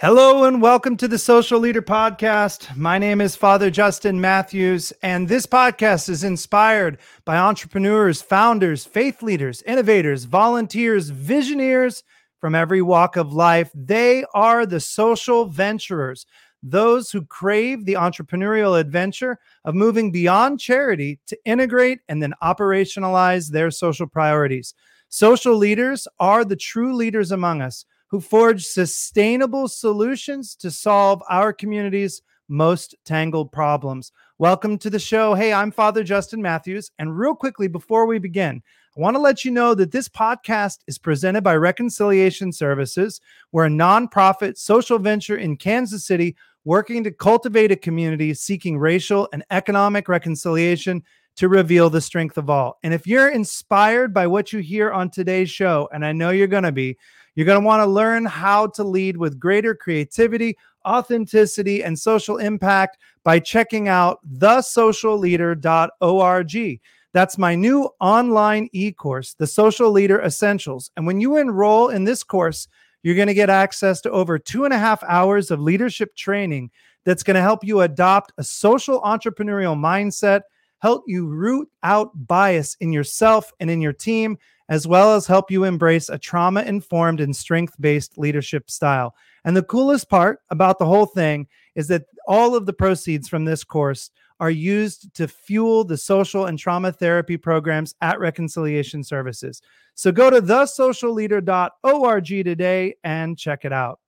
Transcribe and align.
Hello 0.00 0.44
and 0.44 0.62
welcome 0.62 0.96
to 0.96 1.06
the 1.06 1.18
Social 1.18 1.60
Leader 1.60 1.82
Podcast. 1.82 2.74
My 2.74 2.96
name 2.96 3.20
is 3.20 3.36
Father 3.36 3.70
Justin 3.70 4.18
Mathews, 4.18 4.94
and 5.02 5.28
this 5.28 5.44
podcast 5.44 6.08
is 6.08 6.24
inspired 6.24 6.96
by 7.26 7.36
entrepreneurs, 7.36 8.22
founders, 8.22 8.86
faith 8.86 9.22
leaders, 9.22 9.60
innovators, 9.60 10.24
volunteers, 10.24 11.10
visionaries 11.10 12.02
from 12.38 12.54
every 12.54 12.80
walk 12.80 13.16
of 13.16 13.34
life. 13.34 13.70
They 13.74 14.24
are 14.32 14.64
the 14.64 14.80
social 14.80 15.44
venturers, 15.44 16.24
those 16.62 17.10
who 17.10 17.26
crave 17.26 17.84
the 17.84 17.92
entrepreneurial 17.92 18.80
adventure 18.80 19.38
of 19.66 19.74
moving 19.74 20.10
beyond 20.10 20.60
charity 20.60 21.20
to 21.26 21.36
integrate 21.44 21.98
and 22.08 22.22
then 22.22 22.32
operationalize 22.42 23.50
their 23.50 23.70
social 23.70 24.06
priorities. 24.06 24.72
Social 25.10 25.56
leaders 25.56 26.08
are 26.18 26.42
the 26.42 26.56
true 26.56 26.94
leaders 26.94 27.32
among 27.32 27.60
us 27.60 27.84
who 28.10 28.20
forge 28.20 28.64
sustainable 28.64 29.68
solutions 29.68 30.56
to 30.56 30.70
solve 30.70 31.22
our 31.30 31.52
community's 31.52 32.22
most 32.48 32.96
tangled 33.04 33.52
problems. 33.52 34.10
Welcome 34.38 34.78
to 34.78 34.90
the 34.90 34.98
show. 34.98 35.34
Hey, 35.34 35.52
I'm 35.52 35.70
Father 35.70 36.02
Justin 36.02 36.42
Mathews. 36.42 36.90
And 36.98 37.16
real 37.16 37.36
quickly, 37.36 37.68
before 37.68 38.06
we 38.06 38.18
begin, 38.18 38.62
I 38.96 39.00
want 39.00 39.14
to 39.14 39.22
let 39.22 39.44
you 39.44 39.52
know 39.52 39.76
that 39.76 39.92
this 39.92 40.08
podcast 40.08 40.78
is 40.88 40.98
presented 40.98 41.44
by 41.44 41.54
Reconciliation 41.54 42.50
Services. 42.50 43.20
We're 43.52 43.66
a 43.66 43.70
nonprofit 43.70 44.58
social 44.58 44.98
venture 44.98 45.36
in 45.36 45.56
Kansas 45.56 46.04
City 46.04 46.34
working 46.64 47.04
to 47.04 47.12
cultivate 47.12 47.70
a 47.70 47.76
community 47.76 48.34
seeking 48.34 48.76
racial 48.76 49.28
and 49.32 49.44
economic 49.52 50.08
reconciliation 50.08 51.04
to 51.36 51.48
reveal 51.48 51.88
the 51.88 52.00
strength 52.00 52.36
of 52.36 52.50
all. 52.50 52.78
And 52.82 52.92
if 52.92 53.06
you're 53.06 53.28
inspired 53.28 54.12
by 54.12 54.26
what 54.26 54.52
you 54.52 54.58
hear 54.58 54.90
on 54.90 55.10
today's 55.10 55.48
show, 55.48 55.88
and 55.92 56.04
I 56.04 56.12
know 56.12 56.30
you're 56.30 56.48
going 56.48 56.64
to 56.64 56.72
be, 56.72 56.98
you're 57.40 57.46
going 57.46 57.58
to 57.58 57.66
want 57.66 57.80
to 57.80 57.86
learn 57.86 58.26
how 58.26 58.66
to 58.66 58.84
lead 58.84 59.16
with 59.16 59.40
greater 59.40 59.74
creativity, 59.74 60.58
authenticity, 60.86 61.82
and 61.82 61.98
social 61.98 62.36
impact 62.36 62.98
by 63.24 63.38
checking 63.38 63.88
out 63.88 64.18
thesocialleader.org. 64.36 66.80
That's 67.14 67.38
my 67.38 67.54
new 67.54 67.88
online 67.98 68.68
e 68.74 68.92
course, 68.92 69.32
The 69.32 69.46
Social 69.46 69.90
Leader 69.90 70.20
Essentials. 70.20 70.90
And 70.98 71.06
when 71.06 71.18
you 71.18 71.38
enroll 71.38 71.88
in 71.88 72.04
this 72.04 72.22
course, 72.22 72.68
you're 73.02 73.14
going 73.14 73.28
to 73.28 73.32
get 73.32 73.48
access 73.48 74.02
to 74.02 74.10
over 74.10 74.38
two 74.38 74.66
and 74.66 74.74
a 74.74 74.78
half 74.78 75.02
hours 75.04 75.50
of 75.50 75.62
leadership 75.62 76.14
training 76.16 76.70
that's 77.06 77.22
going 77.22 77.36
to 77.36 77.40
help 77.40 77.64
you 77.64 77.80
adopt 77.80 78.34
a 78.36 78.44
social 78.44 79.00
entrepreneurial 79.00 79.78
mindset, 79.78 80.42
help 80.80 81.04
you 81.06 81.26
root 81.26 81.70
out 81.84 82.10
bias 82.26 82.76
in 82.80 82.92
yourself 82.92 83.50
and 83.60 83.70
in 83.70 83.80
your 83.80 83.94
team, 83.94 84.36
as 84.70 84.86
well 84.86 85.14
as 85.14 85.26
help 85.26 85.50
you 85.50 85.64
embrace 85.64 86.08
a 86.08 86.16
trauma 86.16 86.62
informed 86.62 87.20
and 87.20 87.36
strength 87.36 87.74
based 87.80 88.16
leadership 88.16 88.70
style. 88.70 89.14
And 89.44 89.56
the 89.56 89.64
coolest 89.64 90.08
part 90.08 90.38
about 90.48 90.78
the 90.78 90.86
whole 90.86 91.06
thing 91.06 91.48
is 91.74 91.88
that 91.88 92.04
all 92.26 92.54
of 92.54 92.64
the 92.66 92.72
proceeds 92.72 93.28
from 93.28 93.44
this 93.44 93.64
course 93.64 94.10
are 94.38 94.50
used 94.50 95.12
to 95.14 95.28
fuel 95.28 95.84
the 95.84 95.98
social 95.98 96.46
and 96.46 96.58
trauma 96.58 96.92
therapy 96.92 97.36
programs 97.36 97.94
at 98.00 98.20
Reconciliation 98.20 99.04
Services. 99.04 99.60
So 99.94 100.12
go 100.12 100.30
to 100.30 100.40
thesocialleader.org 100.40 102.26
today 102.26 102.94
and 103.04 103.36
check 103.36 103.64
it 103.64 103.72
out. 103.72 103.98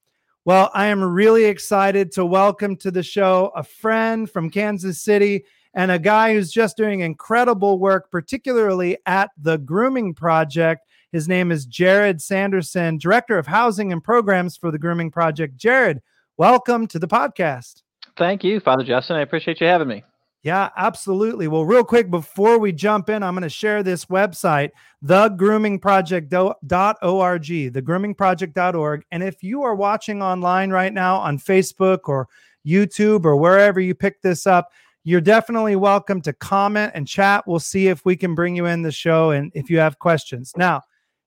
Well, 0.44 0.70
I 0.74 0.86
am 0.86 1.02
really 1.02 1.44
excited 1.44 2.12
to 2.12 2.24
welcome 2.24 2.76
to 2.76 2.90
the 2.90 3.02
show 3.02 3.52
a 3.54 3.62
friend 3.62 4.30
from 4.30 4.48
Kansas 4.50 5.00
City 5.00 5.44
and 5.74 5.90
a 5.90 5.98
guy 5.98 6.34
who's 6.34 6.52
just 6.52 6.76
doing 6.76 7.00
incredible 7.00 7.78
work, 7.78 8.10
particularly 8.10 8.98
at 9.06 9.30
the 9.36 9.58
Grooming 9.58 10.14
Project. 10.14 10.86
His 11.12 11.28
name 11.28 11.52
is 11.52 11.66
Jarrod 11.66 12.20
Sanderson, 12.20 12.98
Director 12.98 13.38
of 13.38 13.46
Housing 13.46 13.92
and 13.92 14.02
Programs 14.02 14.56
for 14.56 14.70
the 14.70 14.78
Grooming 14.78 15.10
Project. 15.10 15.56
Jarrod, 15.56 16.00
welcome 16.36 16.86
to 16.88 16.98
the 16.98 17.08
podcast. 17.08 17.82
Thank 18.16 18.44
you, 18.44 18.60
Father 18.60 18.84
Justin. 18.84 19.16
I 19.16 19.22
appreciate 19.22 19.60
you 19.60 19.66
having 19.66 19.88
me. 19.88 20.04
Yeah, 20.42 20.70
absolutely. 20.76 21.46
Well, 21.46 21.64
real 21.64 21.84
quick 21.84 22.10
before 22.10 22.58
we 22.58 22.72
jump 22.72 23.08
in, 23.08 23.22
I'm 23.22 23.34
going 23.34 23.42
to 23.42 23.48
share 23.48 23.84
this 23.84 24.06
website, 24.06 24.70
thegroomingproject.org, 25.04 27.42
thegroomingproject.org. 27.42 29.04
And 29.12 29.22
if 29.22 29.42
you 29.44 29.62
are 29.62 29.76
watching 29.76 30.20
online 30.20 30.70
right 30.70 30.92
now 30.92 31.18
on 31.18 31.38
Facebook 31.38 32.08
or 32.08 32.28
YouTube 32.66 33.24
or 33.24 33.36
wherever 33.36 33.78
you 33.78 33.94
pick 33.94 34.20
this 34.20 34.44
up, 34.44 34.72
you're 35.04 35.20
definitely 35.20 35.76
welcome 35.76 36.20
to 36.22 36.32
comment 36.32 36.92
and 36.94 37.06
chat. 37.06 37.44
We'll 37.46 37.60
see 37.60 37.88
if 37.88 38.04
we 38.04 38.16
can 38.16 38.34
bring 38.34 38.54
you 38.54 38.66
in 38.66 38.82
the 38.82 38.92
show 38.92 39.30
and 39.30 39.50
if 39.54 39.68
you 39.68 39.78
have 39.78 39.98
questions. 39.98 40.52
Now, 40.56 40.82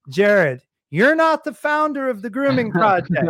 Jarrod, 0.09 0.62
you're 0.91 1.16
not 1.16 1.44
the 1.44 1.53
founder 1.53 2.09
of 2.09 2.22
the 2.22 2.30
grooming 2.30 2.72
project. 2.74 3.28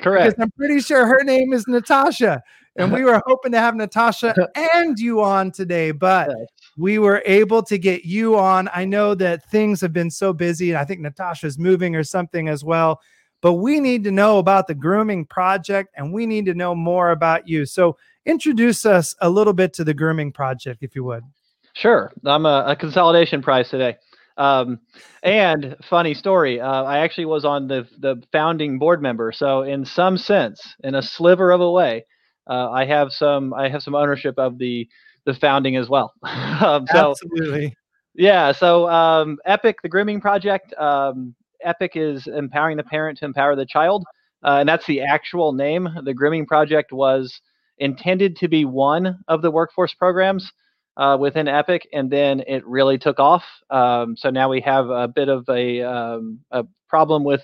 Correct. 0.00 0.36
I'm 0.40 0.50
pretty 0.52 0.80
sure 0.80 1.06
her 1.06 1.24
name 1.24 1.52
is 1.52 1.66
Natasha. 1.66 2.42
And 2.76 2.92
we 2.92 3.02
were 3.02 3.20
hoping 3.26 3.50
to 3.52 3.58
have 3.58 3.74
Natasha 3.74 4.36
and 4.54 4.96
you 5.00 5.20
on 5.20 5.50
today, 5.50 5.90
but 5.90 6.30
we 6.76 7.00
were 7.00 7.22
able 7.26 7.60
to 7.64 7.76
get 7.76 8.04
you 8.04 8.38
on. 8.38 8.70
I 8.72 8.84
know 8.84 9.16
that 9.16 9.50
things 9.50 9.80
have 9.80 9.92
been 9.92 10.12
so 10.12 10.32
busy, 10.32 10.70
and 10.70 10.78
I 10.78 10.84
think 10.84 11.00
Natasha's 11.00 11.58
moving 11.58 11.96
or 11.96 12.04
something 12.04 12.48
as 12.48 12.62
well. 12.62 13.00
But 13.40 13.54
we 13.54 13.80
need 13.80 14.04
to 14.04 14.12
know 14.12 14.38
about 14.38 14.68
the 14.68 14.74
grooming 14.74 15.24
project 15.24 15.94
and 15.96 16.12
we 16.12 16.26
need 16.26 16.46
to 16.46 16.54
know 16.54 16.74
more 16.74 17.10
about 17.10 17.48
you. 17.48 17.66
So 17.66 17.96
introduce 18.28 18.86
us 18.86 19.16
a 19.20 19.30
little 19.30 19.54
bit 19.54 19.72
to 19.74 19.84
the 19.84 19.94
grooming 19.94 20.30
project, 20.30 20.82
if 20.82 20.94
you 20.94 21.02
would. 21.04 21.24
Sure. 21.72 22.12
I'm 22.24 22.46
a, 22.46 22.64
a 22.68 22.76
consolidation 22.76 23.42
prize 23.42 23.70
today. 23.70 23.96
Um, 24.36 24.78
and 25.24 25.74
funny 25.82 26.14
story, 26.14 26.60
uh, 26.60 26.84
I 26.84 26.98
actually 26.98 27.24
was 27.24 27.44
on 27.44 27.66
the 27.66 27.88
the 27.98 28.22
founding 28.30 28.78
board 28.78 29.02
member. 29.02 29.32
So 29.32 29.62
in 29.62 29.84
some 29.84 30.16
sense, 30.16 30.62
in 30.84 30.94
a 30.94 31.02
sliver 31.02 31.50
of 31.50 31.60
a 31.60 31.70
way, 31.70 32.04
uh, 32.46 32.70
I 32.70 32.84
have 32.84 33.12
some 33.12 33.52
I 33.52 33.68
have 33.68 33.82
some 33.82 33.96
ownership 33.96 34.38
of 34.38 34.58
the 34.58 34.88
the 35.24 35.34
founding 35.34 35.76
as 35.76 35.88
well. 35.88 36.12
um, 36.22 36.86
so, 36.86 37.10
Absolutely. 37.10 37.74
Yeah. 38.14 38.52
So 38.52 38.88
um, 38.88 39.38
EPEC, 39.46 39.74
the 39.82 39.88
grooming 39.88 40.20
project. 40.20 40.72
Um, 40.74 41.34
EPEC 41.66 41.90
is 41.96 42.28
empowering 42.28 42.76
the 42.76 42.84
parent 42.84 43.18
to 43.18 43.24
empower 43.24 43.56
the 43.56 43.66
child, 43.66 44.04
uh, 44.44 44.58
and 44.60 44.68
that's 44.68 44.86
the 44.86 45.00
actual 45.00 45.52
name. 45.52 45.88
The 46.04 46.14
grooming 46.14 46.46
project 46.46 46.92
was 46.92 47.40
intended 47.78 48.36
to 48.36 48.48
be 48.48 48.64
one 48.64 49.18
of 49.28 49.42
the 49.42 49.50
workforce 49.50 49.94
programs 49.94 50.52
uh, 50.96 51.16
within 51.18 51.46
EPEC, 51.46 51.82
and 51.92 52.10
then 52.10 52.42
it 52.46 52.66
really 52.66 52.98
took 52.98 53.20
off. 53.20 53.44
Um, 53.70 54.16
so 54.16 54.30
now 54.30 54.48
we 54.48 54.60
have 54.62 54.90
a 54.90 55.08
bit 55.08 55.28
of 55.28 55.48
a, 55.48 55.82
um, 55.82 56.40
a 56.50 56.64
problem 56.88 57.24
with 57.24 57.42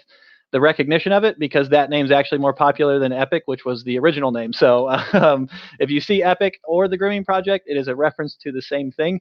the 0.52 0.60
recognition 0.60 1.12
of 1.12 1.24
it 1.24 1.38
because 1.38 1.68
that 1.70 1.90
name's 1.90 2.12
actually 2.12 2.38
more 2.38 2.52
popular 2.52 2.98
than 2.98 3.12
EPEC, 3.12 3.40
which 3.46 3.64
was 3.64 3.82
the 3.84 3.98
original 3.98 4.30
name. 4.30 4.52
So 4.52 4.88
um, 5.12 5.48
if 5.78 5.90
you 5.90 6.00
see 6.00 6.22
EPEC 6.22 6.52
or 6.64 6.88
the 6.88 6.96
Grooming 6.96 7.24
Project, 7.24 7.64
it 7.66 7.76
is 7.76 7.88
a 7.88 7.96
reference 7.96 8.36
to 8.42 8.52
the 8.52 8.62
same 8.62 8.92
thing. 8.92 9.20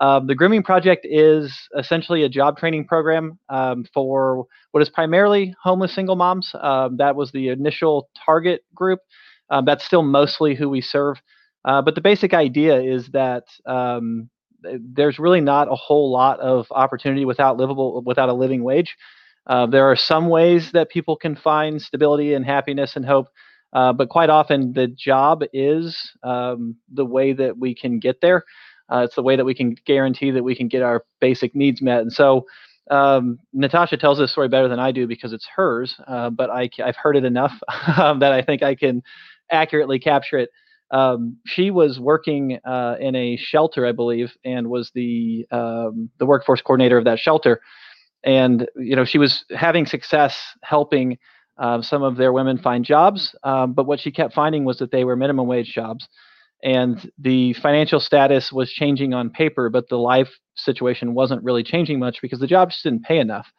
Um, 0.00 0.26
the 0.26 0.34
Grooming 0.34 0.62
Project 0.62 1.06
is 1.08 1.56
essentially 1.78 2.24
a 2.24 2.28
job 2.28 2.58
training 2.58 2.86
program 2.86 3.38
um, 3.48 3.86
for 3.94 4.46
what 4.72 4.82
is 4.82 4.88
primarily 4.88 5.54
homeless 5.62 5.94
single 5.94 6.16
moms. 6.16 6.50
Um, 6.60 6.96
that 6.96 7.14
was 7.14 7.30
the 7.32 7.48
initial 7.48 8.08
target 8.26 8.62
group. 8.74 9.00
Um, 9.50 9.64
that's 9.64 9.84
still 9.84 10.02
mostly 10.02 10.54
who 10.54 10.68
we 10.68 10.80
serve. 10.80 11.20
Uh, 11.64 11.80
but 11.82 11.94
the 11.94 12.00
basic 12.00 12.34
idea 12.34 12.80
is 12.80 13.08
that 13.08 13.44
um, 13.66 14.28
there's 14.62 15.18
really 15.18 15.40
not 15.40 15.70
a 15.70 15.74
whole 15.74 16.10
lot 16.10 16.40
of 16.40 16.66
opportunity 16.70 17.24
without 17.24 17.56
livable 17.56 18.02
without 18.02 18.28
a 18.28 18.34
living 18.34 18.62
wage. 18.62 18.96
Uh, 19.46 19.66
there 19.66 19.84
are 19.90 19.96
some 19.96 20.28
ways 20.28 20.72
that 20.72 20.90
people 20.90 21.16
can 21.16 21.36
find 21.36 21.80
stability 21.80 22.34
and 22.34 22.46
happiness 22.46 22.96
and 22.96 23.04
hope, 23.04 23.28
uh, 23.74 23.92
but 23.92 24.08
quite 24.08 24.30
often 24.30 24.72
the 24.72 24.86
job 24.88 25.42
is 25.52 26.12
um, 26.22 26.76
the 26.92 27.04
way 27.04 27.32
that 27.32 27.58
we 27.58 27.74
can 27.74 27.98
get 27.98 28.20
there. 28.22 28.44
Uh, 28.90 29.02
it's 29.04 29.14
the 29.14 29.22
way 29.22 29.36
that 29.36 29.44
we 29.44 29.54
can 29.54 29.76
guarantee 29.86 30.30
that 30.30 30.42
we 30.42 30.54
can 30.54 30.68
get 30.68 30.82
our 30.82 31.04
basic 31.20 31.54
needs 31.54 31.82
met. 31.82 32.00
And 32.00 32.12
so 32.12 32.46
um, 32.90 33.38
Natasha 33.52 33.96
tells 33.96 34.18
this 34.18 34.32
story 34.32 34.48
better 34.48 34.68
than 34.68 34.78
I 34.78 34.92
do 34.92 35.06
because 35.06 35.32
it's 35.32 35.46
hers, 35.54 35.96
uh, 36.06 36.30
but 36.30 36.50
I, 36.50 36.68
have 36.78 36.96
heard 36.96 37.16
it 37.16 37.24
enough 37.24 37.52
um, 37.98 38.18
that 38.20 38.32
I 38.32 38.42
think 38.42 38.62
I 38.62 38.74
can 38.74 39.02
accurately 39.50 39.98
capture 39.98 40.38
it. 40.38 40.50
Um, 40.90 41.38
she 41.46 41.70
was 41.70 41.98
working 41.98 42.58
uh, 42.64 42.96
in 43.00 43.16
a 43.16 43.36
shelter, 43.36 43.86
I 43.86 43.92
believe, 43.92 44.36
and 44.44 44.68
was 44.68 44.90
the 44.94 45.46
um, 45.50 46.10
the 46.18 46.26
workforce 46.26 46.62
coordinator 46.62 46.98
of 46.98 47.04
that 47.04 47.18
shelter. 47.18 47.60
And 48.22 48.68
you 48.76 48.94
know, 48.94 49.04
she 49.04 49.18
was 49.18 49.44
having 49.50 49.86
success 49.86 50.40
helping 50.62 51.18
uh, 51.58 51.82
some 51.82 52.02
of 52.02 52.16
their 52.16 52.32
women 52.32 52.58
find 52.58 52.84
jobs. 52.84 53.34
Um, 53.42 53.72
but 53.72 53.86
what 53.86 54.00
she 54.00 54.10
kept 54.10 54.34
finding 54.34 54.64
was 54.64 54.78
that 54.78 54.90
they 54.90 55.04
were 55.04 55.16
minimum 55.16 55.46
wage 55.46 55.72
jobs, 55.72 56.08
and 56.62 57.10
the 57.18 57.54
financial 57.54 58.00
status 58.00 58.52
was 58.52 58.72
changing 58.72 59.14
on 59.14 59.30
paper, 59.30 59.70
but 59.70 59.88
the 59.88 59.98
life 59.98 60.38
situation 60.54 61.14
wasn't 61.14 61.42
really 61.42 61.62
changing 61.62 61.98
much 61.98 62.22
because 62.22 62.38
the 62.38 62.46
jobs 62.46 62.80
didn't 62.82 63.04
pay 63.04 63.18
enough. 63.18 63.50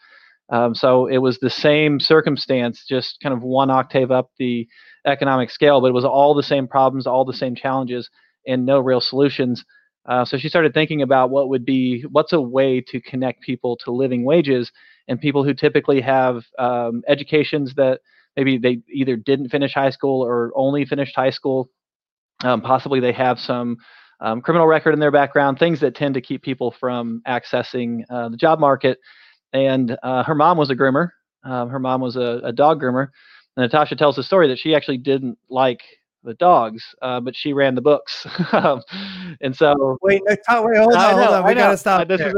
Um, 0.50 0.76
so 0.76 1.08
it 1.08 1.18
was 1.18 1.40
the 1.40 1.50
same 1.50 2.00
circumstance, 2.00 2.86
just 2.88 3.20
kind 3.22 3.34
of 3.34 3.42
one 3.42 3.70
octave 3.72 4.12
up 4.12 4.30
the 4.38 4.68
economic 5.06 5.50
scale, 5.50 5.82
but 5.82 5.88
it 5.88 5.94
was 5.94 6.06
all 6.06 6.34
the 6.34 6.44
same 6.44 6.68
problems, 6.68 7.08
all 7.08 7.26
the 7.26 7.34
same 7.34 7.56
challenges, 7.56 8.10
and 8.48 8.66
no 8.66 8.80
real 8.80 9.02
solutions. 9.02 9.64
Uh, 10.08 10.24
so 10.24 10.38
she 10.38 10.50
started 10.50 10.74
thinking 10.74 11.02
about 11.02 11.32
what 11.32 11.50
would 11.50 11.66
be 11.66 12.02
what's 12.12 12.34
a 12.34 12.40
way 12.42 12.80
to 12.80 13.02
connect 13.02 13.42
people 13.42 13.76
to 13.76 13.92
living 13.92 14.24
wages 14.24 14.72
and 15.08 15.20
people 15.20 15.44
who 15.44 15.54
typically 15.54 16.00
have 16.02 16.44
um, 16.60 17.02
educations 17.08 17.74
that 17.76 18.02
maybe 18.36 18.58
they 18.58 18.82
either 18.92 19.16
didn't 19.16 19.50
finish 19.50 19.74
high 19.74 19.90
school 19.90 20.24
or 20.24 20.52
only 20.56 20.86
finished 20.86 21.16
high 21.16 21.30
school. 21.32 21.70
Um, 22.44 22.62
possibly 22.62 23.00
they 23.00 23.14
have 23.14 23.40
some 23.40 23.78
um, 24.20 24.42
criminal 24.42 24.68
record 24.68 24.94
in 24.94 25.00
their 25.00 25.12
background, 25.12 25.58
things 25.58 25.80
that 25.80 25.96
tend 25.96 26.14
to 26.16 26.22
keep 26.22 26.44
people 26.44 26.72
from 26.72 27.22
accessing 27.28 28.04
uh, 28.10 28.30
the 28.30 28.38
job 28.38 28.60
market. 28.60 29.00
And 29.56 29.98
uh, 30.04 30.22
her 30.24 30.36
mom 30.36 30.58
was 30.58 30.70
a 30.70 30.76
groomer. 30.76 31.12
Um, 31.46 31.70
her 31.70 31.80
mom 31.80 32.02
was 32.02 32.18
a, 32.18 32.42
a, 32.44 32.52
dog 32.52 32.82
groomer. 32.82 33.08
And 33.56 33.64
Natasha 33.64 33.96
tells 33.96 34.18
the 34.18 34.24
story 34.24 34.50
that 34.50 34.60
she 34.60 34.76
actually 34.76 34.98
didn't 34.98 35.38
like 35.50 35.82
the 36.26 36.34
dogs, 36.34 36.84
uh, 37.02 37.22
but 37.22 37.38
she 37.38 37.54
ran 37.54 37.74
the 37.74 37.82
books. 37.82 38.28
Um, 38.52 38.82
and 39.42 39.56
so, 39.56 39.98
wait, 40.02 40.22
wait, 40.26 40.40
hold 40.48 40.66
on, 40.76 40.94
hold 40.94 41.28
on. 41.28 41.46
We 41.46 41.54
got 41.54 41.72
to 41.72 41.78
stop. 41.78 42.10
Uh, 42.10 42.16
a, 42.16 42.34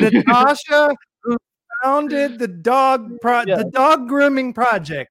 Natasha, 0.10 0.94
who 1.22 1.36
founded 1.82 2.40
the 2.40 2.48
dog 2.48 3.20
pro- 3.20 3.44
yeah. 3.46 3.56
the 3.56 3.64
dog 3.64 4.08
grooming 4.08 4.52
project, 4.52 5.10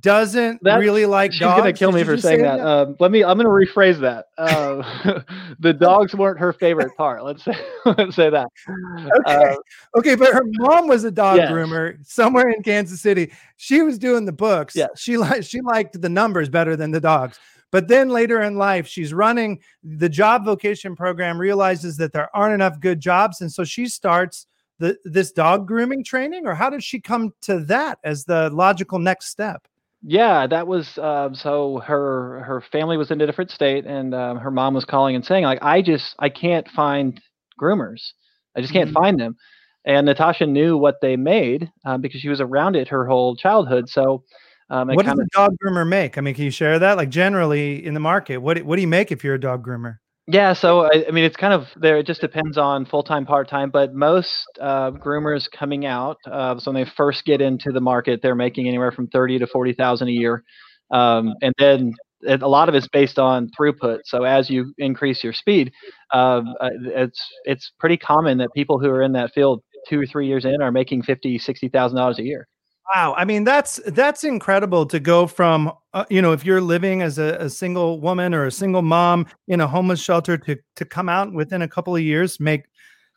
doesn't 0.00 0.60
really 0.62 1.06
like 1.06 1.32
she's 1.32 1.40
dogs. 1.40 1.60
gonna 1.60 1.72
kill 1.72 1.92
me 1.92 2.04
for 2.04 2.18
saying 2.18 2.42
that. 2.42 2.58
that? 2.58 2.66
Um, 2.66 2.96
let 3.00 3.10
me. 3.10 3.24
I'm 3.24 3.38
gonna 3.38 3.48
rephrase 3.48 3.98
that. 4.00 4.26
Uh, 4.36 5.22
the 5.60 5.72
dogs 5.72 6.14
weren't 6.14 6.38
her 6.38 6.52
favorite 6.52 6.94
part. 6.96 7.24
Let's 7.24 7.42
say. 7.42 7.54
let's 7.86 8.14
say 8.14 8.28
that. 8.28 8.48
Okay. 8.68 9.52
Uh, 9.52 9.56
okay, 9.96 10.14
but 10.14 10.32
her 10.34 10.42
mom 10.44 10.88
was 10.88 11.04
a 11.04 11.10
dog 11.10 11.38
yes. 11.38 11.50
groomer 11.50 11.96
somewhere 12.06 12.50
in 12.50 12.62
Kansas 12.62 13.00
City. 13.00 13.32
She 13.56 13.80
was 13.80 13.98
doing 13.98 14.26
the 14.26 14.32
books. 14.32 14.76
Yeah. 14.76 14.88
She 14.94 15.16
liked 15.16 15.44
she 15.44 15.62
liked 15.62 16.00
the 16.00 16.08
numbers 16.10 16.50
better 16.50 16.76
than 16.76 16.90
the 16.90 17.00
dogs. 17.00 17.38
But 17.70 17.88
then 17.88 18.10
later 18.10 18.42
in 18.42 18.56
life, 18.56 18.86
she's 18.86 19.14
running 19.14 19.60
the 19.82 20.08
job 20.08 20.44
vocation 20.44 20.96
program. 20.96 21.38
Realizes 21.38 21.96
that 21.96 22.12
there 22.12 22.34
aren't 22.36 22.54
enough 22.54 22.78
good 22.78 23.00
jobs, 23.00 23.40
and 23.40 23.50
so 23.50 23.64
she 23.64 23.86
starts 23.86 24.46
the 24.78 24.98
this 25.04 25.32
dog 25.32 25.66
grooming 25.66 26.04
training. 26.04 26.46
Or 26.46 26.54
how 26.54 26.68
did 26.68 26.84
she 26.84 27.00
come 27.00 27.32
to 27.42 27.60
that 27.60 27.98
as 28.04 28.26
the 28.26 28.50
logical 28.50 28.98
next 28.98 29.28
step? 29.28 29.66
Yeah, 30.02 30.46
that 30.46 30.66
was 30.66 30.96
um, 30.98 31.34
so 31.34 31.82
her 31.84 32.42
her 32.44 32.62
family 32.72 32.96
was 32.96 33.10
in 33.10 33.20
a 33.20 33.26
different 33.26 33.50
state, 33.50 33.84
and 33.84 34.14
um, 34.14 34.38
her 34.38 34.50
mom 34.50 34.74
was 34.74 34.84
calling 34.84 35.16
and 35.16 35.24
saying 35.24 35.44
like, 35.44 35.58
I 35.60 35.82
just 35.82 36.14
I 36.20 36.28
can't 36.28 36.68
find 36.68 37.20
groomers, 37.60 38.12
I 38.56 38.60
just 38.60 38.72
can't 38.72 38.90
mm-hmm. 38.90 38.94
find 38.94 39.20
them. 39.20 39.36
And 39.84 40.06
Natasha 40.06 40.46
knew 40.46 40.76
what 40.76 40.96
they 41.00 41.16
made 41.16 41.70
um, 41.84 42.00
because 42.00 42.20
she 42.20 42.28
was 42.28 42.40
around 42.40 42.76
it 42.76 42.88
her 42.88 43.06
whole 43.06 43.34
childhood. 43.36 43.88
So, 43.88 44.22
um, 44.70 44.88
what 44.88 45.06
does 45.06 45.18
a 45.18 45.26
dog 45.36 45.56
groomer 45.64 45.88
make? 45.88 46.18
I 46.18 46.20
mean, 46.20 46.34
can 46.34 46.44
you 46.44 46.50
share 46.50 46.78
that? 46.78 46.96
Like 46.96 47.08
generally 47.08 47.84
in 47.84 47.94
the 47.94 48.00
market, 48.00 48.38
what 48.38 48.62
what 48.62 48.76
do 48.76 48.82
you 48.82 48.88
make 48.88 49.10
if 49.10 49.24
you're 49.24 49.34
a 49.34 49.40
dog 49.40 49.66
groomer? 49.66 49.98
Yeah, 50.30 50.52
so 50.52 50.82
I, 50.82 51.06
I, 51.08 51.10
mean, 51.10 51.24
it's 51.24 51.36
kind 51.36 51.54
of 51.54 51.68
there. 51.76 51.96
It 51.96 52.06
just 52.06 52.20
depends 52.20 52.58
on 52.58 52.84
full 52.84 53.02
time, 53.02 53.24
part 53.24 53.48
time. 53.48 53.70
But 53.70 53.94
most 53.94 54.44
uh, 54.60 54.90
groomers 54.90 55.50
coming 55.50 55.86
out, 55.86 56.18
uh, 56.30 56.58
so 56.58 56.70
when 56.70 56.84
they 56.84 56.90
first 56.96 57.24
get 57.24 57.40
into 57.40 57.72
the 57.72 57.80
market, 57.80 58.20
they're 58.22 58.34
making 58.34 58.68
anywhere 58.68 58.92
from 58.92 59.06
thirty 59.08 59.38
to 59.38 59.46
forty 59.46 59.72
thousand 59.72 60.08
a 60.08 60.12
year, 60.12 60.44
um, 60.90 61.32
and 61.40 61.54
then 61.58 61.94
a 62.28 62.46
lot 62.48 62.68
of 62.68 62.74
it's 62.74 62.88
based 62.88 63.18
on 63.18 63.48
throughput. 63.58 64.00
So 64.04 64.24
as 64.24 64.50
you 64.50 64.74
increase 64.76 65.24
your 65.24 65.32
speed, 65.32 65.72
um, 66.12 66.54
uh, 66.60 66.68
it's 66.94 67.22
it's 67.46 67.72
pretty 67.80 67.96
common 67.96 68.36
that 68.38 68.50
people 68.54 68.78
who 68.78 68.90
are 68.90 69.02
in 69.02 69.12
that 69.12 69.32
field 69.32 69.62
two 69.88 69.98
or 70.02 70.06
three 70.06 70.26
years 70.26 70.44
in 70.44 70.60
are 70.60 70.70
making 70.72 71.04
fifty, 71.04 71.38
sixty 71.38 71.70
thousand 71.70 71.96
dollars 71.96 72.18
a 72.18 72.24
year. 72.24 72.46
Wow, 72.94 73.14
I 73.18 73.24
mean 73.26 73.44
that's 73.44 73.80
that's 73.86 74.24
incredible 74.24 74.86
to 74.86 74.98
go 74.98 75.26
from 75.26 75.72
uh, 75.92 76.06
you 76.08 76.22
know 76.22 76.32
if 76.32 76.44
you're 76.44 76.62
living 76.62 77.02
as 77.02 77.18
a, 77.18 77.36
a, 77.40 77.50
single 77.50 78.00
woman 78.00 78.32
or 78.32 78.46
a 78.46 78.50
single 78.50 78.80
mom 78.80 79.26
in 79.46 79.60
a 79.60 79.66
homeless 79.66 80.00
shelter 80.00 80.38
to 80.38 80.56
to 80.76 80.84
come 80.86 81.08
out 81.08 81.32
within 81.32 81.60
a 81.60 81.68
couple 81.68 81.94
of 81.94 82.00
years 82.00 82.40
make 82.40 82.64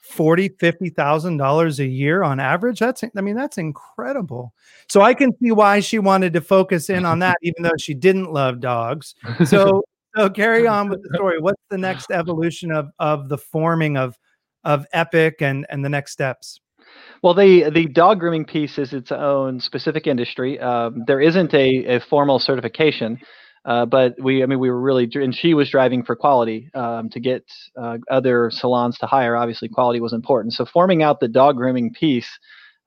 forty 0.01 0.50
fifty 0.59 0.89
thousand 0.89 1.38
dollars 1.38 1.79
a 1.79 1.85
year 1.85 2.21
on 2.21 2.39
average. 2.39 2.79
That's 2.79 3.03
I 3.03 3.21
mean 3.21 3.35
that's 3.35 3.57
incredible. 3.57 4.53
So 4.89 5.01
I 5.01 5.13
can 5.13 5.31
see 5.41 5.51
why 5.51 5.79
she 5.79 6.00
wanted 6.00 6.33
to 6.33 6.41
focus 6.41 6.89
in 6.89 7.06
on 7.06 7.19
that, 7.19 7.38
even 7.41 7.63
though 7.63 7.77
she 7.79 7.94
didn't 7.94 8.33
love 8.33 8.59
dogs. 8.59 9.15
So 9.45 9.83
so 10.17 10.29
carry 10.29 10.67
on 10.67 10.89
with 10.89 11.01
the 11.01 11.12
story. 11.13 11.39
What's 11.39 11.62
the 11.69 11.77
next 11.77 12.12
evolution 12.12 12.71
of 12.71 12.89
of 13.00 13.29
the 13.29 13.38
forming 13.38 13.95
of 13.95 14.17
of 14.65 14.85
EPEC 14.94 15.41
and 15.41 15.65
and 15.69 15.85
the 15.85 15.89
next 15.89 16.12
steps? 16.12 16.59
Well, 17.23 17.33
the 17.33 17.69
the 17.69 17.88
dog 17.88 18.19
grooming 18.19 18.45
piece 18.45 18.77
is 18.77 18.93
its 18.93 19.11
own 19.11 19.59
specific 19.59 20.07
industry. 20.07 20.59
Um, 20.59 21.03
there 21.05 21.21
isn't 21.21 21.53
a, 21.53 21.97
a 21.97 21.99
formal 21.99 22.39
certification, 22.39 23.19
uh, 23.63 23.85
but 23.85 24.15
we, 24.19 24.41
I 24.41 24.47
mean, 24.47 24.59
we 24.59 24.71
were 24.71 24.81
really, 24.81 25.07
and 25.13 25.35
she 25.35 25.53
was 25.53 25.69
driving 25.69 26.03
for 26.03 26.15
quality 26.15 26.71
um, 26.73 27.09
to 27.09 27.19
get 27.19 27.45
uh, 27.79 27.99
other 28.09 28.49
salons 28.51 28.97
to 28.99 29.05
hire. 29.05 29.35
Obviously, 29.35 29.69
quality 29.69 29.99
was 29.99 30.13
important. 30.13 30.53
So, 30.53 30.65
forming 30.65 31.03
out 31.03 31.19
the 31.19 31.27
dog 31.27 31.57
grooming 31.57 31.93
piece, 31.93 32.29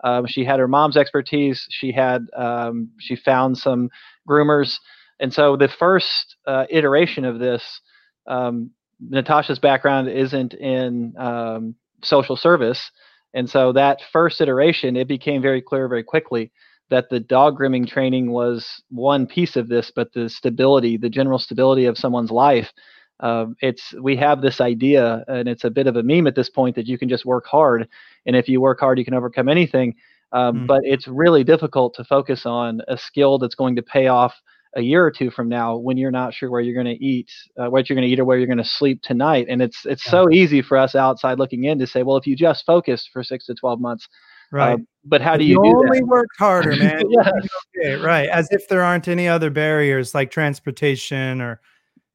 um, 0.02 0.26
she 0.26 0.44
had 0.44 0.58
her 0.58 0.66
mom's 0.66 0.96
expertise. 0.96 1.64
She 1.70 1.92
had, 1.92 2.26
um, 2.36 2.90
she 2.98 3.14
found 3.14 3.56
some 3.56 3.88
groomers, 4.28 4.78
and 5.20 5.32
so 5.32 5.56
the 5.56 5.68
first 5.68 6.36
uh, 6.46 6.66
iteration 6.70 7.24
of 7.24 7.38
this, 7.38 7.80
um, 8.26 8.70
Natasha's 9.00 9.60
background 9.60 10.08
isn't 10.08 10.54
in 10.54 11.14
um, 11.18 11.76
social 12.02 12.36
service. 12.36 12.90
And 13.34 13.50
so 13.50 13.72
that 13.72 14.00
first 14.12 14.40
iteration, 14.40 14.96
it 14.96 15.08
became 15.08 15.42
very 15.42 15.60
clear 15.60 15.88
very 15.88 16.04
quickly 16.04 16.52
that 16.90 17.10
the 17.10 17.20
dog 17.20 17.56
grooming 17.56 17.86
training 17.86 18.30
was 18.30 18.82
one 18.90 19.26
piece 19.26 19.56
of 19.56 19.68
this, 19.68 19.90
but 19.94 20.12
the 20.12 20.28
stability, 20.28 20.96
the 20.96 21.08
general 21.08 21.38
stability 21.38 21.86
of 21.86 21.98
someone's 21.98 22.30
life. 22.30 22.72
Uh, 23.20 23.46
it's 23.60 23.94
we 24.00 24.16
have 24.16 24.40
this 24.40 24.60
idea, 24.60 25.24
and 25.28 25.48
it's 25.48 25.64
a 25.64 25.70
bit 25.70 25.86
of 25.86 25.96
a 25.96 26.02
meme 26.02 26.26
at 26.26 26.34
this 26.34 26.50
point 26.50 26.76
that 26.76 26.86
you 26.86 26.98
can 26.98 27.08
just 27.08 27.24
work 27.24 27.46
hard, 27.46 27.88
and 28.26 28.36
if 28.36 28.48
you 28.48 28.60
work 28.60 28.80
hard, 28.80 28.98
you 28.98 29.04
can 29.04 29.14
overcome 29.14 29.48
anything. 29.48 29.94
Um, 30.32 30.60
mm. 30.60 30.66
But 30.66 30.80
it's 30.84 31.06
really 31.06 31.44
difficult 31.44 31.94
to 31.94 32.04
focus 32.04 32.44
on 32.44 32.82
a 32.88 32.98
skill 32.98 33.38
that's 33.38 33.54
going 33.54 33.76
to 33.76 33.82
pay 33.82 34.08
off 34.08 34.34
a 34.76 34.82
year 34.82 35.04
or 35.04 35.10
two 35.10 35.30
from 35.30 35.48
now 35.48 35.76
when 35.76 35.96
you're 35.96 36.10
not 36.10 36.34
sure 36.34 36.50
where 36.50 36.60
you're 36.60 36.74
going 36.74 36.96
to 36.96 37.04
eat, 37.04 37.30
uh, 37.58 37.68
what 37.70 37.88
you're 37.88 37.94
going 37.94 38.06
to 38.06 38.12
eat, 38.12 38.18
or 38.18 38.24
where 38.24 38.38
you're 38.38 38.46
going 38.46 38.58
to 38.58 38.64
sleep 38.64 39.02
tonight. 39.02 39.46
And 39.48 39.62
it's 39.62 39.86
it's 39.86 40.04
yeah. 40.06 40.10
so 40.10 40.30
easy 40.30 40.62
for 40.62 40.76
us 40.76 40.94
outside 40.94 41.38
looking 41.38 41.64
in 41.64 41.78
to 41.78 41.86
say, 41.86 42.02
well, 42.02 42.16
if 42.16 42.26
you 42.26 42.36
just 42.36 42.66
focused 42.66 43.10
for 43.12 43.22
six 43.22 43.46
to 43.46 43.54
twelve 43.54 43.80
months, 43.80 44.08
uh, 44.52 44.56
right? 44.56 44.74
Uh, 44.74 44.82
but 45.04 45.20
how 45.20 45.36
do 45.36 45.44
you, 45.44 45.62
you 45.62 45.72
do 45.72 45.78
only 45.78 46.00
that? 46.00 46.06
work 46.06 46.28
harder, 46.38 46.76
man? 46.76 47.02
yes. 47.08 47.32
okay, 47.78 47.94
right. 47.94 48.28
As 48.28 48.48
if 48.50 48.68
there 48.68 48.82
aren't 48.82 49.08
any 49.08 49.28
other 49.28 49.50
barriers 49.50 50.14
like 50.14 50.30
transportation 50.30 51.40
or 51.40 51.60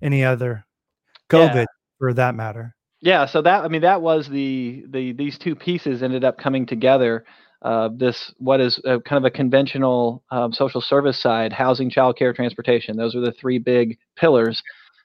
any 0.02 0.24
other 0.24 0.66
COVID, 1.30 1.56
yeah. 1.56 1.66
for 1.98 2.14
that 2.14 2.36
matter. 2.36 2.76
Yeah. 3.02 3.26
So 3.26 3.42
that 3.42 3.64
I 3.64 3.68
mean 3.70 3.82
that 3.82 4.02
was 4.02 4.28
the 4.28 4.84
the 4.90 5.14
these 5.14 5.38
two 5.38 5.56
pieces 5.56 6.04
ended 6.04 6.24
up 6.24 6.38
coming 6.38 6.66
together 6.66 7.26
uh, 7.62 7.90
this 7.96 8.34
what 8.38 8.62
is 8.62 8.80
a, 8.86 9.00
kind 9.02 9.18
of 9.18 9.26
a 9.26 9.32
conventional 9.36 10.24
um, 10.32 10.54
social 10.54 10.82
service 10.82 11.22
side 11.22 11.52
housing 11.52 11.90
childcare 11.90 12.36
transportation. 12.36 12.98
Those 12.98 13.16
are 13.16 13.22
the 13.22 13.34
three 13.34 13.60
big 13.60 13.98
pillars. 14.16 14.62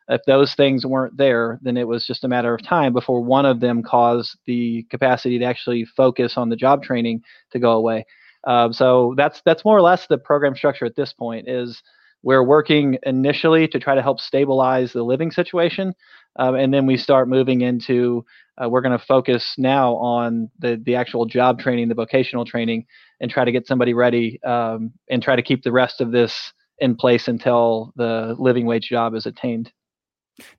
If 0.09 0.21
those 0.27 0.55
things 0.55 0.85
weren't 0.85 1.17
there 1.17 1.59
then 1.63 1.77
it 1.77 1.89
was 1.89 2.07
just 2.07 2.25
a 2.25 2.29
matter 2.29 2.55
of 2.55 2.63
time 2.63 2.93
before 2.93 3.23
one 3.23 3.47
of 3.47 3.61
them 3.61 3.83
caused 3.83 4.37
the 4.47 4.87
capacity 4.91 5.39
to 5.39 5.45
actually 5.47 5.87
focus 5.87 6.35
on 6.37 6.51
the 6.51 6.57
job 6.57 6.83
training 6.83 7.23
to 7.53 7.59
go 7.59 7.73
away. 7.73 8.05
Um, 8.47 8.73
so 8.73 9.15
that's 9.17 9.41
that's 9.45 9.65
more 9.65 9.77
or 9.77 9.83
less 9.83 10.07
the 10.07 10.19
program 10.19 10.55
structure 10.55 10.85
at 10.85 10.97
this 10.97 11.13
point 11.13 11.49
is 11.49 11.83
we're 12.25 12.43
working 12.43 12.99
initially 13.05 13.69
to 13.69 13.79
try 13.79 13.95
to 13.95 14.03
help 14.03 14.19
stabilize 14.19 14.93
the 14.93 15.05
living 15.05 15.31
situation 15.31 15.95
um, 16.37 16.55
and 16.55 16.75
then 16.75 16.87
we 16.87 16.97
start 16.97 17.29
moving 17.29 17.61
into 17.61 18.25
uh, 18.63 18.69
we're 18.69 18.81
going 18.81 18.97
to 18.97 19.05
focus 19.05 19.55
now 19.59 19.95
on 19.97 20.51
the 20.59 20.81
the 20.85 20.95
actual 20.95 21.27
job 21.27 21.59
training, 21.59 21.89
the 21.89 21.95
vocational 21.95 22.45
training, 22.45 22.87
and 23.21 23.31
try 23.31 23.45
to 23.45 23.53
get 23.53 23.67
somebody 23.67 23.95
ready 23.95 24.43
um, 24.45 24.93
and 25.11 25.23
try 25.23 25.37
to 25.37 25.43
keep 25.43 25.63
the 25.63 25.73
rest 25.73 26.01
of 26.01 26.13
this 26.13 26.53
in 26.79 26.95
place 26.95 27.29
until 27.29 27.93
the 27.97 28.35
living 28.39 28.67
wage 28.67 28.89
job 28.89 29.15
is 29.15 29.27
attained. 29.27 29.73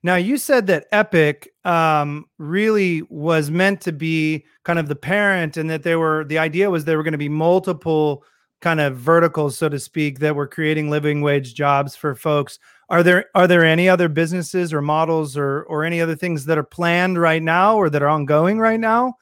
Now, 0.02 0.16
you 0.16 0.38
said 0.38 0.66
that 0.68 0.90
EPEC 0.90 1.48
um, 1.66 2.24
really 2.38 3.02
was 3.10 3.50
meant 3.50 3.82
to 3.82 3.92
be 3.92 4.44
kind 4.64 4.78
of 4.78 4.88
the 4.88 4.96
parent, 4.96 5.56
and 5.56 5.70
that 5.70 5.82
there 5.82 5.98
were 5.98 6.24
the 6.24 6.38
idea 6.38 6.70
was 6.70 6.84
there 6.84 6.98
were 6.98 7.02
going 7.02 7.12
to 7.12 7.18
be 7.18 7.28
multiple 7.30 8.24
kind 8.66 8.80
of 8.80 8.96
verticals, 8.96 9.56
so 9.56 9.68
to 9.68 9.78
speak, 9.78 10.18
that 10.18 10.34
were 10.34 10.48
creating 10.48 10.90
living 10.90 11.20
wage 11.20 11.54
jobs 11.54 11.94
for 11.94 12.16
folks. 12.16 12.58
Are 12.88 13.04
there 13.04 13.26
are 13.32 13.46
there 13.46 13.64
any 13.64 13.88
other 13.88 14.08
businesses 14.08 14.72
or 14.72 14.82
models 14.82 15.36
or 15.36 15.62
or 15.68 15.84
any 15.84 16.00
other 16.00 16.16
things 16.16 16.46
that 16.46 16.58
are 16.58 16.64
planned 16.64 17.16
right 17.16 17.40
now 17.40 17.76
or 17.76 17.88
that 17.88 18.02
are 18.02 18.08
ongoing 18.08 18.58
right 18.58 18.80
now? 18.80 19.18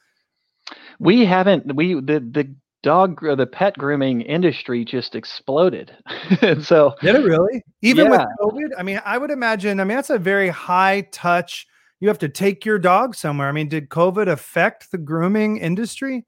We 0.97 1.25
haven't. 1.25 1.75
We 1.75 1.93
the 1.93 2.21
the 2.21 2.55
dog 2.81 3.19
the 3.21 3.45
pet 3.45 3.77
grooming 3.77 4.21
industry 4.21 4.83
just 4.83 5.13
exploded. 5.13 5.95
and 6.41 6.65
so 6.71 6.95
did 7.01 7.13
it 7.13 7.23
really? 7.23 7.61
Even 7.83 8.07
yeah. 8.07 8.11
with 8.11 8.27
COVID? 8.41 8.69
I 8.79 8.81
mean, 8.81 8.99
I 9.05 9.19
would 9.19 9.29
imagine. 9.29 9.79
I 9.79 9.83
mean, 9.83 9.95
that's 9.95 10.09
a 10.09 10.17
very 10.17 10.49
high 10.49 11.07
touch. 11.11 11.67
You 11.99 12.07
have 12.07 12.19
to 12.19 12.29
take 12.29 12.65
your 12.65 12.79
dog 12.79 13.13
somewhere. 13.13 13.47
I 13.47 13.51
mean, 13.51 13.69
did 13.69 13.89
COVID 13.89 14.27
affect 14.27 14.89
the 14.91 14.97
grooming 14.97 15.57
industry? 15.57 16.25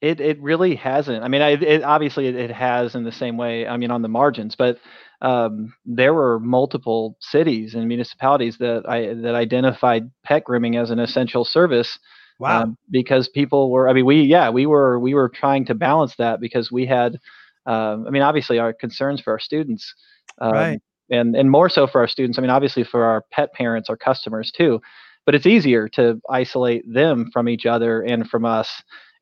It 0.00 0.20
it 0.20 0.40
really 0.40 0.74
hasn't. 0.74 1.24
I 1.24 1.28
mean, 1.28 1.42
I, 1.42 1.50
it, 1.52 1.82
obviously 1.82 2.26
it, 2.26 2.36
it, 2.36 2.50
has 2.50 2.94
in 2.94 3.04
the 3.04 3.12
same 3.12 3.36
way. 3.36 3.66
I 3.66 3.76
mean, 3.76 3.90
on 3.90 4.02
the 4.02 4.08
margins, 4.08 4.54
but 4.54 4.78
um, 5.22 5.72
there 5.86 6.12
were 6.12 6.38
multiple 6.40 7.16
cities 7.20 7.74
and 7.74 7.88
municipalities 7.88 8.58
that 8.58 8.84
I 8.88 9.14
that 9.14 9.34
identified 9.34 10.10
pet 10.22 10.44
grooming 10.44 10.76
as 10.76 10.90
an 10.90 10.98
essential 10.98 11.44
service. 11.44 11.98
Wow! 12.38 12.64
Um, 12.64 12.78
because 12.90 13.28
people 13.28 13.70
were, 13.70 13.88
I 13.88 13.94
mean, 13.94 14.04
we 14.04 14.20
yeah, 14.20 14.50
we 14.50 14.66
were 14.66 15.00
we 15.00 15.14
were 15.14 15.30
trying 15.30 15.64
to 15.66 15.74
balance 15.74 16.16
that 16.16 16.40
because 16.40 16.70
we 16.70 16.84
had 16.84 17.18
um, 17.66 18.06
I 18.06 18.10
mean, 18.10 18.22
obviously, 18.22 18.58
our 18.58 18.72
concerns 18.72 19.20
for 19.20 19.32
our 19.32 19.38
students, 19.38 19.92
um, 20.40 20.52
right. 20.52 20.82
and 21.10 21.34
and 21.34 21.50
more 21.50 21.68
so 21.68 21.86
for 21.86 22.00
our 22.00 22.08
students. 22.08 22.38
I 22.38 22.40
mean, 22.40 22.50
obviously 22.50 22.84
for 22.84 23.04
our 23.04 23.24
pet 23.32 23.52
parents, 23.52 23.90
our 23.90 23.96
customers 23.96 24.52
too. 24.52 24.80
But 25.24 25.34
it's 25.34 25.46
easier 25.46 25.88
to 25.90 26.20
isolate 26.30 26.84
them 26.92 27.30
from 27.32 27.48
each 27.48 27.66
other 27.66 28.00
and 28.02 28.30
from 28.30 28.44
us. 28.44 28.70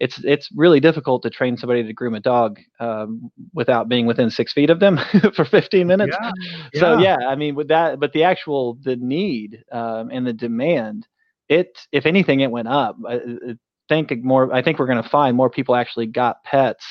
It's 0.05 0.19
it's 0.23 0.51
really 0.55 0.81
difficult 0.81 1.23
to 1.23 1.31
train 1.31 1.57
somebody 1.57 1.83
to 1.83 1.93
groom 1.95 2.15
a 2.15 2.21
dog 2.21 2.61
um, 2.79 3.31
without 3.55 3.89
being 3.89 4.05
within 4.05 4.29
six 4.29 4.53
feet 4.53 4.69
of 4.69 4.79
them 4.79 5.01
for 5.35 5.47
15 5.47 5.87
minutes. 5.87 6.15
Yeah. 6.21 6.81
So 6.81 6.99
yeah, 6.99 7.17
I 7.27 7.35
mean, 7.37 7.55
with 7.55 7.69
that, 7.69 7.99
but 7.99 8.13
the 8.13 8.23
actual 8.23 8.75
the 8.83 8.97
need 8.97 9.65
um, 9.73 10.11
and 10.13 10.27
the 10.27 10.35
demand, 10.35 11.07
it 11.49 11.79
if 11.91 12.05
anything, 12.05 12.41
it 12.41 12.51
went 12.51 12.69
up. 12.69 12.97
I, 13.09 13.15
I 13.15 13.57
think 13.89 14.13
more. 14.23 14.53
I 14.53 14.61
think 14.61 14.79
we're 14.79 14.93
going 14.93 15.03
to 15.03 15.09
find 15.09 15.35
more 15.39 15.49
people 15.49 15.75
actually 15.75 16.07
got 16.07 16.45
pets 16.45 16.85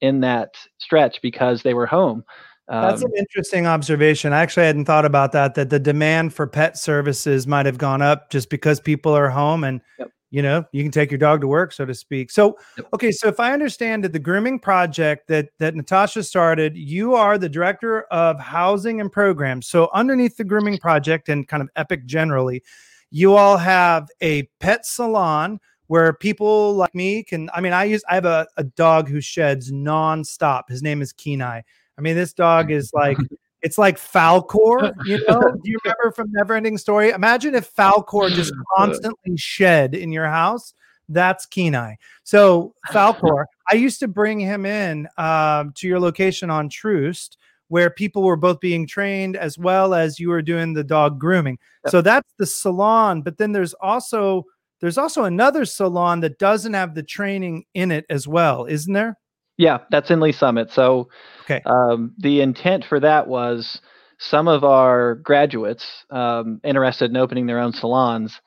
in 0.00 0.20
that 0.20 0.54
stretch 0.78 1.20
because 1.22 1.62
they 1.62 1.74
were 1.74 1.86
home. 1.86 2.22
Um, 2.68 2.82
That's 2.82 3.02
an 3.02 3.12
interesting 3.16 3.66
observation. 3.66 4.32
I 4.32 4.40
actually 4.40 4.66
hadn't 4.66 4.86
thought 4.86 5.04
about 5.04 5.32
that. 5.32 5.54
That 5.54 5.70
the 5.70 5.78
demand 5.78 6.34
for 6.34 6.46
pet 6.46 6.76
services 6.76 7.46
might 7.46 7.66
have 7.66 7.78
gone 7.78 8.02
up 8.02 8.30
just 8.30 8.50
because 8.50 8.80
people 8.80 9.12
are 9.12 9.30
home 9.30 9.62
and 9.62 9.80
yep. 9.98 10.10
you 10.30 10.42
know 10.42 10.64
you 10.72 10.82
can 10.82 10.90
take 10.90 11.10
your 11.10 11.18
dog 11.18 11.42
to 11.42 11.46
work, 11.46 11.72
so 11.72 11.84
to 11.84 11.94
speak. 11.94 12.30
So, 12.30 12.58
yep. 12.76 12.88
okay, 12.94 13.12
so 13.12 13.28
if 13.28 13.38
I 13.38 13.52
understand 13.52 14.02
that 14.02 14.12
the 14.12 14.18
grooming 14.18 14.58
project 14.58 15.28
that 15.28 15.50
that 15.58 15.76
Natasha 15.76 16.24
started, 16.24 16.76
you 16.76 17.14
are 17.14 17.38
the 17.38 17.48
director 17.48 18.02
of 18.04 18.40
housing 18.40 19.00
and 19.00 19.12
programs. 19.12 19.68
So 19.68 19.88
underneath 19.94 20.36
the 20.36 20.44
grooming 20.44 20.78
project 20.78 21.28
and 21.28 21.46
kind 21.46 21.62
of 21.62 21.70
EPEC 21.76 22.04
generally, 22.04 22.64
you 23.10 23.36
all 23.36 23.58
have 23.58 24.08
a 24.20 24.42
pet 24.58 24.84
salon 24.84 25.60
where 25.88 26.12
people 26.12 26.74
like 26.74 26.94
me 26.94 27.22
can 27.22 27.48
i 27.54 27.60
mean 27.60 27.72
i 27.72 27.84
use 27.84 28.02
i 28.08 28.14
have 28.14 28.24
a, 28.24 28.46
a 28.56 28.64
dog 28.64 29.08
who 29.08 29.20
sheds 29.20 29.70
nonstop 29.70 30.62
his 30.68 30.82
name 30.82 31.00
is 31.00 31.12
kenai 31.12 31.60
i 31.98 32.00
mean 32.00 32.16
this 32.16 32.32
dog 32.32 32.70
is 32.70 32.90
like 32.92 33.18
it's 33.62 33.78
like 33.78 33.98
Falkor 33.98 34.94
you 35.06 35.22
know? 35.26 35.40
Do 35.40 35.70
you 35.70 35.78
remember 35.84 36.12
from 36.12 36.32
neverending 36.32 36.78
story? 36.78 37.10
Imagine 37.10 37.54
if 37.54 37.74
Falkor 37.74 38.30
just 38.30 38.52
constantly 38.76 39.36
shed 39.36 39.94
in 39.94 40.12
your 40.12 40.26
house. 40.26 40.72
That's 41.08 41.46
kenai. 41.46 41.94
So 42.22 42.74
Falkor 42.90 43.44
i 43.70 43.74
used 43.74 43.98
to 44.00 44.08
bring 44.08 44.38
him 44.38 44.66
in 44.66 45.08
um, 45.18 45.72
to 45.76 45.88
your 45.88 45.98
location 45.98 46.50
on 46.50 46.68
troost 46.68 47.38
where 47.68 47.90
people 47.90 48.22
were 48.22 48.36
both 48.36 48.60
being 48.60 48.86
trained 48.86 49.36
as 49.36 49.58
well 49.58 49.94
as 49.94 50.20
you 50.20 50.28
were 50.28 50.42
doing 50.42 50.72
the 50.72 50.84
dog 50.84 51.18
grooming. 51.18 51.58
Yep. 51.84 51.90
so 51.90 52.02
that's 52.02 52.32
the 52.38 52.46
salon 52.46 53.22
but 53.22 53.38
then 53.38 53.52
there's 53.52 53.74
also 53.74 54.44
there's 54.80 54.98
also 54.98 55.24
another 55.24 55.64
salon 55.64 56.20
that 56.20 56.38
doesn't 56.38 56.74
have 56.74 56.94
the 56.94 57.02
training 57.02 57.64
in 57.74 57.90
it 57.90 58.04
as 58.10 58.28
well, 58.28 58.66
isn't 58.66 58.92
there? 58.92 59.16
Yeah, 59.56 59.78
that's 59.90 60.10
in 60.10 60.20
Lee's 60.20 60.38
Summit. 60.38 60.70
So, 60.70 61.08
okay. 61.44 61.62
Um, 61.64 62.14
the 62.18 62.40
intent 62.40 62.84
for 62.84 63.00
that 63.00 63.26
was 63.26 63.80
some 64.18 64.48
of 64.48 64.64
our 64.64 65.16
graduates 65.16 66.04
um, 66.10 66.60
interested 66.64 67.10
in 67.10 67.16
opening 67.16 67.46
their 67.46 67.58
own 67.58 67.72
salons. 67.72 68.40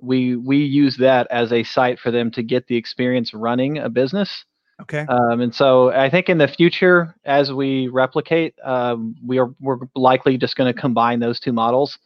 We 0.00 0.36
we 0.36 0.58
use 0.58 0.96
that 0.98 1.26
as 1.30 1.52
a 1.52 1.62
site 1.62 1.98
for 1.98 2.10
them 2.10 2.30
to 2.32 2.42
get 2.42 2.66
the 2.66 2.76
experience 2.76 3.32
running 3.32 3.78
a 3.78 3.88
business. 3.88 4.44
Okay. 4.82 5.06
Um, 5.08 5.40
and 5.40 5.54
so 5.54 5.90
I 5.90 6.10
think 6.10 6.28
in 6.28 6.36
the 6.36 6.48
future, 6.48 7.14
as 7.24 7.50
we 7.50 7.88
replicate, 7.88 8.54
um, 8.62 9.16
we 9.24 9.38
are 9.38 9.54
we're 9.58 9.78
likely 9.94 10.36
just 10.36 10.56
going 10.56 10.72
to 10.72 10.78
combine 10.78 11.20
those 11.20 11.40
two 11.40 11.52
models 11.52 11.98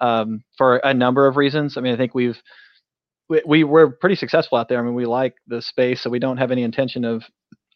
um, 0.00 0.42
for 0.58 0.78
a 0.78 0.92
number 0.92 1.26
of 1.26 1.36
reasons. 1.36 1.76
I 1.76 1.80
mean, 1.82 1.94
I 1.94 1.96
think 1.96 2.14
we've 2.14 2.40
we, 3.28 3.42
we 3.46 3.64
were 3.64 3.90
pretty 3.90 4.16
successful 4.16 4.58
out 4.58 4.68
there. 4.68 4.80
I 4.80 4.82
mean, 4.82 4.94
we 4.94 5.06
like 5.06 5.34
the 5.46 5.62
space, 5.62 6.00
so 6.00 6.10
we 6.10 6.18
don't 6.18 6.36
have 6.36 6.50
any 6.50 6.62
intention 6.62 7.04
of 7.04 7.22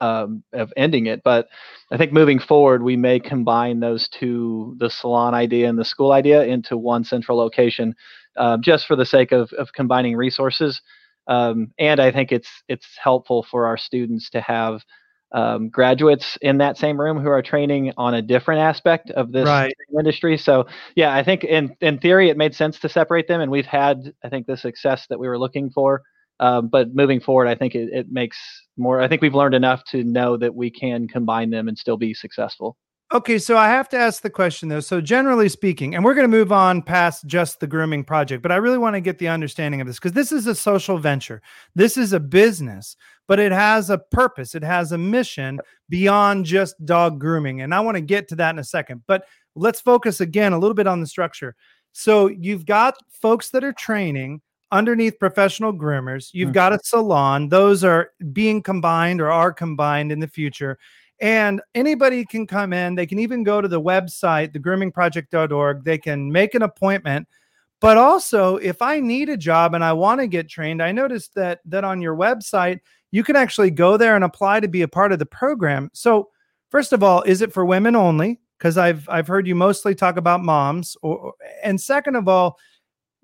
um, 0.01 0.43
of 0.53 0.73
ending 0.77 1.07
it. 1.07 1.23
But 1.23 1.49
I 1.91 1.97
think 1.97 2.13
moving 2.13 2.39
forward, 2.39 2.83
we 2.83 2.97
may 2.97 3.21
combine 3.21 3.81
those 3.81 4.09
two, 4.09 4.77
the 4.79 4.91
salon 4.91 5.35
idea 5.35 5.69
and 5.69 5.79
the 5.79 5.85
school 5.85 6.13
idea, 6.13 6.45
into 6.45 6.77
one 6.77 7.05
central 7.05 7.39
location, 7.39 7.95
uh, 8.37 8.57
just 8.59 8.87
for 8.87 8.97
the 8.97 9.07
sake 9.07 9.33
of 9.33 9.53
of 9.53 9.73
combining 9.73 10.17
resources. 10.17 10.81
Um, 11.27 11.73
and 11.79 12.01
I 12.01 12.11
think 12.11 12.33
it's 12.33 12.51
it's 12.69 12.87
helpful 13.03 13.47
for 13.51 13.67
our 13.67 13.77
students 13.77 14.31
to 14.31 14.41
have 14.41 14.83
um, 15.33 15.69
graduates 15.69 16.37
in 16.43 16.59
that 16.59 16.77
same 16.77 17.01
room 17.01 17.21
who 17.21 17.29
are 17.29 17.43
training 17.43 17.93
on 17.97 18.15
a 18.15 18.23
different 18.23 18.61
aspect 18.63 19.11
of 19.13 19.31
this 19.31 19.47
right. 19.47 19.73
industry. 19.97 20.37
So 20.37 20.67
yeah, 20.97 21.15
I 21.15 21.23
think 21.23 21.45
in 21.45 21.77
in 21.81 21.99
theory 21.99 22.31
it 22.31 22.37
made 22.37 22.55
sense 22.55 22.79
to 22.81 22.89
separate 22.89 23.29
them, 23.29 23.41
and 23.41 23.51
we've 23.51 23.67
had 23.67 24.13
I 24.25 24.29
think 24.29 24.47
the 24.47 24.57
success 24.57 25.07
that 25.09 25.19
we 25.19 25.29
were 25.29 25.39
looking 25.39 25.71
for. 25.71 26.03
Um, 26.41 26.69
but 26.69 26.95
moving 26.95 27.21
forward, 27.21 27.47
I 27.47 27.55
think 27.55 27.75
it, 27.75 27.91
it 27.93 28.11
makes 28.11 28.39
more. 28.77 29.01
I 29.01 29.09
think 29.09 29.23
we've 29.23 29.35
learned 29.35 29.55
enough 29.55 29.85
to 29.91 30.03
know 30.03 30.37
that 30.39 30.55
we 30.55 30.71
can 30.71 31.07
combine 31.07 31.51
them 31.51 31.69
and 31.69 31.79
still 31.79 31.99
be 31.99 32.15
successful. 32.15 32.77
Okay, 33.13 33.39
so 33.39 33.59
I 33.59 33.67
have 33.69 33.89
to 33.89 33.99
ask 33.99 34.23
the 34.23 34.31
question 34.31 34.69
though. 34.69 34.81
So 34.81 35.01
generally 35.01 35.49
speaking, 35.49 35.95
and 35.95 36.05
we're 36.05 36.15
going 36.15 36.31
to 36.31 36.37
move 36.37 36.53
on 36.53 36.81
past 36.81 37.27
just 37.27 37.59
the 37.59 37.67
grooming 37.67 38.05
project, 38.05 38.41
but 38.41 38.53
I 38.53 38.57
really 38.57 38.79
want 38.79 38.95
to 38.95 39.01
get 39.01 39.19
the 39.19 39.27
understanding 39.27 39.81
of 39.81 39.87
this 39.89 39.97
because 39.97 40.13
this 40.13 40.31
is 40.31 40.47
a 40.47 40.55
social 40.55 40.97
venture. 40.97 41.43
This 41.75 41.97
is 41.97 42.13
a 42.13 42.21
business, 42.21 42.97
but 43.27 43.41
it 43.41 43.51
has 43.51 43.91
a 43.91 43.99
purpose. 43.99 44.55
It 44.55 44.63
has 44.63 44.93
a 44.93 44.99
mission 44.99 45.59
beyond 45.89 46.47
just 46.47 46.83
dog 46.87 47.19
grooming, 47.19 47.63
and 47.63 47.75
I 47.75 47.81
want 47.81 47.97
to 47.97 48.01
get 48.01 48.29
to 48.29 48.37
that 48.37 48.55
in 48.55 48.61
a 48.61 48.65
second. 48.65 49.03
But 49.09 49.25
let's 49.57 49.81
focus 49.81 50.21
again 50.21 50.53
a 50.53 50.59
little 50.59 50.75
bit 50.75 50.87
on 50.87 51.01
the 51.01 51.07
structure. 51.07 51.57
So 51.93 52.29
you've 52.29 52.65
got 52.65 52.95
folks 53.11 53.51
that 53.51 53.65
are 53.65 53.73
training 53.73 54.41
underneath 54.73 55.19
professional 55.19 55.73
groomers. 55.73 56.31
You've 56.33 56.49
mm-hmm. 56.49 56.55
got 56.55 56.73
a 56.73 56.81
salon. 56.83 57.49
Those 57.49 57.85
are 57.85 58.11
being 58.33 58.63
combined 58.63 59.21
or 59.21 59.31
are 59.31 59.53
combined 59.53 60.13
in 60.13 60.21
the 60.21 60.29
future 60.29 60.79
and 61.21 61.61
anybody 61.75 62.25
can 62.25 62.47
come 62.47 62.73
in. 62.73 62.95
They 62.95 63.07
can 63.07 63.19
even 63.19 63.43
go 63.43 63.61
to 63.61 63.69
the 63.69 63.81
website, 63.81 64.53
thegroomingproject.org. 64.53 65.85
They 65.85 65.99
can 65.99 66.33
make 66.33 66.55
an 66.55 66.63
appointment. 66.63 67.29
But 67.81 67.97
also, 67.97 68.57
if 68.57 68.83
I 68.83 69.01
need 69.01 69.29
a 69.29 69.37
job 69.37 69.75
and 69.75 69.85
I 69.85 69.93
want 69.93 70.21
to 70.21 70.27
get 70.27 70.49
trained, 70.49 70.83
I 70.83 70.93
noticed 70.93 71.35
that 71.35 71.61
that 71.67 71.85
on 71.85 72.01
your 72.01 72.15
website, 72.15 72.81
you 73.11 73.25
can 73.25 73.37
actually 73.37 73.71
go 73.71 73.97
there 73.97 74.17
and 74.17 74.25
apply 74.25 74.61
to 74.61 74.69
be 74.69 74.83
a 74.83 74.89
part 74.89 75.13
of 75.13 75.19
the 75.19 75.27
program. 75.27 75.91
So, 75.93 76.29
first 76.71 76.93
of 76.93 77.03
all, 77.03 77.23
is 77.23 77.41
it 77.41 77.53
for 77.53 77.65
women 77.65 77.97
only? 77.97 78.39
Because 78.59 78.77
I've 78.77 79.09
I've 79.09 79.27
heard 79.27 79.47
you 79.47 79.55
mostly 79.55 79.95
talk 79.95 80.17
about 80.19 80.43
moms. 80.43 80.97
Or, 81.03 81.35
and 81.63 81.81
second 81.81 82.17
of 82.17 82.29
all, 82.29 82.59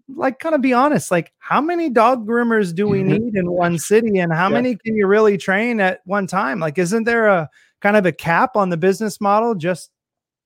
like 0.09 0.39
kind 0.39 0.55
of 0.55 0.61
be 0.61 0.73
honest, 0.73 1.11
like 1.11 1.33
how 1.39 1.61
many 1.61 1.91
dog 1.91 2.27
groomers 2.27 2.75
do 2.75 2.87
we 2.87 3.03
need 3.03 3.35
in 3.35 3.51
one 3.51 3.79
city, 3.79 4.19
and 4.19 4.33
how 4.33 4.49
yeah. 4.49 4.55
many 4.55 4.77
can 4.77 4.95
you 4.95 5.07
really 5.07 5.37
train 5.37 5.81
at 5.81 6.01
one 6.05 6.27
time? 6.27 6.61
Like, 6.61 6.79
isn't 6.79 7.05
there 7.05 7.27
a 7.27 7.49
kind 7.81 7.97
of 7.97 8.07
a 8.07 8.13
cap 8.13 8.57
on 8.57 8.71
the 8.71 8.77
business 8.77 9.21
model 9.21 9.55
just 9.55 9.91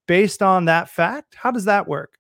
based 0.07 0.43
on 0.43 0.65
that 0.65 0.89
fact? 0.89 1.35
How 1.35 1.51
does 1.51 1.67
that 1.67 1.87
work? 1.87 2.15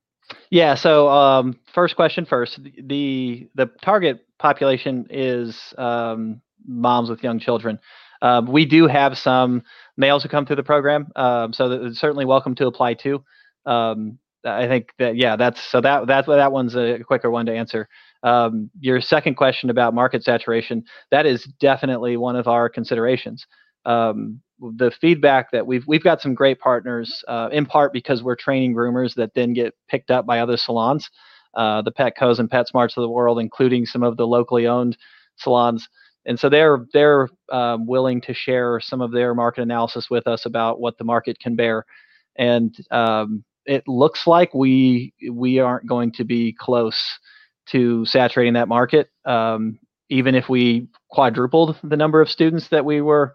Yeah. 0.50 0.74
So 0.74 1.08
um, 1.08 1.58
first 1.72 1.96
question 1.96 2.24
first. 2.24 2.60
The 2.62 3.48
the 3.54 3.66
target 3.82 4.26
population 4.38 5.06
is 5.10 5.74
um, 5.78 6.40
moms 6.66 7.10
with 7.10 7.22
young 7.22 7.38
children. 7.38 7.78
Um, 8.22 8.46
we 8.46 8.66
do 8.66 8.86
have 8.86 9.16
some 9.16 9.62
males 9.96 10.22
who 10.22 10.28
come 10.28 10.44
through 10.44 10.56
the 10.56 10.62
program, 10.62 11.08
um, 11.16 11.52
so 11.52 11.68
that 11.68 11.96
certainly 11.96 12.26
welcome 12.26 12.54
to 12.56 12.66
apply 12.66 12.94
too. 12.94 13.24
Um, 13.64 14.18
I 14.44 14.66
think 14.66 14.90
that 14.98 15.16
yeah, 15.16 15.36
that's 15.36 15.60
so 15.60 15.80
that 15.80 16.06
that 16.06 16.26
that 16.26 16.52
one's 16.52 16.74
a 16.76 17.00
quicker 17.06 17.30
one 17.30 17.46
to 17.46 17.54
answer. 17.54 17.88
Um, 18.22 18.70
your 18.80 19.00
second 19.00 19.34
question 19.36 19.70
about 19.70 19.94
market 19.94 20.22
saturation 20.24 20.84
that 21.10 21.26
is 21.26 21.44
definitely 21.58 22.16
one 22.16 22.36
of 22.36 22.48
our 22.48 22.68
considerations. 22.68 23.46
Um, 23.86 24.40
the 24.60 24.90
feedback 24.90 25.50
that 25.52 25.66
we've 25.66 25.86
we've 25.86 26.04
got 26.04 26.20
some 26.20 26.34
great 26.34 26.60
partners 26.60 27.24
uh, 27.28 27.48
in 27.52 27.66
part 27.66 27.92
because 27.92 28.22
we're 28.22 28.36
training 28.36 28.74
groomers 28.74 29.14
that 29.14 29.34
then 29.34 29.52
get 29.52 29.74
picked 29.88 30.10
up 30.10 30.26
by 30.26 30.40
other 30.40 30.56
salons 30.56 31.08
uh, 31.54 31.80
the 31.82 31.92
petcos 31.92 32.38
and 32.38 32.50
petsmarts 32.50 32.96
of 32.96 33.02
the 33.02 33.08
world 33.08 33.38
including 33.38 33.86
some 33.86 34.02
of 34.02 34.16
the 34.16 34.26
locally 34.26 34.66
owned 34.66 34.96
salons 35.36 35.88
and 36.26 36.38
so 36.38 36.48
they're 36.50 36.84
they're 36.92 37.28
um, 37.50 37.86
willing 37.86 38.20
to 38.20 38.34
share 38.34 38.80
some 38.80 39.00
of 39.00 39.12
their 39.12 39.34
market 39.34 39.62
analysis 39.62 40.10
with 40.10 40.26
us 40.26 40.44
about 40.44 40.78
what 40.78 40.98
the 40.98 41.04
market 41.04 41.38
can 41.38 41.56
bear 41.56 41.84
and 42.36 42.76
um, 42.90 43.42
it 43.70 43.86
looks 43.86 44.26
like 44.26 44.52
we 44.52 45.14
we 45.30 45.60
aren't 45.60 45.86
going 45.86 46.10
to 46.12 46.24
be 46.24 46.52
close 46.52 47.00
to 47.66 48.04
saturating 48.04 48.54
that 48.54 48.68
market 48.68 49.08
um, 49.24 49.78
even 50.08 50.34
if 50.34 50.48
we 50.48 50.88
quadrupled 51.08 51.76
the 51.84 51.96
number 51.96 52.20
of 52.20 52.28
students 52.28 52.68
that 52.68 52.84
we 52.84 53.00
were 53.00 53.32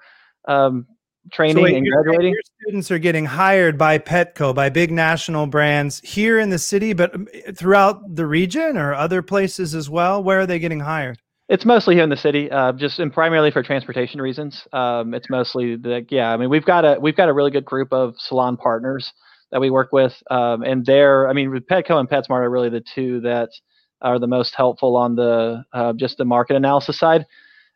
um, 0.47 0.85
training 1.31 1.55
so 1.55 1.63
wait, 1.63 1.75
and 1.75 1.87
graduating. 1.87 2.33
Your 2.33 2.41
students 2.61 2.91
are 2.91 2.99
getting 2.99 3.25
hired 3.25 3.77
by 3.77 3.97
Petco, 3.97 4.53
by 4.53 4.69
big 4.69 4.91
national 4.91 5.47
brands 5.47 6.01
here 6.03 6.39
in 6.39 6.49
the 6.49 6.59
city, 6.59 6.93
but 6.93 7.15
um, 7.15 7.27
throughout 7.55 8.15
the 8.15 8.25
region 8.25 8.77
or 8.77 8.93
other 8.93 9.21
places 9.21 9.73
as 9.73 9.89
well. 9.89 10.21
Where 10.23 10.41
are 10.41 10.45
they 10.45 10.59
getting 10.59 10.81
hired? 10.81 11.17
It's 11.47 11.65
mostly 11.65 11.95
here 11.95 12.03
in 12.03 12.09
the 12.09 12.17
city, 12.17 12.49
uh, 12.49 12.71
just 12.73 12.99
and 12.99 13.13
primarily 13.13 13.51
for 13.51 13.61
transportation 13.61 14.19
reasons. 14.19 14.67
Um, 14.73 15.13
it's 15.13 15.29
mostly 15.29 15.75
the 15.75 16.05
yeah. 16.09 16.31
I 16.31 16.37
mean, 16.37 16.49
we've 16.49 16.65
got 16.65 16.85
a 16.85 16.99
we've 16.99 17.15
got 17.15 17.29
a 17.29 17.33
really 17.33 17.51
good 17.51 17.65
group 17.65 17.93
of 17.93 18.15
salon 18.17 18.57
partners 18.57 19.13
that 19.51 19.61
we 19.61 19.69
work 19.69 19.91
with, 19.91 20.21
um, 20.29 20.63
and 20.63 20.85
they're 20.85 21.29
I 21.29 21.33
mean, 21.33 21.49
Petco 21.69 21.99
and 21.99 22.09
PetSmart 22.09 22.43
are 22.43 22.49
really 22.49 22.69
the 22.69 22.83
two 22.93 23.21
that 23.21 23.49
are 24.01 24.19
the 24.19 24.27
most 24.27 24.55
helpful 24.55 24.95
on 24.95 25.15
the 25.15 25.63
uh, 25.73 25.93
just 25.93 26.17
the 26.17 26.25
market 26.25 26.55
analysis 26.55 26.99
side 26.99 27.25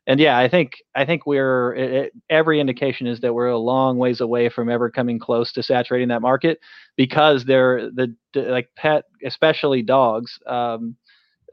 and 0.10 0.20
yeah, 0.20 0.40
I 0.40 0.50
think 0.50 0.74
I 0.96 1.06
think 1.06 1.28
we're 1.28 1.76
it, 1.76 1.92
it, 1.92 2.14
every 2.32 2.60
indication 2.60 3.06
is 3.06 3.20
that 3.20 3.32
we're 3.32 3.50
a 3.50 3.60
long 3.60 4.00
ways 4.00 4.22
away 4.22 4.50
from 4.50 4.68
ever 4.68 4.90
coming 4.90 5.20
close 5.20 5.52
to 5.54 5.62
saturating 5.62 6.08
that 6.08 6.24
market 6.24 6.60
because 6.98 7.46
they're 7.46 7.92
the 7.92 8.16
like 8.34 8.70
pet, 8.76 9.04
especially 9.24 9.84
dogs. 9.84 10.40
Um, 10.48 10.96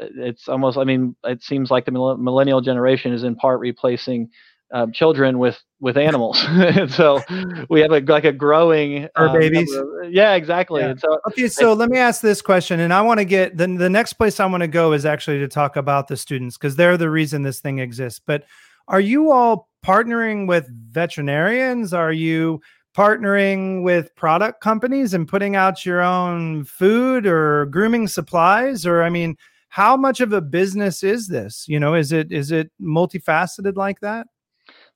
it's 0.00 0.48
almost 0.48 0.78
I 0.78 0.84
mean 0.84 1.14
it 1.24 1.42
seems 1.42 1.70
like 1.70 1.84
the 1.84 1.90
millennial 1.90 2.62
generation 2.62 3.12
is 3.12 3.24
in 3.24 3.36
part 3.36 3.60
replacing 3.60 4.30
um, 4.72 4.92
children 4.92 5.38
with 5.38 5.60
with 5.80 5.96
animals. 5.96 6.42
And 6.48 6.90
so 6.90 7.22
we 7.68 7.80
have 7.80 7.92
a 7.92 8.00
like 8.00 8.24
a 8.24 8.32
growing 8.32 9.08
um, 9.14 9.32
babies? 9.32 9.72
of, 9.74 9.86
yeah 10.08 10.34
exactly. 10.34 10.82
Yeah. 10.82 10.90
And 10.90 11.00
so 11.00 11.20
okay 11.28 11.48
so 11.48 11.72
let 11.72 11.90
me 11.90 11.98
ask 11.98 12.20
this 12.20 12.42
question 12.42 12.80
and 12.80 12.92
i 12.92 13.00
want 13.00 13.18
to 13.18 13.24
get 13.24 13.56
the, 13.56 13.66
the 13.66 13.90
next 13.90 14.14
place 14.14 14.40
i 14.40 14.46
want 14.46 14.62
to 14.62 14.68
go 14.68 14.92
is 14.92 15.04
actually 15.04 15.38
to 15.38 15.48
talk 15.48 15.76
about 15.76 16.08
the 16.08 16.16
students 16.16 16.56
because 16.56 16.76
they're 16.76 16.96
the 16.96 17.10
reason 17.10 17.42
this 17.42 17.60
thing 17.60 17.78
exists 17.78 18.20
but 18.24 18.44
are 18.88 19.00
you 19.00 19.30
all 19.30 19.68
partnering 19.84 20.46
with 20.46 20.68
veterinarians? 20.90 21.92
Are 21.92 22.12
you 22.12 22.60
partnering 22.96 23.82
with 23.82 24.14
product 24.16 24.60
companies 24.60 25.12
and 25.12 25.28
putting 25.28 25.54
out 25.54 25.84
your 25.84 26.00
own 26.00 26.64
food 26.64 27.26
or 27.26 27.66
grooming 27.66 28.08
supplies? 28.08 28.86
Or 28.86 29.02
i 29.02 29.10
mean 29.10 29.36
how 29.68 29.96
much 29.96 30.20
of 30.20 30.32
a 30.32 30.40
business 30.40 31.02
is 31.02 31.28
this? 31.28 31.66
You 31.68 31.80
know 31.80 31.94
is 31.94 32.12
it 32.12 32.32
is 32.32 32.50
it 32.50 32.70
multifaceted 32.80 33.76
like 33.76 34.00
that 34.00 34.26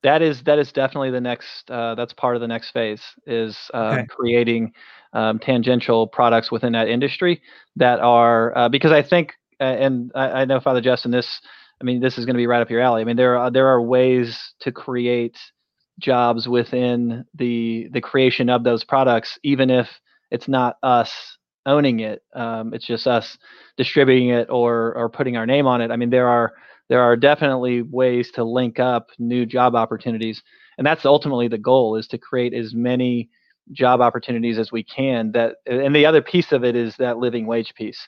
that 0.03 0.21
is 0.21 0.43
that 0.43 0.59
is 0.59 0.71
definitely 0.71 1.11
the 1.11 1.21
next 1.21 1.69
uh, 1.69 1.95
that's 1.95 2.13
part 2.13 2.35
of 2.35 2.41
the 2.41 2.47
next 2.47 2.71
phase 2.71 3.01
is 3.25 3.57
uh, 3.73 3.97
okay. 3.97 4.05
creating 4.07 4.73
um, 5.13 5.39
tangential 5.39 6.07
products 6.07 6.51
within 6.51 6.73
that 6.73 6.87
industry 6.87 7.41
that 7.75 7.99
are 7.99 8.57
uh, 8.57 8.69
because 8.69 8.91
I 8.91 9.01
think 9.01 9.33
and 9.59 10.11
I, 10.15 10.41
I, 10.41 10.45
know 10.45 10.59
Father 10.59 10.81
Justin 10.81 11.11
this 11.11 11.41
I 11.79 11.83
mean 11.83 11.99
this 11.99 12.17
is 12.17 12.25
going 12.25 12.33
to 12.33 12.39
be 12.39 12.47
right 12.47 12.61
up 12.61 12.69
your 12.69 12.81
alley 12.81 13.01
I 13.01 13.05
mean 13.05 13.17
there 13.17 13.37
are 13.37 13.51
there 13.51 13.67
are 13.67 13.81
ways 13.81 14.53
to 14.61 14.71
create 14.71 15.37
jobs 15.99 16.47
within 16.47 17.25
the 17.35 17.89
the 17.91 18.01
creation 18.01 18.49
of 18.49 18.63
those 18.63 18.83
products 18.83 19.37
even 19.43 19.69
if 19.69 19.87
it's 20.31 20.47
not 20.47 20.77
us 20.81 21.37
owning 21.67 21.99
it 21.99 22.23
um, 22.33 22.73
it's 22.73 22.87
just 22.87 23.05
us 23.05 23.37
distributing 23.77 24.29
it 24.29 24.49
or 24.49 24.95
or 24.95 25.09
putting 25.09 25.37
our 25.37 25.45
name 25.45 25.67
on 25.67 25.81
it 25.81 25.91
I 25.91 25.95
mean 25.95 26.09
there 26.09 26.27
are 26.27 26.53
there 26.91 27.01
are 27.01 27.15
definitely 27.15 27.81
ways 27.81 28.31
to 28.31 28.43
link 28.43 28.77
up 28.77 29.11
new 29.17 29.45
job 29.45 29.75
opportunities 29.75 30.43
and 30.77 30.85
that's 30.85 31.05
ultimately 31.05 31.47
the 31.47 31.57
goal 31.57 31.95
is 31.95 32.07
to 32.07 32.17
create 32.17 32.53
as 32.53 32.73
many 32.73 33.29
job 33.71 34.01
opportunities 34.01 34.57
as 34.57 34.71
we 34.71 34.83
can 34.83 35.31
that 35.31 35.57
and 35.65 35.95
the 35.95 36.05
other 36.05 36.21
piece 36.21 36.51
of 36.51 36.63
it 36.63 36.75
is 36.75 36.95
that 36.97 37.17
living 37.17 37.45
wage 37.45 37.73
piece. 37.75 38.07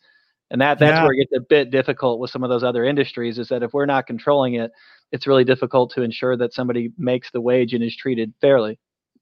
And 0.51 0.59
that 0.61 0.77
that's 0.79 0.97
yeah. 0.97 1.03
where 1.03 1.13
it 1.13 1.29
gets 1.29 1.31
a 1.37 1.45
bit 1.47 1.71
difficult 1.71 2.19
with 2.19 2.29
some 2.29 2.43
of 2.43 2.49
those 2.49 2.63
other 2.63 2.83
industries 2.83 3.39
is 3.39 3.47
that 3.47 3.63
if 3.63 3.73
we're 3.73 3.85
not 3.85 4.05
controlling 4.05 4.55
it 4.55 4.71
it's 5.11 5.27
really 5.27 5.43
difficult 5.43 5.91
to 5.93 6.01
ensure 6.01 6.35
that 6.35 6.53
somebody 6.53 6.91
makes 6.97 7.31
the 7.31 7.41
wage 7.41 7.73
and 7.73 7.83
is 7.83 7.95
treated 7.95 8.33
fairly. 8.41 8.79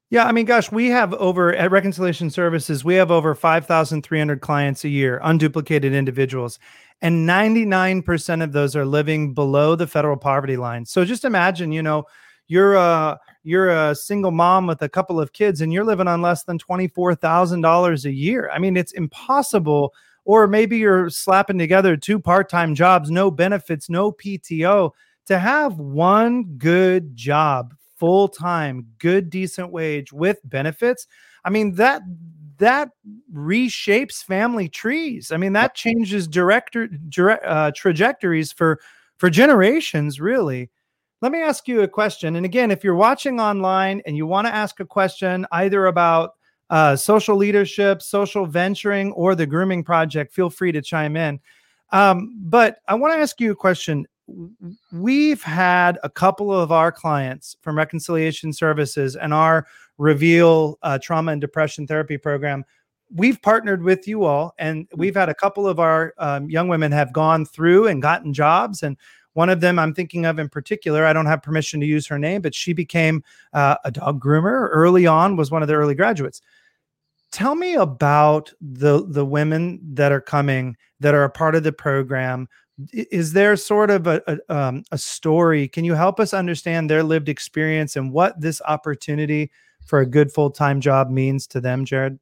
Yeah, 0.10 0.26
I 0.26 0.34
mean, 0.34 0.46
gosh, 0.46 0.72
we 0.72 0.88
have 0.88 1.14
over 1.14 1.54
at 1.54 1.72
Reconciliation 1.72 2.30
Services, 2.30 2.84
we 2.84 2.96
have 2.96 3.12
over 3.12 3.34
5,300 3.34 4.42
clients 4.42 4.84
a 4.84 4.90
year, 4.90 5.22
unduplicated 5.24 5.94
individuals, 5.94 6.60
and 7.02 7.28
99% 7.28 8.44
of 8.44 8.52
those 8.52 8.76
are 8.76 8.86
living 8.86 9.34
below 9.34 9.76
the 9.76 9.88
federal 9.88 10.18
poverty 10.18 10.58
line. 10.58 10.86
So 10.86 11.04
just 11.04 11.26
imagine, 11.26 11.72
you 11.72 11.82
know, 11.82 12.06
you're 12.48 12.76
a 12.76 13.20
you're 13.44 13.70
a 13.70 13.96
single 13.96 14.32
mom 14.32 14.68
with 14.68 14.82
a 14.82 14.90
couple 14.90 15.20
of 15.20 15.34
kids 15.34 15.62
and 15.62 15.72
you're 15.74 15.86
living 15.86 16.08
on 16.08 16.22
less 16.22 16.44
than 16.44 16.60
$24,000 16.60 18.06
a 18.06 18.12
year. 18.12 18.52
I 18.54 18.60
mean, 18.60 18.78
it's 18.78 18.92
impossible 18.92 19.94
or 20.26 20.48
maybe 20.48 20.78
you're 20.78 21.10
slapping 21.10 21.58
together 21.58 21.98
two 21.98 22.20
part-time 22.20 22.76
jobs, 22.76 23.10
no 23.10 23.32
benefits, 23.32 23.90
no 23.90 24.12
PTO 24.12 24.92
to 25.26 25.40
have 25.40 25.80
one 25.80 26.44
good 26.58 27.16
job 27.16 27.74
full 27.98 28.28
time, 28.28 28.88
good, 28.98 29.30
decent 29.30 29.72
wage 29.72 30.12
with 30.12 30.40
benefits. 30.44 31.08
I 31.46 31.50
mean, 31.50 31.76
that 31.76 32.02
that 32.62 32.90
reshapes 33.34 34.24
family 34.24 34.70
trees. 34.70 35.32
I 35.32 35.38
mean, 35.38 35.54
that 35.54 35.74
changes 35.74 36.28
director 36.28 36.88
direct, 36.88 37.44
uh, 37.46 37.72
trajectories 37.76 38.52
for 38.52 38.80
for 39.18 39.30
generations, 39.30 40.22
really. 40.22 40.70
Let 41.22 41.32
me 41.32 41.42
ask 41.42 41.68
you 41.68 41.82
a 41.82 41.88
question. 41.88 42.36
And 42.36 42.46
again, 42.46 42.72
if 42.72 42.84
you're 42.84 42.96
watching 42.96 43.40
online 43.40 44.02
and 44.06 44.16
you 44.16 44.26
want 44.26 44.48
to 44.48 44.54
ask 44.54 44.80
a 44.80 44.86
question 44.86 45.46
either 45.52 45.88
about 45.88 46.36
uh, 46.70 46.96
social 46.96 47.36
leadership, 47.36 48.02
social 48.02 48.46
venturing, 48.46 49.12
or 49.14 49.36
the 49.36 49.46
grooming 49.46 49.84
project, 49.84 50.34
feel 50.34 50.50
free 50.50 50.72
to 50.72 50.82
chime 50.82 51.16
in. 51.16 51.40
Um, 51.92 52.36
but 52.40 52.78
I 52.88 52.96
want 52.96 53.14
to 53.14 53.20
ask 53.20 53.42
you 53.42 53.52
a 53.52 53.56
question 53.56 54.08
we've 54.92 55.44
had 55.44 56.00
a 56.04 56.10
couple 56.10 56.54
of 56.54 56.72
our 56.72 56.92
clients 56.92 57.58
from 57.62 57.78
Reconciliation 57.78 58.54
Services 58.54 59.16
and 59.16 59.34
our 59.34 59.68
Reveal 60.02 60.80
uh, 60.82 60.98
Trauma 60.98 61.32
and 61.32 61.40
Depression 61.40 61.86
Therapy 61.86 62.18
Program. 62.18 62.66
We've 63.14 63.40
partnered 63.40 63.84
with 63.84 64.08
you 64.08 64.24
all, 64.24 64.56
and 64.58 64.88
we've 64.96 65.14
had 65.14 65.30
a 65.30 65.36
couple 65.36 65.68
of 65.68 65.80
our 65.80 66.16
um, 66.18 66.50
young 66.50 66.68
women 66.68 66.92
have 66.92 67.14
gone 67.14 67.46
through 67.46 67.86
and 67.86 68.02
gotten 68.02 68.34
jobs. 68.34 68.82
And 68.82 68.98
one 69.34 69.50
of 69.50 69.62
them 69.62 69.78
I'm 69.78 69.94
thinking 69.94 70.26
of 70.26 70.40
in 70.40 70.50
particular, 70.50 71.06
I 71.06 71.14
don't 71.14 71.28
have 71.28 71.44
permission 71.44 71.80
to 71.82 71.86
use 71.86 72.08
her 72.08 72.18
name, 72.18 72.42
but 72.42 72.56
she 72.56 72.74
became 72.74 73.24
uh, 73.54 73.76
a 73.86 73.92
dog 73.92 74.20
groomer 74.20 74.70
early 74.72 75.06
on, 75.06 75.36
was 75.36 75.52
one 75.52 75.62
of 75.62 75.68
the 75.68 75.76
early 75.76 75.94
graduates. 75.94 76.42
Tell 77.32 77.54
me 77.54 77.76
about 77.76 78.52
the 78.60 79.06
the 79.08 79.24
women 79.24 79.80
that 79.94 80.12
are 80.12 80.20
coming 80.20 80.76
that 81.00 81.14
are 81.14 81.26
a 81.26 81.30
part 81.30 81.54
of 81.54 81.62
the 81.62 81.72
program 81.72 82.50
is 82.92 83.34
there 83.34 83.56
sort 83.56 83.92
of 83.92 84.08
a, 84.08 84.22
a, 84.28 84.56
um, 84.56 84.84
a 84.92 84.98
story 84.98 85.68
can 85.68 85.86
you 85.86 85.94
help 85.94 86.20
us 86.20 86.34
understand 86.34 86.90
their 86.90 87.04
lived 87.04 87.30
experience 87.30 87.96
and 87.96 88.12
what 88.12 88.40
this 88.42 88.60
opportunity 88.68 89.52
for 89.86 90.00
a 90.00 90.06
good 90.06 90.32
full-time 90.32 90.82
job 90.82 91.10
means 91.10 91.48
to 91.48 91.62
them 91.62 91.86
Jarrod 91.86 92.20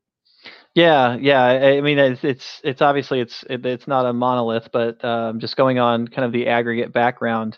yeah 0.75 1.17
yeah 1.19 1.43
i 1.43 1.81
mean 1.81 1.97
it's 1.97 2.23
it's, 2.23 2.61
it's 2.63 2.81
obviously 2.81 3.19
it's 3.19 3.43
it, 3.49 3.65
it's 3.65 3.87
not 3.87 4.05
a 4.05 4.13
monolith 4.13 4.69
but 4.71 5.03
um, 5.03 5.39
just 5.39 5.57
going 5.57 5.79
on 5.79 6.07
kind 6.07 6.25
of 6.25 6.31
the 6.31 6.47
aggregate 6.47 6.93
background 6.93 7.57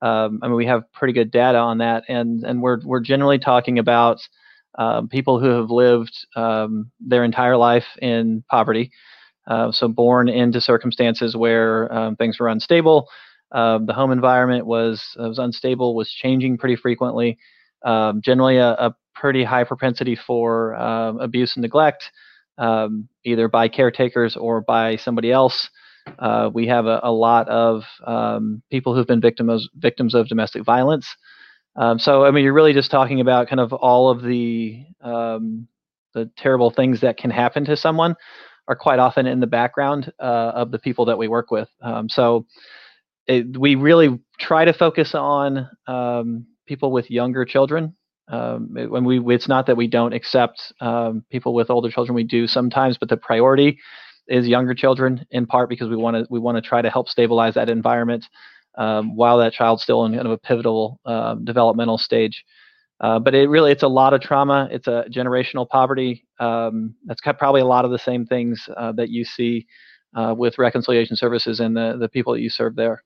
um, 0.00 0.38
i 0.42 0.46
mean 0.46 0.56
we 0.56 0.64
have 0.64 0.90
pretty 0.92 1.12
good 1.12 1.30
data 1.30 1.58
on 1.58 1.78
that 1.78 2.04
and 2.08 2.44
and 2.44 2.62
we're 2.62 2.78
we're 2.84 3.00
generally 3.00 3.38
talking 3.38 3.78
about 3.78 4.18
um, 4.78 5.08
people 5.08 5.38
who 5.38 5.48
have 5.48 5.70
lived 5.70 6.26
um, 6.36 6.90
their 7.00 7.24
entire 7.24 7.56
life 7.56 7.86
in 8.00 8.44
poverty 8.48 8.90
uh, 9.46 9.72
so 9.72 9.88
born 9.88 10.28
into 10.28 10.60
circumstances 10.60 11.36
where 11.36 11.92
um, 11.92 12.16
things 12.16 12.38
were 12.38 12.48
unstable. 12.48 13.08
Uh, 13.50 13.78
the 13.84 13.92
home 13.92 14.12
environment 14.12 14.66
was 14.66 15.02
was 15.16 15.38
unstable, 15.38 15.94
was 15.94 16.10
changing 16.10 16.56
pretty 16.56 16.76
frequently. 16.76 17.38
Um, 17.84 18.20
generally, 18.22 18.58
a, 18.58 18.70
a, 18.72 18.94
pretty 19.14 19.44
high 19.44 19.62
propensity 19.62 20.16
for 20.16 20.74
uh, 20.74 21.12
abuse 21.20 21.54
and 21.54 21.62
neglect, 21.62 22.10
um, 22.58 23.08
either 23.24 23.46
by 23.46 23.68
caretakers 23.68 24.36
or 24.36 24.60
by 24.60 24.96
somebody 24.96 25.30
else. 25.30 25.68
Uh, 26.18 26.50
we 26.52 26.66
have 26.66 26.86
a, 26.86 26.98
a 27.04 27.12
lot 27.12 27.48
of 27.48 27.84
um, 28.04 28.62
people 28.70 28.94
who've 28.94 29.06
been 29.06 29.20
victims 29.20 29.68
victims 29.76 30.14
of 30.14 30.26
domestic 30.26 30.64
violence. 30.64 31.06
Um, 31.76 31.98
so, 31.98 32.24
I 32.24 32.30
mean, 32.30 32.42
you're 32.42 32.52
really 32.52 32.72
just 32.72 32.90
talking 32.90 33.20
about 33.20 33.48
kind 33.48 33.60
of 33.60 33.72
all 33.72 34.10
of 34.10 34.22
the 34.22 34.84
um, 35.00 35.68
the 36.14 36.30
terrible 36.36 36.70
things 36.70 37.00
that 37.00 37.16
can 37.16 37.30
happen 37.30 37.64
to 37.66 37.76
someone 37.76 38.16
are 38.68 38.76
quite 38.76 38.98
often 38.98 39.26
in 39.26 39.40
the 39.40 39.46
background 39.46 40.12
uh, 40.20 40.52
of 40.54 40.70
the 40.70 40.78
people 40.78 41.04
that 41.06 41.18
we 41.18 41.28
work 41.28 41.50
with. 41.50 41.68
Um, 41.80 42.08
so 42.08 42.46
it, 43.26 43.56
we 43.56 43.74
really 43.74 44.20
try 44.38 44.64
to 44.64 44.72
focus 44.72 45.14
on 45.14 45.68
um, 45.86 46.46
people 46.66 46.92
with 46.92 47.10
younger 47.10 47.44
children. 47.44 47.94
Um, 48.28 48.70
when 48.72 49.04
we, 49.04 49.20
it's 49.34 49.48
not 49.48 49.66
that 49.66 49.76
we 49.76 49.88
don't 49.88 50.12
accept 50.14 50.72
um, 50.80 51.24
people 51.30 51.54
with 51.54 51.70
older 51.70 51.90
children. 51.90 52.14
We 52.14 52.24
do 52.24 52.46
sometimes, 52.46 52.96
but 52.96 53.08
the 53.08 53.16
priority 53.16 53.78
is 54.28 54.46
younger 54.46 54.74
children 54.74 55.26
in 55.30 55.46
part 55.46 55.68
because 55.68 55.88
we 55.88 55.96
want 55.96 56.16
to 56.16 56.26
we 56.30 56.38
want 56.38 56.56
to 56.56 56.62
try 56.62 56.80
to 56.80 56.90
help 56.90 57.08
stabilize 57.08 57.54
that 57.54 57.68
environment 57.68 58.24
um, 58.78 59.16
while 59.16 59.38
that 59.38 59.52
child's 59.52 59.82
still 59.82 60.04
in 60.04 60.14
kind 60.14 60.26
of 60.26 60.32
a 60.32 60.38
pivotal 60.38 61.00
um, 61.04 61.44
developmental 61.44 61.98
stage. 61.98 62.44
Uh, 63.00 63.18
but 63.18 63.34
it 63.34 63.48
really 63.48 63.72
it's 63.72 63.82
a 63.82 63.88
lot 63.88 64.14
of 64.14 64.20
trauma. 64.20 64.68
It's 64.70 64.86
a 64.86 65.04
generational 65.10 65.68
poverty. 65.68 66.24
Um, 66.38 66.94
that's 67.04 67.20
probably 67.20 67.60
a 67.60 67.66
lot 67.66 67.84
of 67.84 67.90
the 67.90 67.98
same 67.98 68.24
things 68.24 68.68
uh, 68.76 68.92
that 68.92 69.10
you 69.10 69.24
see 69.24 69.66
uh, 70.14 70.34
with 70.36 70.58
reconciliation 70.58 71.16
services 71.16 71.60
and 71.60 71.76
the 71.76 71.96
the 71.98 72.08
people 72.08 72.32
that 72.32 72.40
you 72.40 72.50
serve 72.50 72.76
there. 72.76 73.02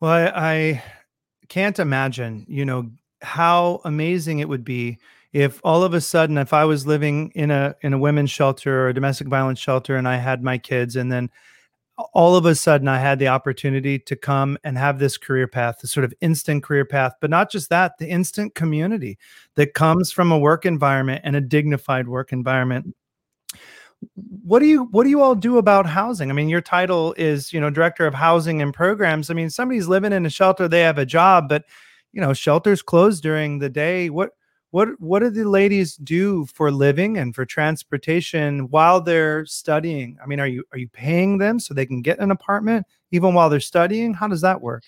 Well, 0.00 0.12
I, 0.12 0.32
I 0.34 0.82
can't 1.48 1.78
imagine, 1.78 2.44
you 2.48 2.64
know, 2.64 2.90
how 3.22 3.80
amazing 3.84 4.38
it 4.38 4.48
would 4.48 4.64
be 4.64 4.98
if 5.32 5.60
all 5.64 5.82
of 5.82 5.92
a 5.94 6.00
sudden, 6.00 6.38
if 6.38 6.52
I 6.52 6.64
was 6.64 6.86
living 6.86 7.30
in 7.34 7.50
a 7.50 7.74
in 7.82 7.92
a 7.92 7.98
women's 7.98 8.30
shelter 8.30 8.84
or 8.84 8.88
a 8.88 8.94
domestic 8.94 9.28
violence 9.28 9.58
shelter, 9.58 9.96
and 9.96 10.08
I 10.08 10.16
had 10.16 10.42
my 10.42 10.58
kids, 10.58 10.96
and 10.96 11.12
then 11.12 11.30
all 12.14 12.36
of 12.36 12.46
a 12.46 12.54
sudden 12.54 12.88
I 12.88 12.98
had 12.98 13.18
the 13.18 13.28
opportunity 13.28 13.98
to 13.98 14.16
come 14.16 14.56
and 14.64 14.78
have 14.78 14.98
this 14.98 15.18
career 15.18 15.48
path, 15.48 15.78
the 15.80 15.88
sort 15.88 16.04
of 16.04 16.14
instant 16.20 16.62
career 16.62 16.84
path, 16.84 17.12
but 17.20 17.30
not 17.30 17.50
just 17.50 17.70
that, 17.70 17.98
the 17.98 18.08
instant 18.08 18.54
community 18.54 19.18
that 19.56 19.74
comes 19.74 20.12
from 20.12 20.30
a 20.32 20.38
work 20.38 20.64
environment 20.64 21.22
and 21.24 21.34
a 21.36 21.40
dignified 21.40 22.08
work 22.08 22.32
environment. 22.32 22.94
What 24.14 24.60
do 24.60 24.66
you 24.66 24.84
what 24.84 25.04
do 25.04 25.10
you 25.10 25.20
all 25.22 25.34
do 25.34 25.58
about 25.58 25.86
housing? 25.86 26.30
I 26.30 26.34
mean, 26.34 26.48
your 26.48 26.60
title 26.60 27.14
is 27.18 27.52
you 27.52 27.60
know 27.60 27.70
director 27.70 28.06
of 28.06 28.14
housing 28.14 28.62
and 28.62 28.72
programs. 28.72 29.30
I 29.30 29.34
mean, 29.34 29.50
somebody's 29.50 29.88
living 29.88 30.12
in 30.12 30.26
a 30.26 30.30
shelter, 30.30 30.68
they 30.68 30.80
have 30.80 30.98
a 30.98 31.06
job, 31.06 31.48
but 31.48 31.64
you 32.12 32.20
know, 32.20 32.32
shelters 32.32 32.82
close 32.82 33.20
during 33.20 33.58
the 33.58 33.68
day. 33.68 34.10
What 34.10 34.30
what 34.70 34.88
what 35.00 35.20
do 35.20 35.30
the 35.30 35.48
ladies 35.48 35.96
do 35.96 36.46
for 36.46 36.70
living 36.70 37.16
and 37.16 37.34
for 37.34 37.44
transportation 37.44 38.68
while 38.70 39.00
they're 39.00 39.46
studying? 39.46 40.18
I 40.22 40.26
mean, 40.26 40.40
are 40.40 40.46
you 40.46 40.64
are 40.72 40.78
you 40.78 40.88
paying 40.88 41.38
them 41.38 41.58
so 41.58 41.74
they 41.74 41.86
can 41.86 42.02
get 42.02 42.18
an 42.18 42.30
apartment 42.30 42.86
even 43.10 43.34
while 43.34 43.50
they're 43.50 43.60
studying? 43.60 44.14
How 44.14 44.28
does 44.28 44.42
that 44.42 44.60
work? 44.60 44.82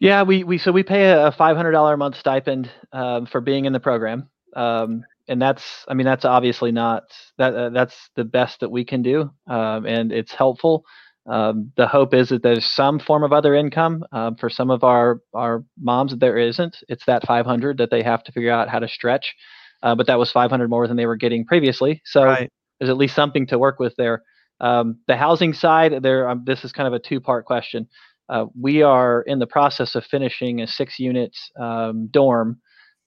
Yeah, 0.00 0.22
we 0.22 0.44
we 0.44 0.58
so 0.58 0.72
we 0.72 0.82
pay 0.82 1.10
a 1.10 1.30
five 1.30 1.56
hundred 1.56 1.72
dollar 1.72 1.94
a 1.94 1.98
month 1.98 2.16
stipend 2.16 2.70
um, 2.92 3.26
for 3.26 3.40
being 3.40 3.66
in 3.66 3.72
the 3.72 3.80
program, 3.80 4.28
um, 4.56 5.04
and 5.30 5.40
that's 5.40 5.86
I 5.88 5.94
mean 5.94 6.04
that's 6.04 6.24
obviously 6.24 6.72
not 6.72 7.04
that 7.38 7.54
uh, 7.54 7.70
that's 7.70 8.10
the 8.16 8.24
best 8.24 8.60
that 8.60 8.70
we 8.70 8.84
can 8.84 9.00
do, 9.00 9.30
um, 9.46 9.86
and 9.86 10.12
it's 10.12 10.34
helpful. 10.34 10.84
Um, 11.26 11.70
the 11.76 11.86
hope 11.86 12.12
is 12.12 12.30
that 12.30 12.42
there's 12.42 12.66
some 12.66 12.98
form 12.98 13.22
of 13.22 13.32
other 13.32 13.54
income 13.54 14.04
um, 14.10 14.34
for 14.36 14.50
some 14.50 14.70
of 14.70 14.82
our 14.82 15.20
our 15.32 15.64
moms. 15.80 16.16
There 16.16 16.36
isn't. 16.36 16.78
It's 16.88 17.06
that 17.06 17.26
500 17.26 17.78
that 17.78 17.90
they 17.90 18.02
have 18.02 18.24
to 18.24 18.32
figure 18.32 18.50
out 18.50 18.68
how 18.68 18.80
to 18.80 18.88
stretch. 18.88 19.34
Uh, 19.82 19.94
but 19.94 20.06
that 20.08 20.18
was 20.18 20.30
500 20.30 20.68
more 20.68 20.86
than 20.86 20.96
they 20.96 21.06
were 21.06 21.16
getting 21.16 21.46
previously. 21.46 22.02
So 22.04 22.24
right. 22.24 22.50
there's 22.78 22.90
at 22.90 22.98
least 22.98 23.14
something 23.14 23.46
to 23.46 23.58
work 23.58 23.78
with 23.78 23.94
there. 23.96 24.22
Um, 24.60 24.98
the 25.06 25.16
housing 25.16 25.54
side, 25.54 26.02
there. 26.02 26.28
Um, 26.28 26.42
this 26.44 26.64
is 26.64 26.72
kind 26.72 26.86
of 26.86 26.92
a 26.92 26.98
two-part 26.98 27.46
question. 27.46 27.88
Uh, 28.28 28.46
we 28.60 28.82
are 28.82 29.22
in 29.22 29.38
the 29.38 29.46
process 29.46 29.94
of 29.94 30.04
finishing 30.04 30.60
a 30.60 30.66
six-unit 30.66 31.34
um, 31.58 32.08
dorm 32.10 32.60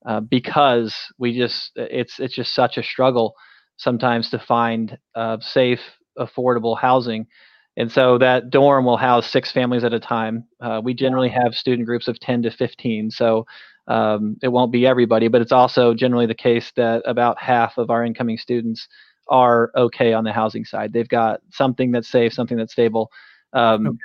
uh, 0.05 0.19
because 0.19 0.95
we 1.17 1.35
just 1.37 1.71
it's 1.75 2.19
it's 2.19 2.35
just 2.35 2.53
such 2.53 2.77
a 2.77 2.83
struggle 2.83 3.35
sometimes 3.77 4.29
to 4.29 4.39
find 4.39 4.97
uh, 5.15 5.37
safe, 5.39 5.81
affordable 6.17 6.77
housing. 6.77 7.27
And 7.75 7.91
so 7.91 8.17
that 8.19 8.51
dorm 8.51 8.85
will 8.85 8.97
house 8.97 9.29
six 9.29 9.51
families 9.51 9.83
at 9.83 9.93
a 9.93 9.99
time. 9.99 10.45
Uh, 10.61 10.79
we 10.83 10.93
generally 10.93 11.29
have 11.29 11.55
student 11.55 11.87
groups 11.87 12.07
of 12.07 12.19
10 12.19 12.43
to 12.43 12.51
15. 12.51 13.09
So 13.09 13.45
um, 13.87 14.37
it 14.43 14.49
won't 14.49 14.71
be 14.71 14.85
everybody, 14.85 15.27
but 15.27 15.41
it's 15.41 15.51
also 15.51 15.93
generally 15.93 16.27
the 16.27 16.35
case 16.35 16.71
that 16.75 17.01
about 17.05 17.41
half 17.41 17.77
of 17.77 17.89
our 17.89 18.05
incoming 18.05 18.37
students 18.37 18.87
are 19.27 19.71
okay 19.75 20.13
on 20.13 20.23
the 20.23 20.31
housing 20.31 20.65
side. 20.65 20.93
They've 20.93 21.07
got 21.07 21.41
something 21.51 21.91
that's 21.91 22.09
safe, 22.09 22.33
something 22.33 22.57
that's 22.57 22.73
stable. 22.73 23.09
Um, 23.53 23.87
okay. 23.87 23.97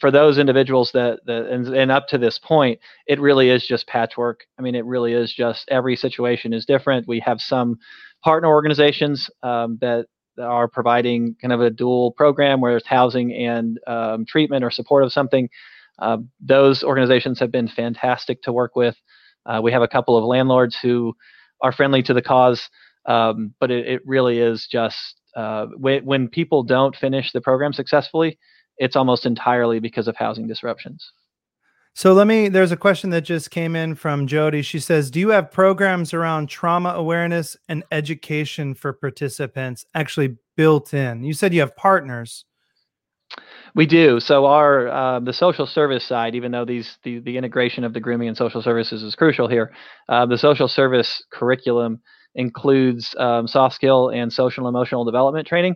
For 0.00 0.10
those 0.10 0.38
individuals 0.38 0.92
that, 0.92 1.20
that 1.26 1.46
and, 1.46 1.68
and 1.68 1.90
up 1.90 2.08
to 2.08 2.18
this 2.18 2.38
point, 2.38 2.80
it 3.06 3.20
really 3.20 3.50
is 3.50 3.66
just 3.66 3.86
patchwork. 3.86 4.44
I 4.58 4.62
mean, 4.62 4.74
it 4.74 4.84
really 4.86 5.12
is 5.12 5.32
just 5.32 5.68
every 5.68 5.94
situation 5.94 6.54
is 6.54 6.64
different. 6.64 7.06
We 7.06 7.20
have 7.20 7.40
some 7.40 7.78
partner 8.22 8.48
organizations 8.48 9.28
um, 9.42 9.78
that 9.82 10.06
are 10.40 10.68
providing 10.68 11.36
kind 11.40 11.52
of 11.52 11.60
a 11.60 11.70
dual 11.70 12.12
program 12.12 12.60
where 12.60 12.76
it's 12.76 12.86
housing 12.86 13.32
and 13.34 13.78
um, 13.86 14.24
treatment 14.26 14.64
or 14.64 14.70
support 14.70 15.04
of 15.04 15.12
something. 15.12 15.48
Uh, 15.98 16.18
those 16.40 16.82
organizations 16.82 17.38
have 17.38 17.52
been 17.52 17.68
fantastic 17.68 18.42
to 18.42 18.52
work 18.52 18.74
with. 18.74 18.96
Uh, 19.46 19.60
we 19.62 19.70
have 19.70 19.82
a 19.82 19.88
couple 19.88 20.16
of 20.16 20.24
landlords 20.24 20.76
who 20.80 21.14
are 21.60 21.72
friendly 21.72 22.02
to 22.02 22.14
the 22.14 22.22
cause, 22.22 22.68
um, 23.06 23.54
but 23.60 23.70
it, 23.70 23.86
it, 23.86 24.02
really 24.04 24.38
is 24.38 24.66
just 24.66 25.20
uh, 25.36 25.66
when, 25.76 26.04
when 26.04 26.28
people 26.28 26.62
don't 26.62 26.96
finish 26.96 27.32
the 27.32 27.40
program 27.40 27.72
successfully, 27.72 28.38
it's 28.78 28.96
almost 28.96 29.26
entirely 29.26 29.78
because 29.78 30.08
of 30.08 30.16
housing 30.16 30.46
disruptions. 30.46 31.12
So 31.96 32.12
let 32.12 32.26
me, 32.26 32.48
there's 32.48 32.72
a 32.72 32.76
question 32.76 33.10
that 33.10 33.22
just 33.22 33.52
came 33.52 33.76
in 33.76 33.94
from 33.94 34.26
Jody. 34.26 34.62
She 34.62 34.80
says, 34.80 35.12
Do 35.12 35.20
you 35.20 35.28
have 35.28 35.52
programs 35.52 36.12
around 36.12 36.48
trauma 36.48 36.90
awareness 36.90 37.56
and 37.68 37.84
education 37.92 38.74
for 38.74 38.92
participants 38.92 39.86
actually 39.94 40.36
built 40.56 40.92
in? 40.92 41.22
You 41.22 41.34
said 41.34 41.54
you 41.54 41.60
have 41.60 41.76
partners. 41.76 42.44
We 43.76 43.86
do. 43.86 44.18
So 44.18 44.46
our 44.46 44.88
uh, 44.88 45.20
the 45.20 45.32
social 45.32 45.66
service 45.66 46.04
side, 46.04 46.34
even 46.34 46.52
though 46.52 46.64
these 46.64 46.98
the, 47.04 47.20
the 47.20 47.36
integration 47.36 47.84
of 47.84 47.92
the 47.92 48.00
grooming 48.00 48.28
and 48.28 48.36
social 48.36 48.62
services 48.62 49.02
is 49.02 49.14
crucial 49.14 49.48
here, 49.48 49.72
uh, 50.08 50.26
the 50.26 50.38
social 50.38 50.68
service 50.68 51.22
curriculum 51.32 52.00
includes 52.34 53.14
um, 53.18 53.46
soft 53.46 53.74
skill 53.74 54.10
and 54.10 54.32
social 54.32 54.66
and 54.66 54.74
emotional 54.74 55.04
development 55.04 55.46
training 55.46 55.74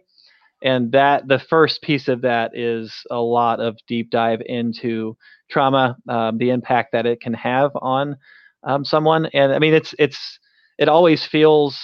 and 0.62 0.92
that 0.92 1.28
the 1.28 1.38
first 1.38 1.82
piece 1.82 2.08
of 2.08 2.22
that 2.22 2.56
is 2.56 2.92
a 3.10 3.20
lot 3.20 3.60
of 3.60 3.76
deep 3.86 4.10
dive 4.10 4.40
into 4.46 5.16
trauma, 5.50 5.96
um, 6.08 6.38
the 6.38 6.50
impact 6.50 6.92
that 6.92 7.06
it 7.06 7.20
can 7.20 7.34
have 7.34 7.70
on 7.76 8.16
um, 8.64 8.84
someone. 8.84 9.26
And 9.26 9.52
I 9.52 9.58
mean, 9.58 9.74
it's 9.74 9.94
it's 9.98 10.38
it 10.78 10.88
always 10.88 11.24
feels 11.24 11.78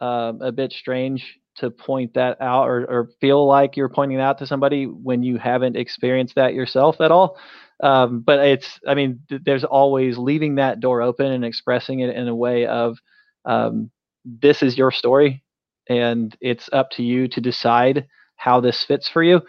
uh, 0.00 0.32
a 0.40 0.52
bit 0.52 0.72
strange 0.72 1.38
to 1.56 1.70
point 1.70 2.14
that 2.14 2.40
out 2.40 2.68
or, 2.68 2.86
or 2.88 3.10
feel 3.20 3.46
like 3.46 3.76
you're 3.76 3.88
pointing 3.88 4.20
out 4.20 4.38
to 4.38 4.46
somebody 4.46 4.84
when 4.84 5.22
you 5.22 5.38
haven't 5.38 5.76
experienced 5.76 6.36
that 6.36 6.54
yourself 6.54 7.00
at 7.00 7.10
all. 7.10 7.36
Um, 7.82 8.20
but 8.20 8.40
it's, 8.40 8.78
I 8.86 8.94
mean, 8.94 9.20
th- 9.28 9.42
there's 9.44 9.64
always 9.64 10.18
leaving 10.18 10.56
that 10.56 10.80
door 10.80 11.02
open 11.02 11.32
and 11.32 11.44
expressing 11.44 12.00
it 12.00 12.14
in 12.14 12.28
a 12.28 12.34
way 12.34 12.66
of 12.66 12.98
um, 13.44 13.90
this 14.24 14.62
is 14.62 14.78
your 14.78 14.92
story 14.92 15.42
and 15.88 16.36
it's 16.40 16.68
up 16.72 16.90
to 16.92 17.02
you 17.02 17.28
to 17.28 17.40
decide 17.40 18.06
how 18.36 18.60
this 18.60 18.84
fits 18.84 19.08
for 19.08 19.22
you. 19.22 19.40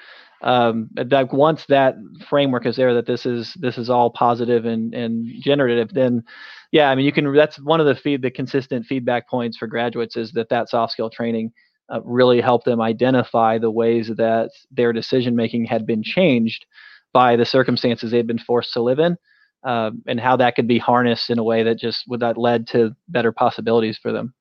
Um, 0.41 0.89
that 0.95 1.34
once 1.34 1.65
that 1.67 1.95
framework 2.30 2.65
is 2.65 2.78
there 2.78 2.93
that 2.93 3.06
this 3.06 3.25
is 3.25 3.54
this 3.56 3.78
is 3.78 3.89
all 3.89 4.10
positive 4.10 4.63
and 4.63 4.93
and 4.93 5.28
generative 5.41 5.93
then 5.93 6.23
yeah 6.71 6.89
i 6.89 6.95
mean 6.95 7.06
you 7.06 7.12
can 7.12 7.34
that's 7.34 7.60
one 7.60 7.82
of 7.82 7.86
the 7.86 7.95
feed 7.95 8.21
the 8.21 8.32
consistent 8.32 8.86
feedback 8.86 9.28
points 9.28 9.58
for 9.58 9.67
graduates 9.67 10.15
is 10.15 10.32
that 10.32 10.47
that 10.47 10.69
soft 10.69 10.93
skill 10.93 11.10
training 11.10 11.52
uh, 11.93 11.99
really 12.06 12.39
helped 12.39 12.63
them 12.63 12.80
identify 12.80 13.58
the 13.58 13.69
ways 13.69 14.12
that 14.15 14.49
their 14.71 14.93
decision 14.93 15.36
making 15.36 15.65
had 15.65 15.86
been 15.86 16.02
changed 16.02 16.65
by 17.12 17.36
the 17.36 17.45
circumstances 17.45 18.12
they'd 18.12 18.25
been 18.25 18.39
forced 18.39 18.71
to 18.71 18.82
live 18.82 18.99
in 18.99 19.17
um, 19.65 20.02
and 20.08 20.21
how 20.21 20.38
that 20.38 20.56
could 20.56 20.69
be 20.69 20.78
harnessed 20.78 21.30
in 21.30 21.38
a 21.38 21.43
way 21.43 21.63
that 21.63 21.78
just 21.78 22.06
would 22.08 22.21
that 22.21 22.38
led 22.38 22.65
to 22.65 22.95
better 23.10 23.34
possibilities 23.34 23.97
for 23.97 24.13
them 24.13 24.34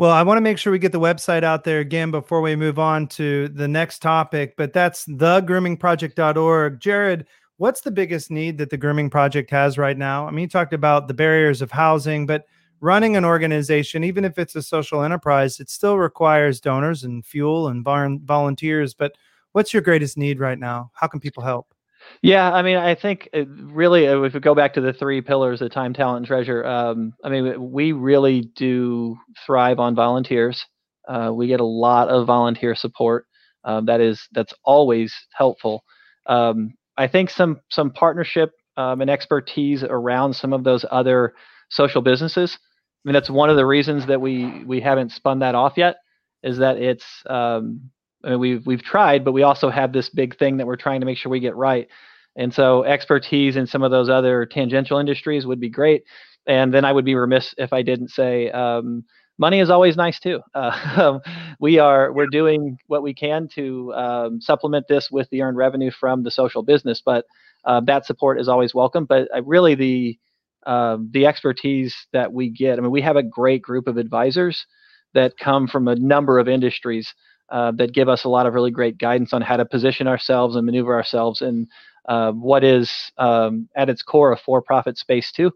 well, 0.00 0.12
I 0.12 0.22
want 0.22 0.38
to 0.38 0.40
make 0.40 0.56
sure 0.56 0.72
we 0.72 0.78
get 0.78 0.92
the 0.92 0.98
website 0.98 1.44
out 1.44 1.64
there 1.64 1.80
again 1.80 2.10
before 2.10 2.40
we 2.40 2.56
move 2.56 2.78
on 2.78 3.06
to 3.08 3.48
the 3.48 3.68
next 3.68 3.98
topic, 3.98 4.54
but 4.56 4.72
that's 4.72 5.04
thegroomingproject.org. 5.04 6.80
Jarrod, 6.80 7.26
what's 7.58 7.82
the 7.82 7.90
biggest 7.90 8.30
need 8.30 8.56
that 8.56 8.70
the 8.70 8.78
grooming 8.78 9.10
project 9.10 9.50
has 9.50 9.76
right 9.76 9.98
now? 9.98 10.26
I 10.26 10.30
mean, 10.30 10.44
you 10.44 10.48
talked 10.48 10.72
about 10.72 11.06
the 11.06 11.12
barriers 11.12 11.60
of 11.60 11.70
housing, 11.70 12.24
but 12.24 12.46
running 12.80 13.14
an 13.14 13.26
organization, 13.26 14.02
even 14.02 14.24
if 14.24 14.38
it's 14.38 14.56
a 14.56 14.62
social 14.62 15.02
enterprise, 15.02 15.60
it 15.60 15.68
still 15.68 15.98
requires 15.98 16.62
donors 16.62 17.04
and 17.04 17.22
fuel 17.22 17.68
and 17.68 17.84
volunteers. 17.84 18.94
But 18.94 19.12
what's 19.52 19.74
your 19.74 19.82
greatest 19.82 20.16
need 20.16 20.40
right 20.40 20.58
now? 20.58 20.92
How 20.94 21.08
can 21.08 21.20
people 21.20 21.42
help? 21.42 21.74
Yeah, 22.22 22.52
I 22.52 22.62
mean, 22.62 22.76
I 22.76 22.94
think 22.94 23.28
it 23.32 23.48
really, 23.50 24.06
uh, 24.06 24.20
if 24.22 24.34
we 24.34 24.40
go 24.40 24.54
back 24.54 24.74
to 24.74 24.80
the 24.80 24.92
three 24.92 25.20
pillars 25.20 25.62
of 25.62 25.70
time, 25.70 25.94
talent, 25.94 26.18
and 26.18 26.26
treasure, 26.26 26.64
um, 26.66 27.14
I 27.24 27.28
mean, 27.30 27.70
we 27.70 27.92
really 27.92 28.42
do 28.42 29.16
thrive 29.46 29.78
on 29.78 29.94
volunteers. 29.94 30.64
Uh, 31.08 31.30
we 31.34 31.46
get 31.46 31.60
a 31.60 31.64
lot 31.64 32.08
of 32.08 32.26
volunteer 32.26 32.74
support. 32.74 33.26
Um, 33.64 33.86
that 33.86 34.00
is 34.00 34.26
that's 34.32 34.54
always 34.64 35.14
helpful. 35.34 35.84
Um, 36.26 36.74
I 36.96 37.08
think 37.08 37.30
some 37.30 37.60
some 37.70 37.90
partnership 37.90 38.52
um, 38.76 39.00
and 39.00 39.10
expertise 39.10 39.82
around 39.82 40.34
some 40.34 40.52
of 40.52 40.64
those 40.64 40.84
other 40.90 41.34
social 41.70 42.02
businesses. 42.02 42.58
I 43.04 43.08
mean, 43.08 43.14
that's 43.14 43.30
one 43.30 43.50
of 43.50 43.56
the 43.56 43.66
reasons 43.66 44.06
that 44.06 44.20
we 44.20 44.64
we 44.64 44.80
haven't 44.80 45.12
spun 45.12 45.40
that 45.40 45.54
off 45.54 45.74
yet. 45.76 45.96
Is 46.42 46.58
that 46.58 46.78
it's 46.78 47.06
um, 47.28 47.90
I 48.24 48.30
mean, 48.30 48.40
we've 48.40 48.66
we've 48.66 48.82
tried, 48.82 49.24
but 49.24 49.32
we 49.32 49.42
also 49.42 49.70
have 49.70 49.92
this 49.92 50.08
big 50.08 50.36
thing 50.38 50.56
that 50.58 50.66
we're 50.66 50.76
trying 50.76 51.00
to 51.00 51.06
make 51.06 51.18
sure 51.18 51.30
we 51.30 51.40
get 51.40 51.56
right. 51.56 51.88
And 52.36 52.52
so 52.54 52.84
expertise 52.84 53.56
in 53.56 53.66
some 53.66 53.82
of 53.82 53.90
those 53.90 54.08
other 54.08 54.46
tangential 54.46 54.98
industries 54.98 55.46
would 55.46 55.60
be 55.60 55.68
great. 55.68 56.04
And 56.46 56.72
then 56.72 56.84
I 56.84 56.92
would 56.92 57.04
be 57.04 57.14
remiss 57.14 57.54
if 57.58 57.72
I 57.72 57.82
didn't 57.82 58.08
say 58.08 58.50
um, 58.50 59.04
money 59.38 59.60
is 59.60 59.70
always 59.70 59.96
nice 59.96 60.20
too. 60.20 60.40
Uh, 60.54 61.18
we 61.60 61.78
are 61.78 62.12
we're 62.12 62.28
doing 62.30 62.76
what 62.86 63.02
we 63.02 63.14
can 63.14 63.48
to 63.54 63.92
um, 63.94 64.40
supplement 64.40 64.86
this 64.88 65.10
with 65.10 65.28
the 65.30 65.42
earned 65.42 65.56
revenue 65.56 65.90
from 65.90 66.22
the 66.22 66.30
social 66.30 66.62
business, 66.62 67.02
but 67.04 67.24
uh, 67.64 67.80
that 67.80 68.06
support 68.06 68.40
is 68.40 68.48
always 68.48 68.74
welcome. 68.74 69.04
But 69.06 69.28
I 69.34 69.38
really 69.38 69.74
the 69.74 70.18
uh, 70.66 70.98
the 71.10 71.26
expertise 71.26 71.94
that 72.12 72.32
we 72.32 72.50
get. 72.50 72.78
I 72.78 72.82
mean, 72.82 72.90
we 72.90 73.00
have 73.00 73.16
a 73.16 73.22
great 73.22 73.62
group 73.62 73.88
of 73.88 73.96
advisors 73.96 74.66
that 75.14 75.38
come 75.38 75.66
from 75.66 75.88
a 75.88 75.96
number 75.96 76.38
of 76.38 76.48
industries 76.48 77.12
uh, 77.50 77.72
that 77.72 77.92
give 77.92 78.08
us 78.08 78.24
a 78.24 78.28
lot 78.28 78.46
of 78.46 78.54
really 78.54 78.70
great 78.70 78.98
guidance 78.98 79.32
on 79.32 79.42
how 79.42 79.56
to 79.56 79.64
position 79.64 80.06
ourselves 80.06 80.56
and 80.56 80.66
maneuver 80.66 80.94
ourselves 80.94 81.42
in 81.42 81.66
uh, 82.08 82.32
what 82.32 82.64
is 82.64 83.12
um, 83.18 83.68
at 83.76 83.88
its 83.88 84.02
core 84.02 84.32
a 84.32 84.36
for-profit 84.36 84.98
space 84.98 85.32
too. 85.32 85.52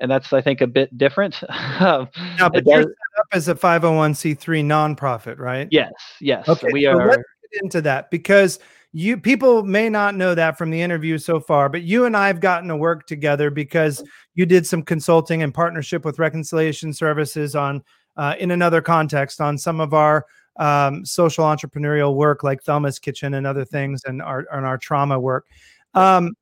And 0.00 0.10
that's, 0.10 0.32
I 0.32 0.40
think, 0.40 0.62
a 0.62 0.66
bit 0.66 0.96
different. 0.96 1.42
no, 1.80 2.08
but 2.38 2.64
you're 2.66 2.82
set 2.82 3.18
up 3.18 3.26
as 3.32 3.48
a 3.48 3.54
501c3 3.54 4.64
nonprofit, 4.64 5.38
right? 5.38 5.68
Yes, 5.70 5.92
yes. 6.20 6.48
Okay, 6.48 6.68
we 6.72 6.84
so 6.84 6.92
are. 6.92 7.06
Let's 7.06 7.22
get 7.52 7.62
into 7.62 7.82
that 7.82 8.10
because 8.10 8.58
you 8.92 9.18
people 9.18 9.62
may 9.62 9.88
not 9.88 10.16
know 10.16 10.34
that 10.34 10.56
from 10.56 10.70
the 10.70 10.80
interview 10.80 11.18
so 11.18 11.38
far, 11.38 11.68
but 11.68 11.82
you 11.82 12.06
and 12.06 12.16
I 12.16 12.28
have 12.28 12.40
gotten 12.40 12.68
to 12.70 12.76
work 12.76 13.06
together 13.06 13.50
because 13.50 14.02
you 14.34 14.46
did 14.46 14.66
some 14.66 14.82
consulting 14.82 15.42
and 15.42 15.52
partnership 15.52 16.04
with 16.04 16.18
Reconciliation 16.18 16.94
Services 16.94 17.54
on 17.54 17.82
uh, 18.16 18.34
in 18.38 18.50
another 18.50 18.80
context 18.80 19.40
on 19.40 19.58
some 19.58 19.80
of 19.80 19.94
our 19.94 20.26
um, 20.58 21.04
social 21.04 21.44
entrepreneurial 21.44 22.14
work 22.14 22.42
like 22.42 22.62
Thelma's 22.62 22.98
Kitchen 22.98 23.34
and 23.34 23.46
other 23.46 23.64
things, 23.64 24.02
and 24.04 24.20
our 24.22 24.46
and 24.52 24.66
our 24.66 24.78
trauma 24.78 25.18
work. 25.18 25.46
Um, 25.94 26.32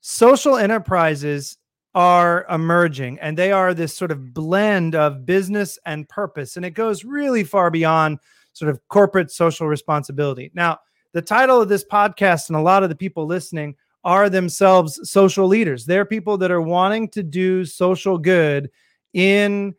social 0.00 0.56
enterprises 0.56 1.58
are 1.94 2.46
emerging, 2.50 3.18
and 3.20 3.36
they 3.36 3.52
are 3.52 3.72
this 3.72 3.94
sort 3.94 4.10
of 4.10 4.34
blend 4.34 4.94
of 4.94 5.24
business 5.24 5.78
and 5.86 6.08
purpose, 6.08 6.56
and 6.56 6.66
it 6.66 6.72
goes 6.72 7.04
really 7.04 7.44
far 7.44 7.70
beyond 7.70 8.18
sort 8.52 8.70
of 8.70 8.80
corporate 8.88 9.30
social 9.30 9.66
responsibility. 9.66 10.50
Now, 10.54 10.78
the 11.12 11.22
title 11.22 11.60
of 11.60 11.68
this 11.68 11.84
podcast 11.84 12.48
and 12.48 12.56
a 12.56 12.60
lot 12.60 12.82
of 12.82 12.88
the 12.88 12.94
people 12.94 13.26
listening 13.26 13.76
are 14.04 14.30
themselves 14.30 15.00
social 15.10 15.46
leaders. 15.46 15.84
They're 15.84 16.04
people 16.04 16.38
that 16.38 16.50
are 16.50 16.62
wanting 16.62 17.08
to 17.10 17.22
do 17.22 17.64
social 17.64 18.18
good 18.18 18.70
in 19.14 19.74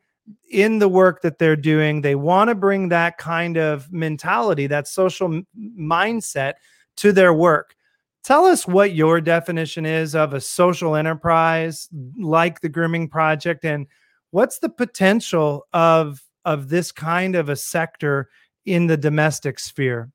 in 0.49 0.79
the 0.79 0.89
work 0.89 1.21
that 1.21 1.39
they're 1.39 1.55
doing. 1.55 2.01
They 2.01 2.15
want 2.15 2.49
to 2.49 2.55
bring 2.55 2.89
that 2.89 3.17
kind 3.17 3.57
of 3.57 3.91
mentality, 3.91 4.67
that 4.67 4.87
social 4.87 5.33
m- 5.33 5.47
mindset 5.79 6.53
to 6.97 7.11
their 7.11 7.33
work. 7.33 7.75
Tell 8.23 8.45
us 8.45 8.67
what 8.67 8.93
your 8.93 9.21
definition 9.21 9.85
is 9.85 10.15
of 10.15 10.33
a 10.33 10.41
social 10.41 10.95
enterprise 10.95 11.87
like 12.19 12.61
the 12.61 12.69
Grooming 12.69 13.09
Project 13.09 13.63
and 13.63 13.87
what's 14.31 14.59
the 14.59 14.69
potential 14.69 15.65
of 15.73 16.21
of 16.43 16.69
this 16.69 16.91
kind 16.91 17.35
of 17.35 17.49
a 17.49 17.55
sector 17.55 18.29
in 18.65 18.87
the 18.87 18.97
domestic 18.97 19.59
sphere 19.59 20.09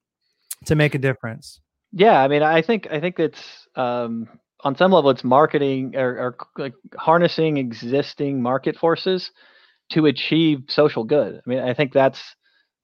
to 0.66 0.74
make 0.74 0.94
a 0.94 0.98
difference? 0.98 1.60
Yeah, 1.92 2.22
I 2.22 2.28
mean, 2.28 2.42
I 2.42 2.62
think 2.62 2.88
I 2.90 3.00
think 3.00 3.18
it's 3.18 3.66
um, 3.76 4.28
on 4.60 4.76
some 4.76 4.92
level 4.92 5.10
it's 5.10 5.24
marketing 5.24 5.96
or, 5.96 6.18
or 6.18 6.36
like 6.56 6.74
harnessing 6.96 7.56
existing 7.56 8.40
market 8.40 8.76
forces 8.76 9.30
to 9.92 10.06
achieve 10.06 10.64
social 10.68 11.04
good. 11.04 11.36
I 11.36 11.50
mean, 11.50 11.60
I 11.60 11.74
think 11.74 11.92
that's 11.92 12.20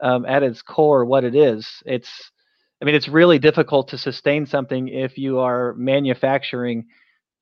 um, 0.00 0.24
at 0.26 0.42
its 0.42 0.62
core 0.62 1.04
what 1.04 1.24
it 1.24 1.34
is. 1.34 1.68
It's 1.84 2.10
I 2.80 2.84
mean, 2.84 2.94
it's 2.94 3.08
really 3.08 3.38
difficult 3.38 3.88
to 3.88 3.98
sustain 3.98 4.46
something 4.46 4.88
if 4.88 5.18
you 5.18 5.40
are 5.40 5.74
manufacturing 5.74 6.86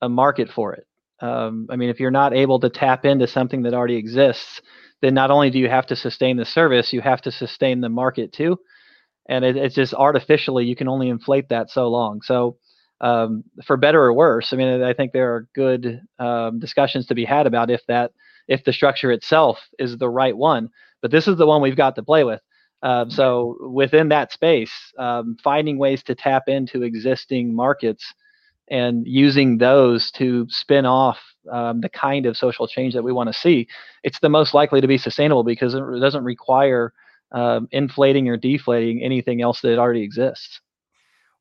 a 0.01 0.09
market 0.09 0.49
for 0.49 0.73
it. 0.73 0.87
Um, 1.19 1.67
I 1.69 1.75
mean, 1.75 1.89
if 1.89 1.99
you're 1.99 2.11
not 2.11 2.33
able 2.33 2.59
to 2.59 2.69
tap 2.69 3.05
into 3.05 3.27
something 3.27 3.63
that 3.63 3.73
already 3.73 3.97
exists, 3.97 4.61
then 5.01 5.13
not 5.13 5.29
only 5.29 5.51
do 5.51 5.59
you 5.59 5.69
have 5.69 5.85
to 5.87 5.95
sustain 5.95 6.37
the 6.37 6.45
service, 6.45 6.91
you 6.91 7.01
have 7.01 7.21
to 7.21 7.31
sustain 7.31 7.81
the 7.81 7.89
market 7.89 8.33
too 8.33 8.57
and 9.27 9.43
it, 9.45 9.57
it's 9.57 9.75
just 9.75 9.93
artificially 9.93 10.65
you 10.65 10.75
can 10.75 10.87
only 10.87 11.09
inflate 11.09 11.49
that 11.49 11.69
so 11.69 11.87
long. 11.89 12.21
So 12.21 12.57
um, 13.01 13.43
for 13.65 13.77
better 13.77 14.01
or 14.01 14.13
worse, 14.13 14.53
I 14.53 14.55
mean, 14.55 14.81
I 14.81 14.93
think 14.93 15.11
there 15.11 15.35
are 15.35 15.47
good 15.53 16.01
um, 16.19 16.59
discussions 16.59 17.07
to 17.07 17.15
be 17.15 17.25
had 17.25 17.45
about 17.45 17.69
if 17.69 17.81
that 17.87 18.11
if 18.47 18.63
the 18.63 18.73
structure 18.73 19.11
itself 19.11 19.59
is 19.79 19.97
the 19.97 20.09
right 20.09 20.35
one. 20.35 20.69
But 21.01 21.11
this 21.11 21.27
is 21.27 21.37
the 21.37 21.45
one 21.45 21.61
we've 21.61 21.75
got 21.75 21.95
to 21.95 22.03
play 22.03 22.23
with. 22.23 22.41
Um, 22.83 23.09
so 23.09 23.57
within 23.71 24.09
that 24.09 24.31
space, 24.31 24.71
um, 24.99 25.37
finding 25.43 25.77
ways 25.77 26.03
to 26.03 26.15
tap 26.15 26.43
into 26.47 26.83
existing 26.83 27.55
markets 27.55 28.13
and 28.69 29.07
using 29.07 29.57
those 29.57 30.11
to 30.11 30.45
spin 30.49 30.85
off 30.85 31.19
um, 31.51 31.81
the 31.81 31.89
kind 31.89 32.25
of 32.25 32.37
social 32.37 32.67
change 32.67 32.93
that 32.93 33.03
we 33.03 33.13
want 33.13 33.27
to 33.27 33.39
see, 33.39 33.67
it's 34.03 34.19
the 34.19 34.29
most 34.29 34.53
likely 34.53 34.81
to 34.81 34.87
be 34.87 34.97
sustainable 34.97 35.43
because 35.43 35.73
it 35.73 35.81
doesn't 35.99 36.23
require 36.23 36.93
um, 37.31 37.67
inflating 37.71 38.29
or 38.29 38.37
deflating 38.37 39.01
anything 39.01 39.41
else 39.41 39.61
that 39.61 39.79
already 39.79 40.03
exists. 40.03 40.61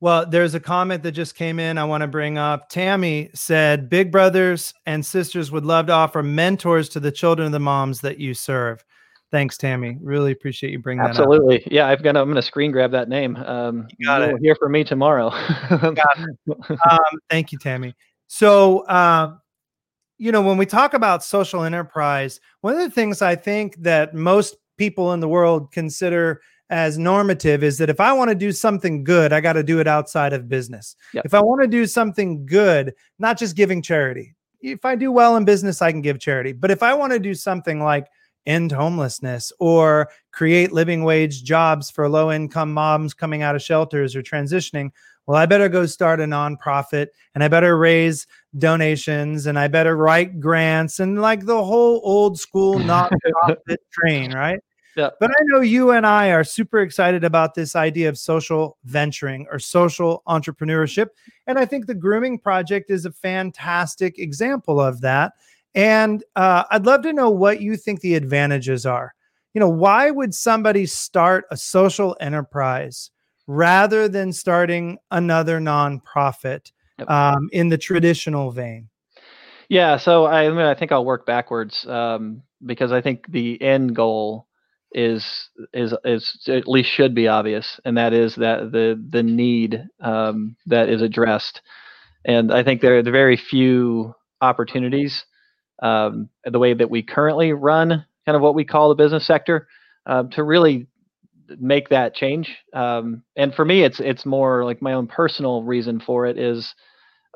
Well, 0.00 0.26
there's 0.26 0.54
a 0.54 0.60
comment 0.60 1.02
that 1.04 1.12
just 1.12 1.34
came 1.34 1.58
in 1.58 1.78
I 1.78 1.84
want 1.84 2.02
to 2.02 2.06
bring 2.06 2.36
up. 2.36 2.68
Tammy 2.68 3.30
said, 3.34 3.88
Big 3.88 4.12
brothers 4.12 4.74
and 4.84 5.04
sisters 5.04 5.50
would 5.50 5.64
love 5.64 5.86
to 5.86 5.92
offer 5.92 6.22
mentors 6.22 6.88
to 6.90 7.00
the 7.00 7.10
children 7.10 7.46
of 7.46 7.52
the 7.52 7.60
moms 7.60 8.02
that 8.02 8.18
you 8.18 8.34
serve. 8.34 8.84
Thanks, 9.32 9.56
Tammy. 9.56 9.96
Really 10.00 10.32
appreciate 10.32 10.70
you 10.70 10.78
bringing 10.78 11.04
Absolutely. 11.04 11.36
that 11.36 11.54
Absolutely. 11.54 11.76
Yeah, 11.76 11.88
I've 11.88 12.02
got. 12.02 12.16
I'm 12.16 12.26
going 12.26 12.36
to 12.36 12.42
screen 12.42 12.70
grab 12.70 12.92
that 12.92 13.08
name. 13.08 13.36
Um, 13.36 13.88
you 13.98 14.06
got 14.06 14.22
it. 14.22 14.36
Hear 14.40 14.54
from 14.54 14.72
me 14.72 14.84
tomorrow. 14.84 15.30
um, 15.70 15.96
thank 17.28 17.50
you, 17.50 17.58
Tammy. 17.58 17.94
So, 18.28 18.80
uh, 18.80 19.34
you 20.18 20.30
know, 20.30 20.42
when 20.42 20.58
we 20.58 20.66
talk 20.66 20.94
about 20.94 21.24
social 21.24 21.64
enterprise, 21.64 22.40
one 22.60 22.74
of 22.74 22.80
the 22.80 22.90
things 22.90 23.20
I 23.20 23.34
think 23.34 23.76
that 23.82 24.14
most 24.14 24.56
people 24.76 25.12
in 25.12 25.20
the 25.20 25.28
world 25.28 25.72
consider 25.72 26.40
as 26.70 26.98
normative 26.98 27.62
is 27.62 27.78
that 27.78 27.90
if 27.90 28.00
I 28.00 28.12
want 28.12 28.30
to 28.30 28.34
do 28.34 28.52
something 28.52 29.04
good, 29.04 29.32
I 29.32 29.40
got 29.40 29.54
to 29.54 29.62
do 29.62 29.78
it 29.78 29.86
outside 29.86 30.32
of 30.32 30.48
business. 30.48 30.96
Yep. 31.12 31.26
If 31.26 31.34
I 31.34 31.40
want 31.40 31.62
to 31.62 31.68
do 31.68 31.86
something 31.86 32.44
good, 32.46 32.94
not 33.18 33.38
just 33.38 33.56
giving 33.56 33.82
charity. 33.82 34.34
If 34.60 34.84
I 34.84 34.96
do 34.96 35.12
well 35.12 35.36
in 35.36 35.44
business, 35.44 35.80
I 35.80 35.92
can 35.92 36.02
give 36.02 36.18
charity. 36.18 36.52
But 36.52 36.70
if 36.70 36.82
I 36.82 36.94
want 36.94 37.12
to 37.12 37.18
do 37.18 37.34
something 37.34 37.80
like 37.80 38.08
end 38.46 38.72
homelessness 38.72 39.52
or 39.58 40.08
create 40.32 40.72
living 40.72 41.04
wage 41.04 41.44
jobs 41.44 41.90
for 41.90 42.08
low 42.08 42.32
income 42.32 42.72
moms 42.72 43.14
coming 43.14 43.42
out 43.42 43.54
of 43.54 43.62
shelters 43.62 44.16
or 44.16 44.22
transitioning, 44.22 44.90
well, 45.26 45.36
I 45.36 45.46
better 45.46 45.68
go 45.68 45.86
start 45.86 46.20
a 46.20 46.24
nonprofit 46.24 47.08
and 47.34 47.42
I 47.42 47.48
better 47.48 47.76
raise 47.76 48.26
donations 48.58 49.46
and 49.46 49.58
I 49.58 49.68
better 49.68 49.96
write 49.96 50.40
grants 50.40 51.00
and 51.00 51.20
like 51.20 51.44
the 51.44 51.62
whole 51.62 52.00
old 52.04 52.38
school 52.38 52.74
nonprofit 52.78 53.78
train, 53.92 54.32
right? 54.32 54.60
Yeah. 54.96 55.10
But 55.20 55.30
I 55.30 55.42
know 55.42 55.60
you 55.60 55.90
and 55.90 56.06
I 56.06 56.30
are 56.30 56.42
super 56.42 56.80
excited 56.80 57.22
about 57.22 57.54
this 57.54 57.76
idea 57.76 58.08
of 58.08 58.16
social 58.16 58.78
venturing 58.84 59.46
or 59.52 59.58
social 59.58 60.22
entrepreneurship. 60.26 61.08
And 61.46 61.58
I 61.58 61.66
think 61.66 61.86
the 61.86 61.94
Grooming 61.94 62.38
Project 62.38 62.90
is 62.90 63.04
a 63.04 63.12
fantastic 63.12 64.18
example 64.18 64.80
of 64.80 65.02
that. 65.02 65.34
And 65.74 66.24
uh, 66.34 66.64
I'd 66.70 66.86
love 66.86 67.02
to 67.02 67.12
know 67.12 67.28
what 67.28 67.60
you 67.60 67.76
think 67.76 68.00
the 68.00 68.14
advantages 68.14 68.86
are. 68.86 69.14
You 69.52 69.60
know, 69.60 69.68
why 69.68 70.10
would 70.10 70.34
somebody 70.34 70.86
start 70.86 71.44
a 71.50 71.58
social 71.58 72.16
enterprise 72.18 73.10
rather 73.46 74.08
than 74.08 74.32
starting 74.32 74.96
another 75.10 75.60
nonprofit 75.60 76.72
yep. 76.98 77.10
um, 77.10 77.50
in 77.52 77.68
the 77.68 77.78
traditional 77.78 78.50
vein? 78.50 78.88
Yeah, 79.68 79.98
so 79.98 80.24
I, 80.24 80.46
I, 80.46 80.48
mean, 80.48 80.60
I 80.60 80.74
think 80.74 80.92
I'll 80.92 81.04
work 81.04 81.26
backwards 81.26 81.86
um, 81.86 82.42
because 82.64 82.92
I 82.92 83.02
think 83.02 83.30
the 83.30 83.60
end 83.60 83.94
goal 83.94 84.45
is 84.96 85.50
is 85.74 85.94
is 86.04 86.38
at 86.48 86.66
least 86.66 86.90
should 86.90 87.14
be 87.14 87.28
obvious, 87.28 87.78
and 87.84 87.96
that 87.98 88.12
is 88.12 88.34
that 88.36 88.72
the 88.72 89.00
the 89.10 89.22
need 89.22 89.84
um, 90.00 90.56
that 90.66 90.88
is 90.88 91.02
addressed, 91.02 91.60
and 92.24 92.52
I 92.52 92.64
think 92.64 92.80
there 92.80 92.98
are 92.98 93.02
very 93.02 93.36
few 93.36 94.14
opportunities 94.40 95.24
um, 95.82 96.30
the 96.44 96.58
way 96.58 96.72
that 96.74 96.90
we 96.90 97.02
currently 97.02 97.52
run 97.52 98.04
kind 98.24 98.36
of 98.36 98.42
what 98.42 98.54
we 98.54 98.64
call 98.64 98.88
the 98.88 98.94
business 98.94 99.26
sector 99.26 99.68
uh, 100.06 100.24
to 100.32 100.42
really 100.42 100.86
make 101.60 101.90
that 101.90 102.14
change. 102.14 102.56
Um, 102.72 103.22
and 103.36 103.54
for 103.54 103.64
me, 103.64 103.84
it's 103.84 104.00
it's 104.00 104.26
more 104.26 104.64
like 104.64 104.80
my 104.80 104.94
own 104.94 105.06
personal 105.06 105.62
reason 105.62 106.00
for 106.00 106.26
it 106.26 106.38
is 106.38 106.74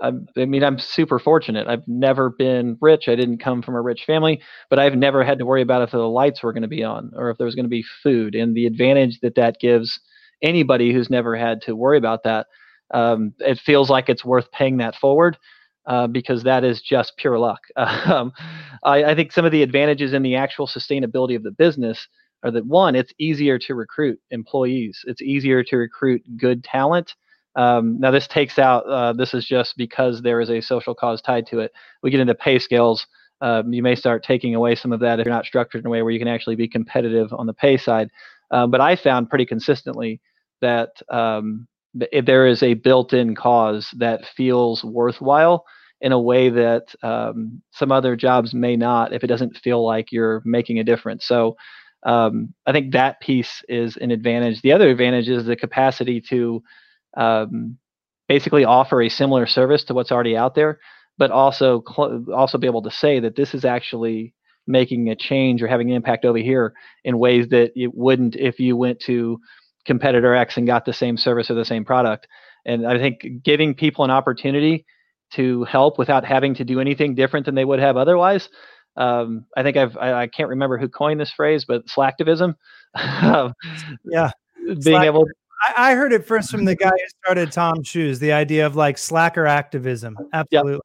I 0.00 0.12
mean, 0.46 0.64
I'm 0.64 0.78
super 0.78 1.18
fortunate. 1.18 1.68
I've 1.68 1.86
never 1.86 2.30
been 2.30 2.78
rich. 2.80 3.08
I 3.08 3.14
didn't 3.14 3.38
come 3.38 3.62
from 3.62 3.74
a 3.74 3.82
rich 3.82 4.04
family, 4.06 4.40
but 4.68 4.78
I've 4.78 4.94
never 4.94 5.22
had 5.22 5.38
to 5.38 5.46
worry 5.46 5.62
about 5.62 5.82
if 5.82 5.90
the 5.90 5.98
lights 5.98 6.42
were 6.42 6.52
going 6.52 6.62
to 6.62 6.68
be 6.68 6.82
on 6.82 7.12
or 7.14 7.30
if 7.30 7.38
there 7.38 7.44
was 7.44 7.54
going 7.54 7.66
to 7.66 7.70
be 7.70 7.84
food. 8.02 8.34
And 8.34 8.56
the 8.56 8.66
advantage 8.66 9.20
that 9.20 9.34
that 9.34 9.60
gives 9.60 10.00
anybody 10.42 10.92
who's 10.92 11.10
never 11.10 11.36
had 11.36 11.60
to 11.62 11.76
worry 11.76 11.98
about 11.98 12.22
that, 12.24 12.46
um, 12.92 13.34
it 13.40 13.58
feels 13.58 13.90
like 13.90 14.08
it's 14.08 14.24
worth 14.24 14.50
paying 14.52 14.78
that 14.78 14.96
forward 14.96 15.36
uh, 15.86 16.06
because 16.06 16.42
that 16.44 16.64
is 16.64 16.80
just 16.80 17.16
pure 17.16 17.38
luck. 17.38 17.60
Um, 17.76 18.32
I, 18.82 19.04
I 19.04 19.14
think 19.14 19.32
some 19.32 19.44
of 19.44 19.52
the 19.52 19.62
advantages 19.62 20.14
in 20.14 20.22
the 20.22 20.36
actual 20.36 20.66
sustainability 20.66 21.36
of 21.36 21.42
the 21.42 21.50
business 21.50 22.08
are 22.42 22.50
that 22.50 22.66
one, 22.66 22.94
it's 22.94 23.12
easier 23.18 23.58
to 23.58 23.74
recruit 23.74 24.18
employees. 24.30 25.04
It's 25.06 25.20
easier 25.20 25.62
to 25.64 25.76
recruit 25.76 26.22
good 26.38 26.64
talent 26.64 27.14
um, 27.56 27.98
now, 27.98 28.10
this 28.10 28.28
takes 28.28 28.58
out, 28.58 28.86
uh, 28.86 29.12
this 29.12 29.34
is 29.34 29.44
just 29.44 29.76
because 29.76 30.22
there 30.22 30.40
is 30.40 30.50
a 30.50 30.60
social 30.60 30.94
cause 30.94 31.20
tied 31.20 31.46
to 31.48 31.58
it. 31.60 31.72
We 32.02 32.10
get 32.10 32.20
into 32.20 32.34
pay 32.34 32.58
scales. 32.58 33.06
Um, 33.40 33.72
you 33.72 33.82
may 33.82 33.94
start 33.94 34.22
taking 34.22 34.54
away 34.54 34.74
some 34.74 34.92
of 34.92 35.00
that 35.00 35.18
if 35.18 35.26
you're 35.26 35.34
not 35.34 35.46
structured 35.46 35.80
in 35.80 35.86
a 35.86 35.90
way 35.90 36.02
where 36.02 36.12
you 36.12 36.18
can 36.18 36.28
actually 36.28 36.56
be 36.56 36.68
competitive 36.68 37.32
on 37.32 37.46
the 37.46 37.54
pay 37.54 37.76
side. 37.76 38.10
Um, 38.50 38.70
but 38.70 38.80
I 38.80 38.96
found 38.96 39.30
pretty 39.30 39.46
consistently 39.46 40.20
that 40.60 40.90
um, 41.08 41.66
there 41.94 42.46
is 42.46 42.62
a 42.62 42.74
built 42.74 43.12
in 43.12 43.34
cause 43.34 43.90
that 43.96 44.26
feels 44.26 44.84
worthwhile 44.84 45.64
in 46.00 46.12
a 46.12 46.20
way 46.20 46.48
that 46.48 46.94
um, 47.02 47.60
some 47.72 47.92
other 47.92 48.16
jobs 48.16 48.54
may 48.54 48.76
not 48.76 49.12
if 49.12 49.24
it 49.24 49.28
doesn't 49.28 49.56
feel 49.58 49.84
like 49.84 50.12
you're 50.12 50.42
making 50.44 50.78
a 50.78 50.84
difference. 50.84 51.26
So 51.26 51.56
um, 52.04 52.54
I 52.66 52.72
think 52.72 52.92
that 52.92 53.20
piece 53.20 53.62
is 53.68 53.96
an 53.96 54.10
advantage. 54.10 54.62
The 54.62 54.72
other 54.72 54.88
advantage 54.88 55.28
is 55.28 55.44
the 55.44 55.56
capacity 55.56 56.20
to 56.22 56.62
um, 57.16 57.78
basically 58.28 58.64
offer 58.64 59.02
a 59.02 59.08
similar 59.08 59.46
service 59.46 59.84
to 59.84 59.94
what's 59.94 60.12
already 60.12 60.36
out 60.36 60.54
there, 60.54 60.78
but 61.18 61.30
also 61.30 61.82
cl- 61.88 62.24
also 62.34 62.58
be 62.58 62.66
able 62.66 62.82
to 62.82 62.90
say 62.90 63.20
that 63.20 63.36
this 63.36 63.54
is 63.54 63.64
actually 63.64 64.34
making 64.66 65.08
a 65.08 65.16
change 65.16 65.62
or 65.62 65.68
having 65.68 65.90
an 65.90 65.96
impact 65.96 66.24
over 66.24 66.38
here 66.38 66.72
in 67.04 67.18
ways 67.18 67.48
that 67.48 67.72
it 67.74 67.92
wouldn't 67.94 68.36
if 68.36 68.60
you 68.60 68.76
went 68.76 69.00
to 69.00 69.38
competitor 69.86 70.34
X 70.34 70.56
and 70.56 70.66
got 70.66 70.84
the 70.84 70.92
same 70.92 71.16
service 71.16 71.50
or 71.50 71.54
the 71.54 71.64
same 71.64 71.84
product. 71.84 72.28
And 72.64 72.86
I 72.86 72.98
think 72.98 73.42
giving 73.42 73.74
people 73.74 74.04
an 74.04 74.10
opportunity 74.10 74.84
to 75.32 75.64
help 75.64 75.98
without 75.98 76.24
having 76.24 76.54
to 76.56 76.64
do 76.64 76.80
anything 76.80 77.14
different 77.14 77.46
than 77.46 77.54
they 77.54 77.64
would 77.64 77.80
have 77.80 77.96
otherwise 77.96 78.48
Um, 78.96 79.46
I 79.56 79.62
think 79.62 79.76
I've 79.76 79.96
I, 79.96 80.22
I, 80.22 80.26
can't 80.26 80.48
remember 80.48 80.76
who 80.76 80.88
coined 80.88 81.20
this 81.20 81.32
phrase, 81.32 81.64
but 81.64 81.86
slacktivism. 81.86 82.54
Um, 83.22 83.54
yeah, 84.04 84.32
being 84.66 84.80
Slack- 84.82 85.06
able. 85.06 85.24
I, 85.62 85.90
I, 85.90 85.94
heard 85.94 86.12
it 86.12 86.26
first 86.26 86.50
from 86.50 86.64
the 86.64 86.74
guy 86.74 86.90
who 86.90 87.08
started 87.22 87.52
TOMS 87.52 87.86
Shoes. 87.86 88.18
The 88.18 88.32
idea 88.32 88.66
of 88.66 88.76
like 88.76 88.98
slacker 88.98 89.46
activism. 89.46 90.16
Absolutely. 90.32 90.72
Yep. 90.72 90.80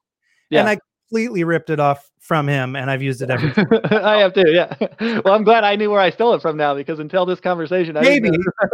Yeah. 0.50 0.60
And 0.62 0.70
I 0.70 0.80
completely 1.10 1.44
ripped 1.44 1.70
it 1.70 1.80
off 1.80 2.10
from 2.20 2.48
him, 2.48 2.76
and 2.76 2.90
I've 2.90 3.04
used 3.04 3.22
it 3.22 3.30
every 3.30 3.52
time. 3.54 3.68
I 3.92 4.18
have 4.18 4.34
too. 4.34 4.52
Yeah. 4.52 4.74
Well, 5.24 5.34
I'm 5.34 5.44
glad 5.44 5.64
I 5.64 5.76
knew 5.76 5.92
where 5.92 6.00
I 6.00 6.10
stole 6.10 6.34
it 6.34 6.42
from 6.42 6.58
now 6.58 6.74
because 6.76 7.00
until 7.00 7.26
this 7.26 7.40
conversation, 7.40 7.96
I 7.96 8.02
maybe, 8.02 8.30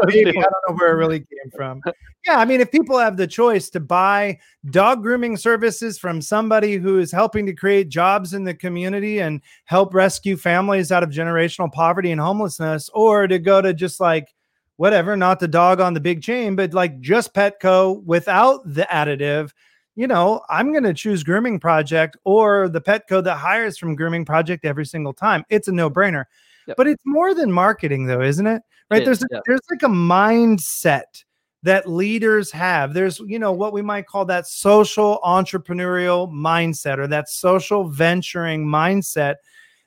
maybe 0.05 0.29
I 0.29 0.33
don't 0.33 0.53
know 0.69 0.75
where 0.75 0.91
it 0.91 0.95
really 0.95 1.19
came 1.19 1.51
from. 1.55 1.81
Yeah, 2.25 2.37
I 2.37 2.45
mean, 2.45 2.61
if 2.61 2.71
people 2.71 2.97
have 2.97 3.17
the 3.17 3.27
choice 3.27 3.69
to 3.71 3.79
buy 3.79 4.39
dog 4.69 5.01
grooming 5.01 5.37
services 5.37 5.97
from 5.97 6.21
somebody 6.21 6.77
who 6.77 6.99
is 6.99 7.11
helping 7.11 7.45
to 7.45 7.53
create 7.53 7.89
jobs 7.89 8.33
in 8.33 8.43
the 8.43 8.53
community 8.53 9.19
and 9.19 9.41
help 9.65 9.93
rescue 9.93 10.37
families 10.37 10.91
out 10.91 11.03
of 11.03 11.09
generational 11.09 11.71
poverty 11.71 12.11
and 12.11 12.21
homelessness, 12.21 12.89
or 12.93 13.27
to 13.27 13.39
go 13.39 13.61
to 13.61 13.73
just 13.73 13.99
like 13.99 14.33
whatever, 14.81 15.15
not 15.15 15.39
the 15.39 15.47
dog 15.47 15.79
on 15.79 15.93
the 15.93 15.99
big 15.99 16.23
chain, 16.23 16.55
but 16.55 16.73
like 16.73 16.99
just 17.01 17.35
Petco 17.35 18.03
without 18.03 18.61
the 18.65 18.87
additive 18.91 19.51
you 19.95 20.07
know, 20.07 20.41
I'm 20.49 20.71
going 20.71 20.85
to 20.85 20.93
choose 20.93 21.21
Grooming 21.21 21.59
Project 21.59 22.17
or 22.23 22.69
the 22.69 22.81
Petco 22.81 23.23
that 23.23 23.35
hires 23.35 23.77
from 23.77 23.95
Grooming 23.95 24.25
Project 24.25 24.65
every 24.65 24.85
single 24.85 25.13
time. 25.13 25.43
It's 25.49 25.67
a 25.67 25.71
no 25.71 25.89
brainer. 25.89 26.25
Yep. 26.67 26.77
But 26.77 26.87
it's 26.87 27.03
more 27.05 27.33
than 27.33 27.51
marketing, 27.51 28.05
though, 28.05 28.21
isn't 28.21 28.47
it? 28.47 28.61
Right? 28.89 29.01
It 29.01 29.05
there's 29.05 29.21
a, 29.21 29.27
there's 29.45 29.59
like 29.69 29.83
a 29.83 29.93
mindset 29.93 31.23
that 31.63 31.89
leaders 31.89 32.51
have. 32.51 32.93
There's 32.93 33.19
you 33.19 33.37
know 33.37 33.51
what 33.51 33.73
we 33.73 33.81
might 33.81 34.07
call 34.07 34.25
that 34.25 34.47
social 34.47 35.19
entrepreneurial 35.23 36.31
mindset 36.31 36.97
or 36.97 37.07
that 37.07 37.29
social 37.29 37.83
venturing 37.83 38.65
mindset 38.65 39.35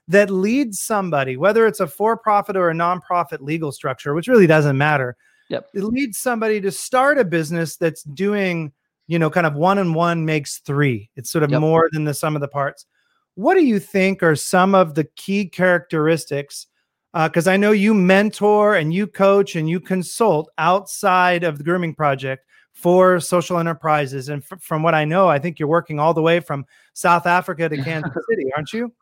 that 0.09 0.31
leads 0.31 0.81
somebody, 0.81 1.37
whether 1.37 1.67
it's 1.67 1.81
a 1.81 1.87
for-profit 1.87 2.57
or 2.57 2.71
a 2.71 2.75
nonprofit 2.75 3.41
legal 3.41 3.73
structure, 3.73 4.15
which 4.15 4.29
really 4.29 4.47
doesn't 4.47 4.77
matter. 4.77 5.17
Yep. 5.49 5.69
It 5.75 5.85
leads 5.85 6.19
somebody 6.19 6.61
to 6.61 6.71
start 6.71 7.19
a 7.19 7.25
business 7.25 7.77
that's 7.77 8.03
doing 8.03 8.73
you 9.07 9.19
know, 9.19 9.31
kind 9.31 9.47
of 9.47 9.55
one 9.55 9.79
and 9.79 9.95
one 9.95 10.25
makes 10.25 10.59
three. 10.59 11.11
It's 11.17 11.31
sort 11.31 11.45
of 11.45 11.51
yep. 11.51 11.61
more 11.61 11.89
than 11.93 12.05
the 12.05 12.15
sum 12.15 12.35
of 12.35 12.41
the 12.41 12.49
parts. 12.49 12.87
What 13.35 13.55
do 13.55 13.65
you 13.65 13.79
think 13.79 14.23
are 14.23 14.37
some 14.37 14.75
of 14.75 14.95
the 14.95 15.05
key 15.05 15.47
characteristics? 15.47 16.67
Because 17.13 17.47
uh, 17.47 17.53
I 17.53 17.57
know 17.57 17.73
you 17.73 17.95
mentor 17.95 18.75
and 18.75 18.93
you 18.95 19.07
coach 19.07 19.57
and 19.57 19.69
you 19.69 19.81
consult 19.81 20.51
outside 20.59 21.45
of 21.45 21.59
the 21.59 21.65
grooming 21.65 21.95
project 21.95 22.47
for 22.73 23.21
social 23.21 23.59
enterprises. 23.59 24.29
And 24.29 24.43
f- 24.51 24.61
from 24.61 24.83
what 24.83 24.95
I 24.95 25.05
know, 25.05 25.29
I 25.29 25.39
think 25.39 25.59
you're 25.59 25.69
working 25.69 26.01
all 26.01 26.15
the 26.15 26.23
way 26.23 26.41
from 26.41 26.65
South 26.93 27.27
Africa 27.27 27.69
to 27.69 27.77
Kansas 27.85 28.13
City, 28.31 28.47
aren't 28.57 28.73
you? 28.73 28.93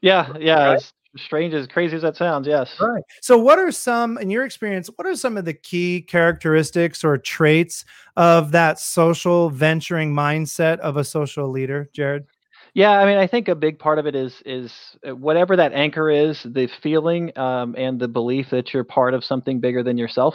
Yeah, 0.00 0.32
yeah. 0.38 0.72
Right? 0.72 0.92
strange 1.16 1.54
as 1.54 1.66
crazy 1.66 1.96
as 1.96 2.02
that 2.02 2.16
sounds 2.16 2.46
yes 2.46 2.76
right 2.80 3.02
so 3.20 3.36
what 3.36 3.58
are 3.58 3.72
some 3.72 4.16
in 4.18 4.30
your 4.30 4.44
experience 4.44 4.88
what 4.94 5.06
are 5.06 5.16
some 5.16 5.36
of 5.36 5.44
the 5.44 5.54
key 5.54 6.00
characteristics 6.02 7.02
or 7.02 7.18
traits 7.18 7.84
of 8.16 8.52
that 8.52 8.78
social 8.78 9.50
venturing 9.50 10.14
mindset 10.14 10.78
of 10.78 10.96
a 10.96 11.02
social 11.02 11.50
leader 11.50 11.90
Jarrod 11.96 12.26
yeah 12.74 12.92
i 13.00 13.04
mean 13.04 13.18
i 13.18 13.26
think 13.26 13.48
a 13.48 13.56
big 13.56 13.78
part 13.78 13.98
of 13.98 14.06
it 14.06 14.14
is 14.14 14.40
is 14.46 14.72
uh, 15.06 15.14
whatever 15.16 15.56
that 15.56 15.72
anchor 15.72 16.10
is 16.10 16.44
the 16.44 16.68
feeling 16.80 17.36
um, 17.36 17.74
and 17.76 17.98
the 17.98 18.08
belief 18.08 18.46
that 18.50 18.72
you're 18.72 18.84
part 18.84 19.12
of 19.12 19.24
something 19.24 19.58
bigger 19.58 19.82
than 19.82 19.98
yourself 19.98 20.34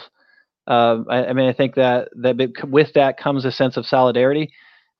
um, 0.66 1.06
I, 1.08 1.26
I, 1.26 1.32
mean 1.32 1.48
i 1.48 1.54
think 1.54 1.74
that 1.76 2.08
that 2.16 2.36
with 2.68 2.92
that 2.94 3.16
comes 3.16 3.46
a 3.46 3.52
sense 3.52 3.78
of 3.78 3.86
solidarity 3.86 4.52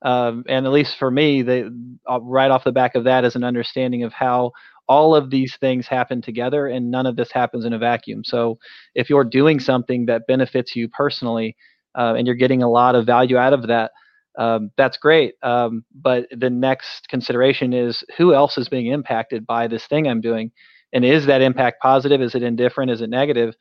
um, 0.03 0.43
and 0.47 0.65
at 0.65 0.71
least 0.71 0.97
for 0.97 1.09
me, 1.09 1.41
they 1.41 1.65
uh, 2.09 2.19
right 2.21 2.51
off 2.51 2.63
the 2.63 2.71
back 2.71 2.95
of 2.95 3.03
that 3.05 3.25
is 3.25 3.35
an 3.35 3.43
understanding 3.43 4.03
of 4.03 4.13
how 4.13 4.51
all 4.87 5.15
of 5.15 5.29
these 5.29 5.57
things 5.59 5.87
happen 5.87 6.21
together 6.21 6.67
and 6.67 6.89
none 6.89 7.05
of 7.05 7.15
this 7.15 7.31
happens 7.31 7.65
in 7.65 7.73
a 7.73 7.77
vacuum. 7.77 8.23
So 8.23 8.57
if 8.95 9.09
you're 9.09 9.25
doing 9.25 9.59
something 9.59 10.05
that 10.05 10.27
benefits 10.27 10.75
you 10.75 10.87
personally 10.87 11.57
uh, 11.95 12.13
and 12.17 12.25
you're 12.25 12.35
getting 12.35 12.63
a 12.63 12.69
lot 12.69 12.95
of 12.95 13.05
value 13.05 13.37
out 13.37 13.53
of 13.53 13.67
that 13.67 13.91
um, 14.37 14.69
that's 14.77 14.97
great. 14.97 15.33
Um, 15.41 15.83
but 15.95 16.27
the 16.29 16.49
next 16.51 17.07
consideration 17.09 17.73
is 17.73 18.03
who 18.17 18.35
else 18.35 18.57
is 18.59 18.69
being 18.69 18.85
impacted 18.85 19.47
by 19.47 19.67
this 19.67 19.87
thing 19.87 20.07
i'm 20.07 20.21
doing? 20.21 20.51
And 20.93 21.03
is 21.03 21.25
that 21.25 21.41
impact 21.41 21.81
positive? 21.81 22.21
Is 22.21 22.35
it 22.35 22.43
indifferent? 22.43 22.91
Is 22.91 23.01
it 23.01 23.09
negative? 23.09 23.47
negative 23.47 23.55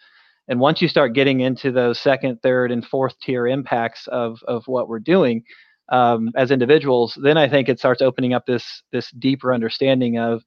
and 0.48 0.60
once 0.60 0.80
you 0.80 0.88
start 0.88 1.14
getting 1.14 1.40
into 1.40 1.72
those 1.72 1.98
second 1.98 2.40
third 2.42 2.70
and 2.70 2.84
fourth 2.86 3.18
tier 3.20 3.46
impacts 3.46 4.06
of, 4.08 4.38
of 4.46 4.62
what 4.66 4.88
we're 4.88 5.00
doing 5.00 5.42
um, 5.90 6.30
as 6.36 6.50
individuals 6.50 7.16
then 7.22 7.36
i 7.36 7.48
think 7.48 7.68
it 7.68 7.78
starts 7.78 8.02
opening 8.02 8.32
up 8.34 8.46
this 8.46 8.82
this 8.92 9.10
deeper 9.12 9.52
understanding 9.52 10.18
of 10.18 10.42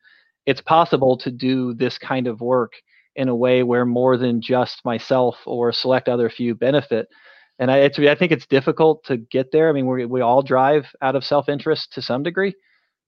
it's 0.45 0.61
possible 0.61 1.17
to 1.17 1.31
do 1.31 1.73
this 1.73 1.97
kind 1.97 2.27
of 2.27 2.41
work 2.41 2.73
in 3.15 3.29
a 3.29 3.35
way 3.35 3.63
where 3.63 3.85
more 3.85 4.17
than 4.17 4.41
just 4.41 4.83
myself 4.85 5.35
or 5.45 5.71
select 5.71 6.07
other 6.07 6.29
few 6.29 6.55
benefit. 6.55 7.07
And 7.59 7.69
I, 7.69 7.83
I 7.85 8.15
think 8.15 8.31
it's 8.31 8.47
difficult 8.47 9.03
to 9.05 9.17
get 9.17 9.51
there. 9.51 9.69
I 9.69 9.73
mean, 9.73 9.85
we 9.85 10.05
we 10.05 10.21
all 10.21 10.41
drive 10.41 10.87
out 11.01 11.15
of 11.15 11.25
self-interest 11.25 11.91
to 11.93 12.01
some 12.01 12.23
degree, 12.23 12.55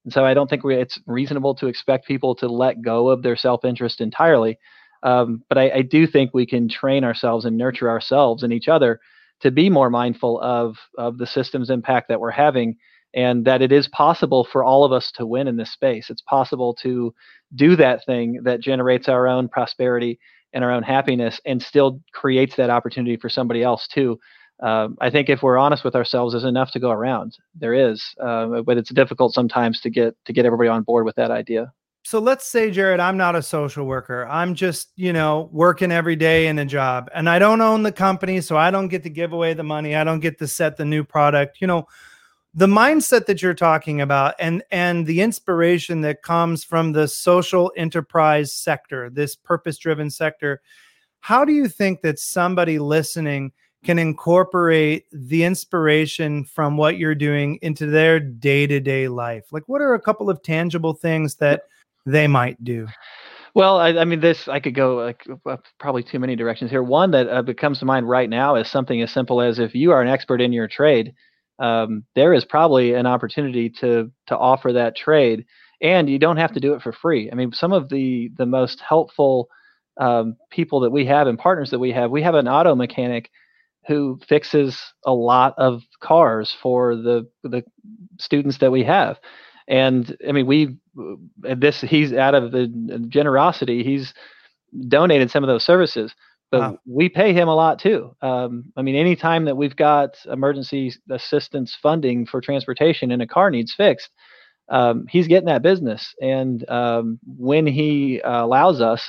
and 0.04 0.12
so 0.12 0.26
I 0.26 0.34
don't 0.34 0.50
think 0.50 0.65
we, 0.65 0.76
it's 0.76 1.00
reasonable 1.08 1.56
to 1.56 1.67
expect 1.67 2.06
people 2.06 2.36
to 2.36 2.48
let 2.48 2.82
go 2.82 3.08
of 3.08 3.24
their 3.24 3.38
self-interest 3.38 4.02
entirely. 4.02 4.60
Um, 5.04 5.44
but 5.48 5.58
I, 5.58 5.72
I 5.72 5.82
do 5.82 6.06
think 6.06 6.32
we 6.34 6.46
can 6.46 6.67
train 6.67 7.06
ourselves 7.06 7.46
and 7.46 7.58
nurture 7.58 7.89
ourselves 7.89 8.44
and 8.44 8.52
each 8.52 8.67
other 8.67 9.00
to 9.41 9.51
be 9.51 9.69
more 9.69 9.89
mindful 9.89 10.39
of 10.41 10.77
of 10.97 11.17
the 11.17 11.27
system's 11.27 11.69
impact 11.69 12.08
that 12.10 12.19
we're 12.19 12.32
having 12.32 12.77
and 13.13 13.45
that 13.45 13.62
it 13.62 13.71
is 13.71 13.88
possible 13.89 14.47
for 14.49 14.63
all 14.63 14.86
of 14.86 14.91
us 14.91 15.12
to 15.12 15.25
win 15.25 15.47
in 15.47 15.58
this 15.58 15.71
space. 15.71 16.10
It's 16.10 16.21
possible 16.21 16.73
to 16.75 17.13
do 17.56 17.75
that 17.75 18.06
thing 18.06 18.39
that 18.43 18.62
generates 18.62 19.10
our 19.10 19.27
own 19.27 19.49
prosperity 19.49 20.19
and 20.54 20.63
our 20.63 20.71
own 20.71 20.84
happiness 20.84 21.39
and 21.45 21.62
still 21.62 22.01
creates 22.13 22.56
that 22.56 22.69
opportunity 22.69 23.17
for 23.17 23.30
somebody 23.30 23.63
else 23.63 23.88
too. 23.88 24.19
Um, 24.62 24.95
I 25.01 25.10
think 25.10 25.30
if 25.30 25.41
we're 25.41 25.58
honest 25.58 25.84
with 25.84 25.95
ourselves, 25.95 26.34
there's 26.34 26.43
enough 26.43 26.71
to 26.71 26.80
go 26.80 26.91
around. 26.91 27.38
There 27.56 27.73
is, 27.73 28.04
uh, 28.21 28.62
but 28.62 28.77
it's 28.77 28.93
difficult 28.93 29.34
sometimes 29.34 29.82
to 29.82 29.89
get 29.89 30.15
to 30.25 30.34
get 30.34 30.45
everybody 30.45 30.69
on 30.69 30.84
board 30.84 31.06
with 31.06 31.15
that 31.15 31.32
idea. 31.32 31.73
So 32.04 32.20
let's 32.20 32.46
say, 32.46 32.72
Jarrod, 32.72 33.00
I'm 33.00 33.18
not 33.18 33.36
a 33.36 33.44
social 33.44 33.86
worker. 33.86 34.28
I'm 34.28 34.56
just, 34.56 34.92
you 34.96 35.14
know, 35.14 35.50
working 35.52 35.92
every 35.92 36.16
day 36.16 36.48
in 36.48 36.58
a 36.60 36.66
job, 36.66 37.10
and 37.14 37.30
I 37.30 37.38
don't 37.38 37.62
own 37.62 37.84
the 37.84 37.92
company, 37.92 38.42
so 38.42 38.58
I 38.58 38.72
don't 38.72 38.88
get 38.88 39.04
to 39.04 39.10
give 39.10 39.34
away 39.34 39.54
the 39.54 39.64
money. 39.64 39.96
I 39.96 40.04
don't 40.04 40.20
get 40.20 40.40
to 40.40 40.48
set 40.48 40.78
the 40.78 40.86
new 40.86 41.04
product. 41.04 41.62
You 41.62 41.68
know, 41.68 41.88
the 42.54 42.68
mindset 42.68 43.28
that 43.28 43.42
you're 43.42 43.54
talking 43.54 44.02
about 44.02 44.36
and 44.40 44.64
and 44.72 45.06
the 45.06 45.22
inspiration 45.22 46.02
that 46.02 46.22
comes 46.22 46.64
from 46.64 46.92
the 46.92 47.08
social 47.08 47.72
enterprise 47.78 48.54
sector 48.54 49.10
this 49.10 49.36
purpose 49.36 49.78
driven 49.78 50.10
sector 50.10 50.62
how 51.22 51.46
do 51.46 51.54
you 51.54 51.68
think 51.68 52.02
that 52.02 52.20
somebody 52.20 52.78
listening 52.78 53.52
can 53.84 53.98
incorporate 53.98 55.06
the 55.12 55.44
inspiration 55.44 56.44
from 56.44 56.78
what 56.78 56.98
you're 56.98 57.16
doing 57.16 57.58
into 57.62 57.86
their 57.86 58.20
day-to-day 58.20 59.08
life 59.08 59.46
like 59.52 59.64
what 59.68 59.82
are 59.82 59.94
a 59.94 60.02
couple 60.02 60.30
of 60.30 60.44
tangible 60.44 60.94
things 60.94 61.36
that 61.36 61.64
they 62.06 62.28
might 62.28 62.62
do 62.64 62.88
well, 63.54 63.78
I, 63.80 63.90
I, 63.90 64.06
mean, 64.06 64.22
this 64.22 64.48
I 64.48 64.60
could 64.60 64.76
go 64.76 64.96
like 64.96 65.28
probably 65.80 66.04
too 66.04 66.20
many 66.20 66.36
directions 66.36 66.72
here. 66.72 66.84
One 66.84 67.12
that 67.12 67.28
uh, 67.28 67.54
comes 67.54 67.80
to 67.80 67.86
mind 67.86 68.08
right 68.08 68.30
now 68.30 68.56
is 68.56 68.70
something 68.70 69.02
as 69.02 69.12
simple 69.12 69.42
as 69.42 69.60
if 69.60 69.76
you 69.76 69.92
are 69.92 70.02
an 70.02 70.08
expert 70.08 70.42
in 70.42 70.54
your 70.54 70.68
trade, 70.68 71.14
um, 71.60 72.04
there 72.16 72.34
is 72.34 72.46
probably 72.46 72.94
an 72.94 73.06
opportunity 73.06 73.70
to 73.82 74.12
to 74.28 74.38
offer 74.38 74.74
that 74.74 74.96
trade, 74.96 75.46
and 75.82 76.10
you 76.10 76.18
don't 76.18 76.38
have 76.38 76.54
to 76.54 76.60
do 76.60 76.74
it 76.74 76.82
for 76.82 76.94
free. 76.94 77.30
I 77.32 77.36
mean, 77.36 77.52
some 77.52 77.74
of 77.74 77.90
the 77.90 78.32
the 78.38 78.46
most 78.46 78.80
helpful 78.80 79.50
um, 80.00 80.38
people 80.50 80.80
that 80.82 80.92
we 80.92 81.06
have 81.06 81.28
and 81.28 81.38
partners 81.38 81.72
that 81.72 81.80
we 81.80 81.92
have, 81.92 82.10
we 82.10 82.24
have 82.24 82.36
an 82.36 82.48
auto 82.48 82.74
mechanic 82.74 83.30
who 83.88 84.20
fixes 84.28 84.80
a 85.06 85.14
lot 85.14 85.56
of 85.58 85.82
cars 86.02 86.56
for 86.62 86.96
the 86.96 87.28
the 87.44 87.64
students 88.18 88.60
that 88.60 88.72
we 88.72 88.86
have. 88.86 89.20
And 89.68 90.16
I 90.28 90.32
mean, 90.32 90.48
we 90.48 90.78
this 91.38 91.81
he's 91.81 92.13
out 92.13 92.35
of 92.35 92.52
the 92.52 92.67
generosity, 93.10 93.83
he's 93.83 94.13
donated 94.87 95.31
some 95.31 95.44
of 95.44 95.48
those 95.48 95.63
services 95.63 96.13
but 96.52 96.60
wow. 96.60 96.79
we 96.85 97.08
pay 97.08 97.33
him 97.33 97.48
a 97.48 97.56
lot 97.56 97.79
too. 97.79 98.13
Um, 98.21 98.65
I 98.75 98.81
mean, 98.81 98.96
anytime 98.96 99.46
that 99.46 99.56
we've 99.56 99.75
got 99.75 100.17
emergency 100.25 100.94
assistance 101.10 101.77
funding 101.81 102.25
for 102.25 102.42
transportation 102.42 103.12
and 103.12 103.21
a 103.21 103.27
car 103.27 103.50
needs 103.50 103.73
fixed, 103.73 104.10
um, 104.69 105.06
he's 105.10 105.27
getting 105.27 105.48
that 105.48 105.62
business. 105.62 106.13
And 106.21 106.69
um, 106.69 107.19
when 107.25 107.65
he 107.65 108.21
uh, 108.21 108.44
allows 108.44 108.81
us, 108.81 109.02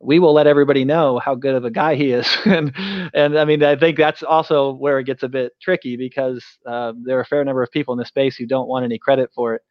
we 0.00 0.18
will 0.18 0.34
let 0.34 0.46
everybody 0.46 0.84
know 0.84 1.18
how 1.18 1.34
good 1.34 1.54
of 1.54 1.64
a 1.64 1.70
guy 1.70 1.94
he 1.94 2.10
is. 2.10 2.28
and 2.44 2.72
and 3.14 3.38
I 3.38 3.46
mean, 3.46 3.64
I 3.64 3.76
think 3.76 3.96
that's 3.96 4.22
also 4.22 4.74
where 4.74 4.98
it 4.98 5.04
gets 5.04 5.22
a 5.22 5.28
bit 5.28 5.52
tricky 5.62 5.96
because 5.96 6.44
uh, 6.66 6.92
there 7.02 7.16
are 7.16 7.22
a 7.22 7.26
fair 7.26 7.42
number 7.42 7.62
of 7.62 7.70
people 7.70 7.92
in 7.94 7.98
the 7.98 8.04
space 8.04 8.36
who 8.36 8.46
don't 8.46 8.68
want 8.68 8.84
any 8.84 8.98
credit 8.98 9.30
for 9.34 9.54
it, 9.54 9.62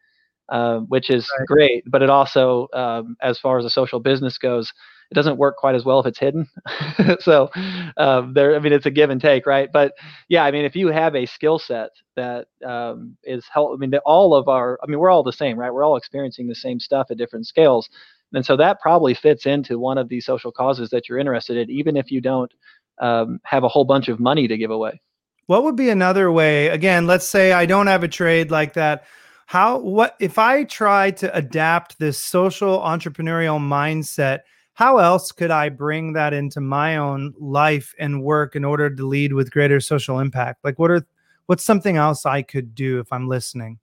uh, 0.52 0.80
which 0.80 1.10
is 1.10 1.32
right. 1.40 1.48
great. 1.48 1.84
But 1.90 2.02
it 2.02 2.10
also, 2.10 2.68
um, 2.74 3.16
as 3.22 3.40
far 3.40 3.58
as 3.58 3.64
the 3.64 3.70
social 3.70 4.00
business 4.00 4.38
goes, 4.38 4.72
It 5.10 5.16
doesn't 5.16 5.38
work 5.38 5.58
quite 5.58 5.76
as 5.76 5.84
well 5.84 6.00
if 6.00 6.06
it's 6.06 6.20
hidden. 6.20 6.48
so 7.20 7.50
um, 7.98 8.34
there, 8.34 8.56
I 8.56 8.60
mean, 8.60 8.74
it's 8.74 8.86
a 8.86 8.92
give 8.92 9.10
and 9.10 9.20
take, 9.20 9.46
right? 9.46 9.70
But 9.72 9.94
yeah, 10.30 10.44
I 10.46 10.52
mean, 10.52 10.66
if 10.66 10.76
you 10.76 10.88
have 10.88 11.16
a 11.16 11.26
skill 11.26 11.58
set 11.58 11.92
that 12.16 12.48
um, 12.66 13.18
is 13.24 13.46
help, 13.52 13.74
I 13.74 13.78
mean, 13.78 13.94
all 14.06 14.34
of 14.34 14.48
our, 14.48 14.78
I 14.84 14.88
mean, 14.88 15.00
we're 15.00 15.10
all 15.10 15.24
the 15.24 15.34
same, 15.34 15.58
right? 15.58 15.74
We're 15.74 15.84
all 15.84 15.98
experiencing 15.98 16.48
the 16.48 16.56
same 16.56 16.80
stuff 16.80 17.08
at 17.12 17.18
different 17.18 17.48
scales, 17.48 17.90
and 18.34 18.46
so 18.46 18.56
that 18.58 18.80
probably 18.80 19.14
fits 19.14 19.46
into 19.46 19.80
one 19.80 19.98
of 19.98 20.08
these 20.08 20.26
social 20.26 20.52
causes 20.52 20.90
that 20.92 21.10
you're 21.10 21.20
interested 21.20 21.58
in, 21.58 21.70
even 21.70 21.98
if 21.98 22.12
you 22.12 22.22
don't 22.22 22.54
um, 23.02 23.40
have 23.44 23.64
a 23.64 23.68
whole 23.68 23.86
bunch 23.86 24.08
of 24.08 24.20
money 24.20 24.48
to 24.48 24.58
give 24.58 24.72
away. 24.72 25.02
What 25.48 25.64
would 25.64 25.76
be 25.76 25.90
another 25.90 26.32
way? 26.32 26.68
Again, 26.68 27.08
let's 27.08 27.28
say 27.28 27.52
I 27.52 27.66
don't 27.66 27.88
have 27.88 28.04
a 28.04 28.08
trade 28.08 28.52
like 28.52 28.74
that. 28.74 29.04
How, 29.52 29.80
what, 29.80 30.16
if 30.22 30.40
I 30.40 30.64
try 30.64 31.12
to 31.12 31.36
adapt 31.36 32.00
this 32.00 32.18
social 32.18 32.80
entrepreneurial 32.80 33.60
mindset, 33.60 34.44
how 34.76 35.00
else 35.00 35.34
could 35.34 35.52
I 35.52 35.68
bring 35.68 36.14
that 36.14 36.34
into 36.34 36.62
my 36.62 36.96
own 36.96 37.34
life 37.38 37.94
and 38.00 38.24
work 38.24 38.56
in 38.56 38.64
order 38.64 38.90
to 38.90 39.06
lead 39.06 39.34
with 39.34 39.52
greater 39.52 39.82
social 39.82 40.20
impact? 40.20 40.64
Like, 40.64 40.80
what 40.80 40.90
are, 40.90 41.06
what's 41.48 41.66
something 41.66 41.98
else 41.98 42.26
I 42.26 42.44
could 42.44 42.74
do 42.74 43.02
if 43.02 43.12
I'm 43.12 43.28
listening? 43.28 43.80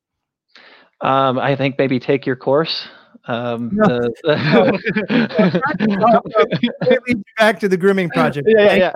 Um, 1.03 1.39
I 1.39 1.55
think 1.55 1.77
maybe 1.77 2.01
take 2.01 2.25
your 2.25 2.37
course. 2.37 2.89
Um, 3.29 3.71
no. 3.75 3.87
the, 3.87 5.13
back 7.37 7.61
to 7.61 7.69
the 7.69 7.77
grooming 7.77 8.09
project. 8.09 8.49
Yeah, 8.51 8.75
yeah. 8.75 8.93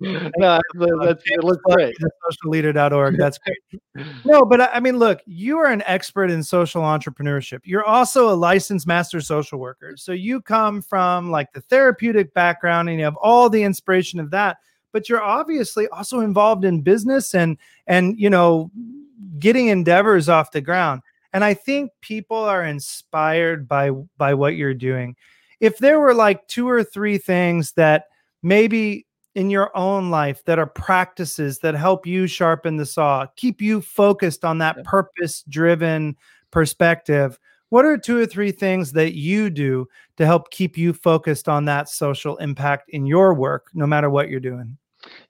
yeah. 0.00 0.30
no, 0.38 0.58
that's, 1.04 1.22
it 1.26 1.44
looks 1.44 1.62
great. 1.70 1.94
Socialleader.org. 2.30 3.18
That's 3.18 3.38
great. 3.38 3.58
No, 4.26 4.44
but 4.44 4.60
I 4.60 4.80
mean, 4.80 4.98
look, 4.98 5.20
you 5.24 5.58
are 5.58 5.70
an 5.70 5.82
expert 5.86 6.30
in 6.30 6.42
social 6.42 6.82
entrepreneurship. 6.82 7.60
You're 7.64 7.84
also 7.84 8.28
a 8.28 8.36
licensed 8.36 8.86
master 8.86 9.22
social 9.22 9.58
worker. 9.58 9.94
So 9.96 10.12
you 10.12 10.42
come 10.42 10.82
from 10.82 11.30
like 11.30 11.50
the 11.52 11.62
therapeutic 11.62 12.34
background 12.34 12.90
and 12.90 12.98
you 12.98 13.04
have 13.04 13.16
all 13.16 13.48
the 13.48 13.62
inspiration 13.62 14.20
of 14.20 14.30
that. 14.32 14.58
But 14.92 15.08
you're 15.08 15.22
obviously 15.22 15.88
also 15.88 16.20
involved 16.20 16.66
in 16.66 16.82
business 16.82 17.34
and 17.34 17.56
and 17.86 18.20
you 18.20 18.28
know 18.28 18.70
getting 19.38 19.68
endeavors 19.68 20.28
off 20.28 20.50
the 20.50 20.60
ground 20.60 21.00
and 21.32 21.44
i 21.44 21.54
think 21.54 21.90
people 22.00 22.36
are 22.36 22.64
inspired 22.64 23.68
by 23.68 23.90
by 24.16 24.34
what 24.34 24.56
you're 24.56 24.74
doing. 24.74 25.16
If 25.60 25.78
there 25.78 25.98
were 25.98 26.14
like 26.14 26.46
two 26.48 26.68
or 26.68 26.84
three 26.84 27.18
things 27.18 27.72
that 27.72 28.04
maybe 28.42 29.06
in 29.34 29.50
your 29.50 29.76
own 29.76 30.10
life 30.10 30.42
that 30.44 30.58
are 30.58 30.66
practices 30.66 31.58
that 31.58 31.74
help 31.74 32.06
you 32.06 32.26
sharpen 32.26 32.76
the 32.76 32.86
saw 32.86 33.26
keep 33.36 33.60
you 33.60 33.80
focused 33.82 34.44
on 34.44 34.58
that 34.58 34.82
purpose 34.84 35.42
driven 35.48 36.16
perspective 36.50 37.38
what 37.68 37.84
are 37.84 37.98
two 37.98 38.16
or 38.16 38.24
three 38.24 38.50
things 38.50 38.92
that 38.92 39.14
you 39.14 39.50
do 39.50 39.86
to 40.16 40.24
help 40.24 40.50
keep 40.50 40.78
you 40.78 40.92
focused 40.92 41.48
on 41.48 41.66
that 41.66 41.88
social 41.88 42.38
impact 42.38 42.88
in 42.88 43.04
your 43.04 43.34
work 43.34 43.66
no 43.74 43.86
matter 43.86 44.08
what 44.08 44.30
you're 44.30 44.40
doing 44.40 44.78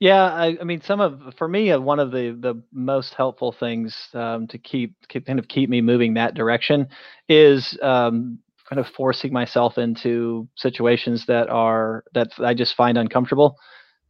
yeah, 0.00 0.24
I, 0.24 0.56
I 0.60 0.64
mean, 0.64 0.82
some 0.82 1.00
of 1.00 1.34
for 1.38 1.48
me, 1.48 1.70
uh, 1.70 1.80
one 1.80 1.98
of 1.98 2.10
the 2.10 2.36
the 2.38 2.62
most 2.72 3.14
helpful 3.14 3.52
things 3.52 3.96
um, 4.14 4.46
to 4.48 4.58
keep, 4.58 4.94
keep 5.08 5.26
kind 5.26 5.38
of 5.38 5.48
keep 5.48 5.70
me 5.70 5.80
moving 5.80 6.14
that 6.14 6.34
direction 6.34 6.88
is 7.28 7.78
um, 7.82 8.38
kind 8.68 8.80
of 8.80 8.86
forcing 8.88 9.32
myself 9.32 9.78
into 9.78 10.48
situations 10.56 11.26
that 11.26 11.48
are 11.48 12.04
that 12.14 12.28
I 12.38 12.54
just 12.54 12.74
find 12.74 12.98
uncomfortable. 12.98 13.56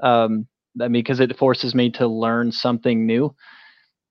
Um, 0.01 0.47
I 0.81 0.89
mean, 0.89 1.03
because 1.03 1.21
it 1.21 1.37
forces 1.39 1.75
me 1.75 1.91
to 1.93 2.07
learn 2.07 2.53
something 2.53 3.07
new. 3.07 3.35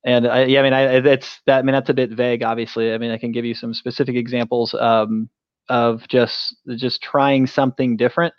And 0.05 0.27
I, 0.27 0.45
yeah, 0.45 0.59
I 0.59 0.63
mean, 0.63 0.73
I, 0.73 0.81
it's 0.97 1.39
that. 1.47 1.59
I 1.59 1.61
mean, 1.63 1.73
that's 1.73 1.89
a 1.89 1.93
bit 1.93 2.11
vague. 2.11 2.43
Obviously, 2.43 2.93
I 2.93 2.97
mean, 2.97 3.11
I 3.11 3.17
can 3.17 3.31
give 3.31 3.45
you 3.45 3.55
some 3.55 3.73
specific 3.73 4.15
examples 4.15 4.73
um, 4.75 5.29
of 5.67 6.07
just 6.07 6.55
just 6.75 7.01
trying 7.01 7.47
something 7.47 7.97
different, 7.97 8.33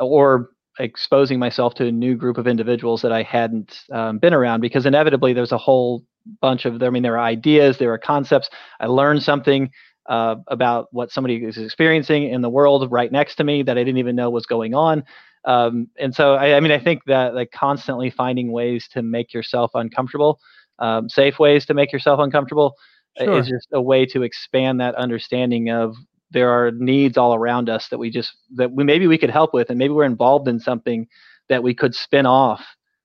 or 0.00 0.50
exposing 0.82 1.38
myself 1.38 1.74
to 1.74 1.86
a 1.86 1.92
new 1.92 2.16
group 2.16 2.38
of 2.38 2.46
individuals 2.46 3.02
that 3.02 3.12
I 3.12 3.22
hadn't 3.22 3.84
um, 3.92 4.18
been 4.18 4.34
around 4.34 4.60
because 4.60 4.84
inevitably 4.84 5.32
there's 5.32 5.52
a 5.52 5.58
whole 5.58 6.04
bunch 6.40 6.64
of 6.64 6.82
I 6.82 6.90
mean 6.90 7.02
there 7.02 7.18
are 7.18 7.24
ideas, 7.24 7.78
there 7.78 7.92
are 7.92 7.98
concepts. 7.98 8.50
I 8.80 8.86
learned 8.86 9.22
something 9.22 9.70
uh, 10.08 10.36
about 10.48 10.88
what 10.90 11.12
somebody 11.12 11.36
is 11.36 11.56
experiencing 11.56 12.24
in 12.24 12.42
the 12.42 12.50
world 12.50 12.90
right 12.90 13.12
next 13.12 13.36
to 13.36 13.44
me 13.44 13.62
that 13.62 13.78
I 13.78 13.84
didn't 13.84 13.98
even 13.98 14.16
know 14.16 14.30
was 14.30 14.46
going 14.46 14.74
on. 14.74 15.04
Um, 15.44 15.88
and 15.98 16.14
so 16.14 16.34
I, 16.34 16.56
I, 16.56 16.60
mean 16.60 16.72
I 16.72 16.78
think 16.78 17.02
that 17.06 17.34
like 17.34 17.50
constantly 17.52 18.10
finding 18.10 18.52
ways 18.52 18.88
to 18.92 19.02
make 19.02 19.32
yourself 19.32 19.70
uncomfortable, 19.74 20.40
um, 20.80 21.08
safe 21.08 21.38
ways 21.38 21.64
to 21.66 21.74
make 21.74 21.92
yourself 21.92 22.20
uncomfortable. 22.20 22.74
Sure. 23.18 23.38
is 23.38 23.46
just 23.46 23.68
a 23.74 23.82
way 23.82 24.06
to 24.06 24.22
expand 24.22 24.80
that 24.80 24.94
understanding 24.94 25.68
of 25.68 25.94
there 26.32 26.50
are 26.50 26.70
needs 26.72 27.16
all 27.16 27.34
around 27.34 27.68
us 27.68 27.88
that 27.88 27.98
we 27.98 28.10
just 28.10 28.34
that 28.54 28.72
we 28.72 28.84
maybe 28.84 29.06
we 29.06 29.18
could 29.18 29.30
help 29.30 29.54
with 29.54 29.70
and 29.70 29.78
maybe 29.78 29.92
we're 29.92 30.04
involved 30.04 30.48
in 30.48 30.58
something 30.58 31.06
that 31.48 31.62
we 31.62 31.74
could 31.74 31.94
spin 31.94 32.26
off 32.26 32.64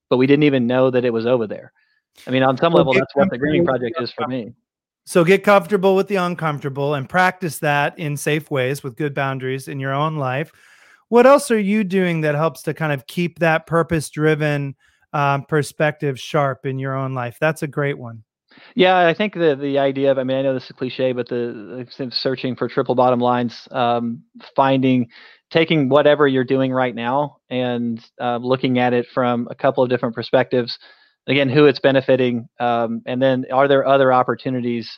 but 0.10 0.18
we 0.18 0.28
didn't 0.28 0.44
even 0.44 0.66
know 0.66 0.90
that 0.90 1.04
it 1.04 1.12
was 1.12 1.26
over 1.26 1.48
there. 1.48 1.74
I 2.26 2.32
mean 2.32 2.44
on 2.44 2.58
some 2.58 2.74
level 2.74 2.94
that's 2.94 3.16
what 3.16 3.30
the 3.30 3.38
grooming 3.38 3.66
project 3.66 4.02
is 4.02 4.12
for 4.12 4.28
me. 4.28 4.54
So 5.06 5.24
get 5.24 5.44
comfortable 5.44 5.96
with 5.96 6.08
the 6.08 6.18
uncomfortable 6.18 6.94
and 6.94 7.08
practice 7.08 7.60
that 7.60 7.98
in 7.98 8.18
safe 8.18 8.52
ways 8.52 8.84
with 8.84 8.98
good 8.98 9.14
boundaries 9.14 9.68
in 9.70 9.80
your 9.80 9.94
own 9.94 10.18
life. 10.18 10.52
What 11.10 11.26
else 11.26 11.50
are 11.50 11.60
you 11.60 11.86
doing 11.86 12.22
that 12.22 12.36
helps 12.36 12.64
to 12.64 12.74
kind 12.74 12.92
of 12.92 13.08
keep 13.08 13.40
that 13.40 13.66
purpose 13.68 14.10
driven 14.10 14.76
um, 15.14 15.44
perspective 15.44 16.20
sharp 16.20 16.66
in 16.66 16.78
your 16.78 16.94
own 16.94 17.14
life? 17.14 17.38
That's 17.40 17.64
a 17.64 17.68
great 17.68 17.98
one 17.98 18.24
yeah, 18.76 19.08
I 19.08 19.14
think 19.14 19.34
the 19.34 19.56
the 19.56 19.80
idea 19.80 20.12
of 20.12 20.18
I 20.18 20.24
mean 20.24 20.38
I 20.38 20.42
know 20.42 20.54
this 20.54 20.66
is 20.66 20.72
cliche, 20.72 21.12
but 21.12 21.28
the, 21.28 21.88
the 21.98 22.12
searching 22.12 22.56
for 22.56 22.68
triple 22.68 22.96
bottom 22.96 23.20
lines, 23.20 23.68
um, 23.72 24.24
finding, 24.56 25.10
taking 25.50 25.90
whatever 25.90 26.28
you're 26.28 26.44
doing 26.44 26.72
right 26.72 26.94
now 26.94 27.38
and 27.50 28.04
uh, 28.20 28.38
looking 28.38 28.80
at 28.80 28.94
it 28.94 29.08
from 29.14 29.48
a 29.50 29.56
couple 29.56 29.84
of 29.84 29.90
different 29.90 30.16
perspectives. 30.16 30.78
Again, 31.28 31.50
who 31.50 31.66
it's 31.66 31.80
benefiting, 31.80 32.48
um, 32.60 33.02
and 33.06 33.22
then 33.22 33.46
are 33.52 33.68
there 33.68 33.86
other 33.86 34.14
opportunities? 34.14 34.98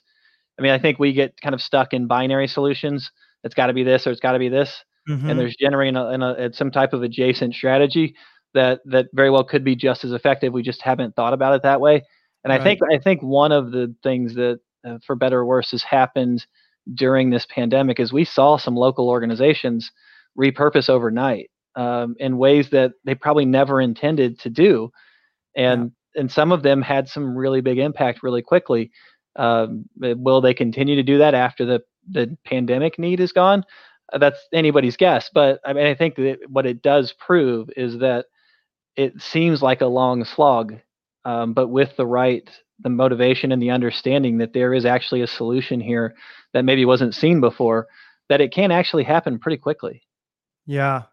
I 0.59 0.61
mean, 0.61 0.71
I 0.71 0.77
think 0.77 0.99
we 0.99 1.13
get 1.13 1.39
kind 1.41 1.55
of 1.55 1.61
stuck 1.61 1.93
in 1.93 2.05
binary 2.05 2.47
solutions. 2.47 3.09
It's 3.43 3.55
got 3.55 3.67
to 3.67 3.73
be 3.73 3.83
this 3.83 4.05
or 4.05 4.11
it's 4.11 4.19
got 4.19 4.33
to 4.33 4.39
be 4.39 4.49
this, 4.49 4.83
mm-hmm. 5.09 5.27
and 5.27 5.39
there's 5.39 5.55
generating 5.59 5.95
a, 5.95 6.03
a, 6.03 6.47
a, 6.47 6.53
some 6.53 6.69
type 6.69 6.93
of 6.93 7.01
adjacent 7.01 7.55
strategy 7.55 8.15
that 8.53 8.81
that 8.85 9.07
very 9.13 9.29
well 9.29 9.43
could 9.43 9.63
be 9.63 9.75
just 9.75 10.03
as 10.03 10.11
effective. 10.11 10.53
We 10.53 10.61
just 10.61 10.81
haven't 10.81 11.15
thought 11.15 11.33
about 11.33 11.55
it 11.55 11.63
that 11.63 11.81
way. 11.81 12.03
And 12.43 12.51
right. 12.51 12.61
I 12.61 12.63
think 12.63 12.79
I 12.91 12.97
think 12.97 13.21
one 13.21 13.51
of 13.51 13.71
the 13.71 13.93
things 14.03 14.35
that, 14.35 14.59
uh, 14.85 14.97
for 15.05 15.15
better 15.15 15.39
or 15.39 15.45
worse, 15.45 15.71
has 15.71 15.83
happened 15.83 16.45
during 16.93 17.29
this 17.29 17.45
pandemic 17.45 17.99
is 17.99 18.13
we 18.13 18.25
saw 18.25 18.57
some 18.57 18.75
local 18.75 19.09
organizations 19.09 19.91
repurpose 20.37 20.89
overnight 20.89 21.51
um, 21.75 22.15
in 22.19 22.37
ways 22.37 22.69
that 22.69 22.93
they 23.03 23.15
probably 23.15 23.45
never 23.45 23.81
intended 23.81 24.39
to 24.39 24.49
do, 24.49 24.89
and 25.55 25.91
yeah. 26.15 26.21
and 26.21 26.31
some 26.31 26.51
of 26.51 26.63
them 26.63 26.81
had 26.81 27.09
some 27.09 27.37
really 27.37 27.61
big 27.61 27.77
impact 27.77 28.23
really 28.23 28.41
quickly. 28.41 28.91
Um, 29.35 29.85
will 29.97 30.41
they 30.41 30.53
continue 30.53 30.95
to 30.95 31.03
do 31.03 31.17
that 31.17 31.33
after 31.33 31.65
the 31.65 31.81
the 32.09 32.37
pandemic 32.45 32.97
need 32.97 33.19
is 33.19 33.31
gone? 33.31 33.63
Uh, 34.13 34.17
that's 34.17 34.39
anybody's 34.53 34.97
guess. 34.97 35.29
But 35.33 35.59
I 35.65 35.73
mean, 35.73 35.85
I 35.85 35.93
think 35.93 36.15
that 36.15 36.39
what 36.47 36.65
it 36.65 36.81
does 36.81 37.13
prove 37.13 37.69
is 37.75 37.99
that 37.99 38.25
it 38.95 39.21
seems 39.21 39.61
like 39.61 39.81
a 39.81 39.87
long 39.87 40.23
slog 40.23 40.79
um, 41.25 41.53
but 41.53 41.67
with 41.67 41.95
the 41.97 42.05
right 42.05 42.49
the 42.81 42.89
motivation 42.89 43.51
and 43.51 43.61
the 43.61 43.69
understanding 43.69 44.37
that 44.37 44.53
there 44.53 44.73
is 44.73 44.85
actually 44.85 45.21
a 45.21 45.27
solution 45.27 45.79
here 45.79 46.15
that 46.53 46.65
maybe 46.65 46.85
wasn't 46.85 47.13
seen 47.13 47.41
before 47.41 47.87
that 48.29 48.41
it 48.41 48.53
can 48.53 48.71
actually 48.71 49.03
happen 49.03 49.39
pretty 49.39 49.57
quickly. 49.57 50.01
Yeah. 50.65 51.03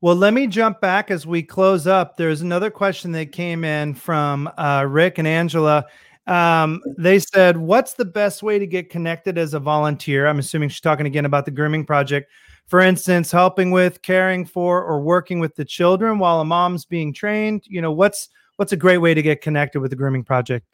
Well 0.00 0.16
let 0.16 0.34
me 0.34 0.46
jump 0.46 0.80
back 0.80 1.10
as 1.10 1.26
we 1.26 1.42
close 1.42 1.86
up. 1.86 2.16
There's 2.16 2.40
another 2.40 2.70
question 2.70 3.12
that 3.12 3.32
came 3.32 3.64
in 3.64 3.94
from 3.94 4.50
uh, 4.56 4.86
rick 4.88 5.18
and 5.18 5.28
angela. 5.28 5.84
Um, 6.26 6.80
they 6.96 7.18
said 7.18 7.56
what's 7.56 7.94
the 7.94 8.04
best 8.04 8.42
way 8.42 8.58
to 8.58 8.66
get 8.66 8.88
connected 8.88 9.36
as 9.36 9.52
a 9.52 9.60
volunteer? 9.60 10.26
I'm 10.26 10.38
assuming 10.38 10.70
she's 10.70 10.80
talking 10.80 11.06
again 11.06 11.26
about 11.26 11.44
the 11.44 11.50
grooming 11.50 11.84
project. 11.84 12.30
For 12.66 12.80
instance 12.80 13.30
helping 13.30 13.72
with 13.72 14.00
caring 14.00 14.46
for 14.46 14.82
or 14.82 15.02
working 15.02 15.38
with 15.38 15.54
the 15.54 15.66
children 15.66 16.18
while 16.18 16.40
a 16.40 16.46
mom's 16.46 16.86
being 16.86 17.12
trained? 17.12 17.64
You 17.66 17.82
know 17.82 17.92
what's 17.92 18.30
what's 18.56 18.72
a 18.72 18.76
great 18.76 18.98
way 18.98 19.14
to 19.14 19.22
get 19.22 19.40
connected 19.40 19.80
with 19.80 19.90
the 19.90 19.96
grooming 19.96 20.24
project? 20.24 20.66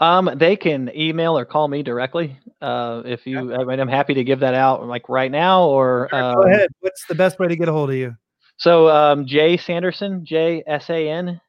Um, 0.00 0.30
they 0.36 0.56
can 0.56 0.90
email 0.96 1.38
or 1.38 1.44
call 1.44 1.68
me 1.68 1.82
directly. 1.82 2.36
Uh, 2.60 3.02
if 3.04 3.26
you, 3.26 3.52
okay. 3.52 3.62
I 3.62 3.64
mean, 3.64 3.78
I'm 3.78 3.88
happy 3.88 4.14
to 4.14 4.24
give 4.24 4.40
that 4.40 4.54
out 4.54 4.86
like 4.86 5.08
right 5.08 5.30
now 5.30 5.64
or. 5.64 6.08
Sure, 6.10 6.22
um, 6.22 6.34
go 6.34 6.42
ahead. 6.42 6.68
What's 6.80 7.06
the 7.06 7.14
best 7.14 7.38
way 7.38 7.48
to 7.48 7.56
get 7.56 7.68
a 7.68 7.72
hold 7.72 7.90
of 7.90 7.96
you? 7.96 8.14
So, 8.56 8.88
um, 8.88 9.26
Jay 9.26 9.56
Sanderson, 9.56 10.24
J 10.24 10.62
S 10.66 10.90
A 10.90 11.08
N 11.08 11.40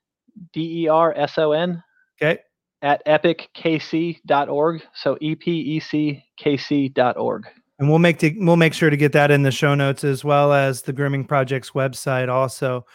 D 0.53 0.83
E 0.83 0.87
R 0.87 1.13
S 1.17 1.37
O 1.37 1.51
N. 1.53 1.83
Okay. 2.21 2.39
At 2.81 3.05
epecKC.org. 3.05 4.83
So 4.93 5.17
E 5.21 5.35
P 5.35 5.51
E 5.51 5.79
C 5.79 6.23
K 6.37 6.57
C.org. 6.57 7.47
And 7.77 7.89
we'll 7.89 7.99
make 7.99 8.21
we'll 8.37 8.55
make 8.55 8.73
sure 8.73 8.89
to 8.89 8.97
get 8.97 9.11
that 9.13 9.31
in 9.31 9.43
the 9.43 9.51
show 9.51 9.75
notes 9.75 10.03
as 10.03 10.23
well 10.23 10.53
as 10.53 10.83
the 10.83 10.93
grooming 10.93 11.25
project's 11.25 11.71
website 11.71 12.29
also. 12.29 12.85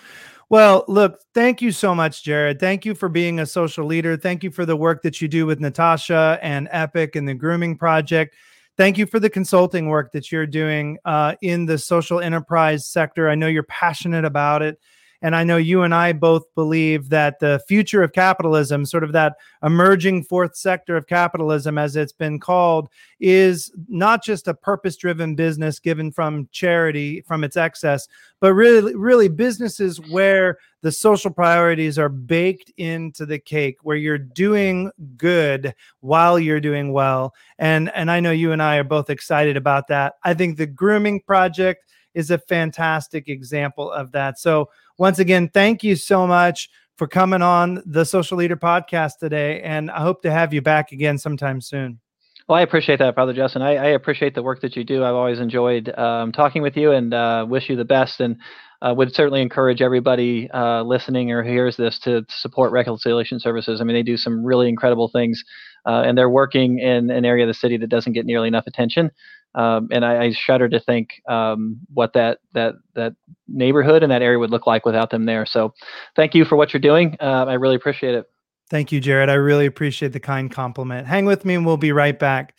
Well, 0.51 0.85
look, 0.89 1.21
thank 1.33 1.63
you 1.63 1.71
so 1.71 1.95
much, 1.95 2.25
Jarrod. 2.25 2.59
Thank 2.59 2.85
you 2.85 2.97
for 2.97 3.09
being 3.09 3.39
a 3.39 3.47
social 3.47 3.87
leader. 3.87 4.17
Thank 4.17 4.43
you 4.43 4.51
for 4.51 4.67
the 4.67 4.75
work 4.75 5.01
that 5.03 5.21
you 5.21 5.29
do 5.29 5.47
with 5.47 5.61
Natasha 5.61 6.41
and 6.43 6.69
EPEC 6.71 7.15
and 7.15 7.29
the 7.29 7.35
Grooming 7.35 7.79
Project. 7.79 8.35
Thank 8.77 8.99
you 8.99 9.07
for 9.07 9.21
the 9.21 9.31
consulting 9.31 9.87
work 9.87 10.11
that 10.11 10.33
you're 10.33 10.49
doing 10.49 10.99
uh, 11.05 11.37
in 11.41 11.67
the 11.67 11.79
social 11.79 12.19
enterprise 12.19 12.85
sector. 12.85 13.29
I 13.29 13.37
know 13.37 13.47
you're 13.47 13.63
passionate 13.63 14.25
about 14.25 14.63
it. 14.63 14.81
And 15.23 15.37
I 15.37 15.45
know 15.45 15.57
you 15.57 15.83
and 15.83 15.95
I 15.95 16.13
both 16.13 16.45
believe 16.55 17.11
that 17.11 17.41
the 17.41 17.61
future 17.69 18.03
of 18.03 18.13
capitalism, 18.13 18.87
sort 18.87 19.05
of 19.05 19.13
that 19.13 19.37
emerging 19.63 20.25
fourth 20.25 20.57
sector 20.57 20.97
of 20.97 21.07
capitalism, 21.07 21.77
as 21.77 21.97
it's 21.97 22.13
been 22.13 22.41
called, 22.41 22.89
is 23.19 23.71
not 23.89 24.25
just 24.25 24.49
a 24.49 24.55
purpose 24.55 24.97
driven 24.97 25.35
business 25.35 25.79
given 25.79 26.11
from 26.11 26.49
charity, 26.53 27.21
from 27.23 27.45
its 27.45 27.57
excess, 27.57 28.09
but 28.41 28.55
really, 28.55 28.95
really 28.95 29.29
businesses 29.29 30.01
where 30.11 30.59
the 30.83 30.93
social 30.93 31.31
priorities 31.31 31.99
are 31.99 32.09
baked 32.09 32.73
into 32.79 33.27
the 33.27 33.39
cake, 33.39 33.77
where 33.83 33.99
you're 33.99 34.17
doing 34.17 34.91
good 35.17 35.75
while 36.01 36.39
you're 36.39 36.61
doing 36.61 36.93
well. 36.93 37.35
And, 37.59 37.91
and 37.95 38.11
I 38.11 38.21
know 38.21 38.31
you 38.31 38.53
and 38.53 38.63
I 38.63 38.77
are 38.77 38.85
both 38.85 39.11
excited 39.11 39.59
about 39.59 39.89
that. 39.89 40.15
I 40.25 40.33
think 40.33 40.57
the 40.57 40.67
grooming 40.67 41.21
project 41.21 41.85
is 42.15 42.31
a 42.31 42.39
fantastic 42.39 43.29
example 43.29 43.91
of 43.91 44.13
that. 44.13 44.39
So, 44.39 44.71
once 45.01 45.19
again, 45.19 45.49
thank 45.49 45.83
you 45.83 45.97
so 45.97 46.27
much 46.27 46.69
for 46.99 47.09
coming 47.09 47.41
on 47.41 47.83
the 47.87 48.05
Social 48.05 48.37
Leader 48.37 48.57
podcast 48.57 49.13
today. 49.19 49.63
And 49.63 49.91
I 49.91 50.03
hope 50.03 50.21
to 50.23 50.31
have 50.31 50.53
you 50.53 50.61
back 50.61 50.93
again 50.93 51.17
sometime 51.17 51.63
soon. 51.63 51.99
Well, 52.47 52.59
I 52.59 52.63
appreciate 52.63 52.99
that, 52.99 53.15
Father 53.15 53.33
Justin. 53.33 53.63
I, 53.63 53.77
I 53.77 53.87
appreciate 53.87 54.35
the 54.35 54.43
work 54.43 54.61
that 54.61 54.77
you 54.77 54.85
do. 54.85 55.03
I've 55.03 55.15
always 55.15 55.41
enjoyed 55.41 55.89
um, 55.99 56.33
talking 56.33 56.61
with 56.61 56.77
you 56.77 56.93
and 56.93 57.15
uh, 57.15 57.47
wish 57.49 57.71
you 57.71 57.77
the 57.77 57.85
best. 57.85 58.21
And 58.21 58.37
uh, 58.83 58.95
would 58.97 59.15
certainly 59.15 59.43
encourage 59.43 59.83
everybody 59.83 60.51
uh, 60.53 60.83
listening 60.83 61.31
or 61.31 61.43
who 61.43 61.51
hears 61.51 61.77
this 61.77 61.99
to 62.01 62.25
support 62.29 62.73
Reconciliation 62.73 63.39
Services. 63.39 63.81
I 63.81 63.85
mean, 63.85 63.95
they 63.95 64.03
do 64.03 64.17
some 64.17 64.45
really 64.45 64.69
incredible 64.69 65.09
things, 65.09 65.43
uh, 65.87 66.03
and 66.07 66.17
they're 66.17 66.31
working 66.31 66.79
in 66.79 67.11
an 67.11 67.25
area 67.25 67.45
of 67.45 67.49
the 67.49 67.55
city 67.55 67.77
that 67.77 67.89
doesn't 67.89 68.15
get 68.15 68.25
nearly 68.27 68.49
enough 68.49 68.67
attention. 68.67 69.11
Um, 69.55 69.89
and 69.91 70.05
I, 70.05 70.27
I, 70.27 70.33
shudder 70.33 70.69
to 70.69 70.79
think 70.79 71.21
um, 71.29 71.81
what 71.93 72.13
that 72.13 72.39
that 72.53 72.75
that 72.95 73.15
neighborhood 73.49 74.05
and 74.05 74.13
that 74.13 74.23
area 74.23 74.39
would 74.39 74.51
look 74.51 74.67
like 74.67 74.87
without 74.87 75.11
them 75.11 75.25
there. 75.25 75.45
So, 75.45 75.75
thank 76.15 76.37
you 76.37 76.45
for 76.45 76.55
what 76.55 76.73
you're 76.73 76.81
doing. 76.81 77.17
Uh, 77.21 77.47
I 77.49 77.55
really 77.55 77.75
appreciate 77.75 78.15
it. 78.15 78.31
Thank 78.69 78.93
you, 78.93 79.01
Jarrod. 79.01 79.29
I 79.29 79.35
really 79.35 79.67
appreciate 79.67 80.13
the 80.13 80.21
kind 80.21 80.53
compliment. 80.53 81.09
Hang 81.09 81.25
with 81.25 81.45
me, 81.45 81.55
and 81.55 81.67
we'll 81.67 81.77
be 81.77 81.91
right 81.91 82.17
back. 82.17 82.55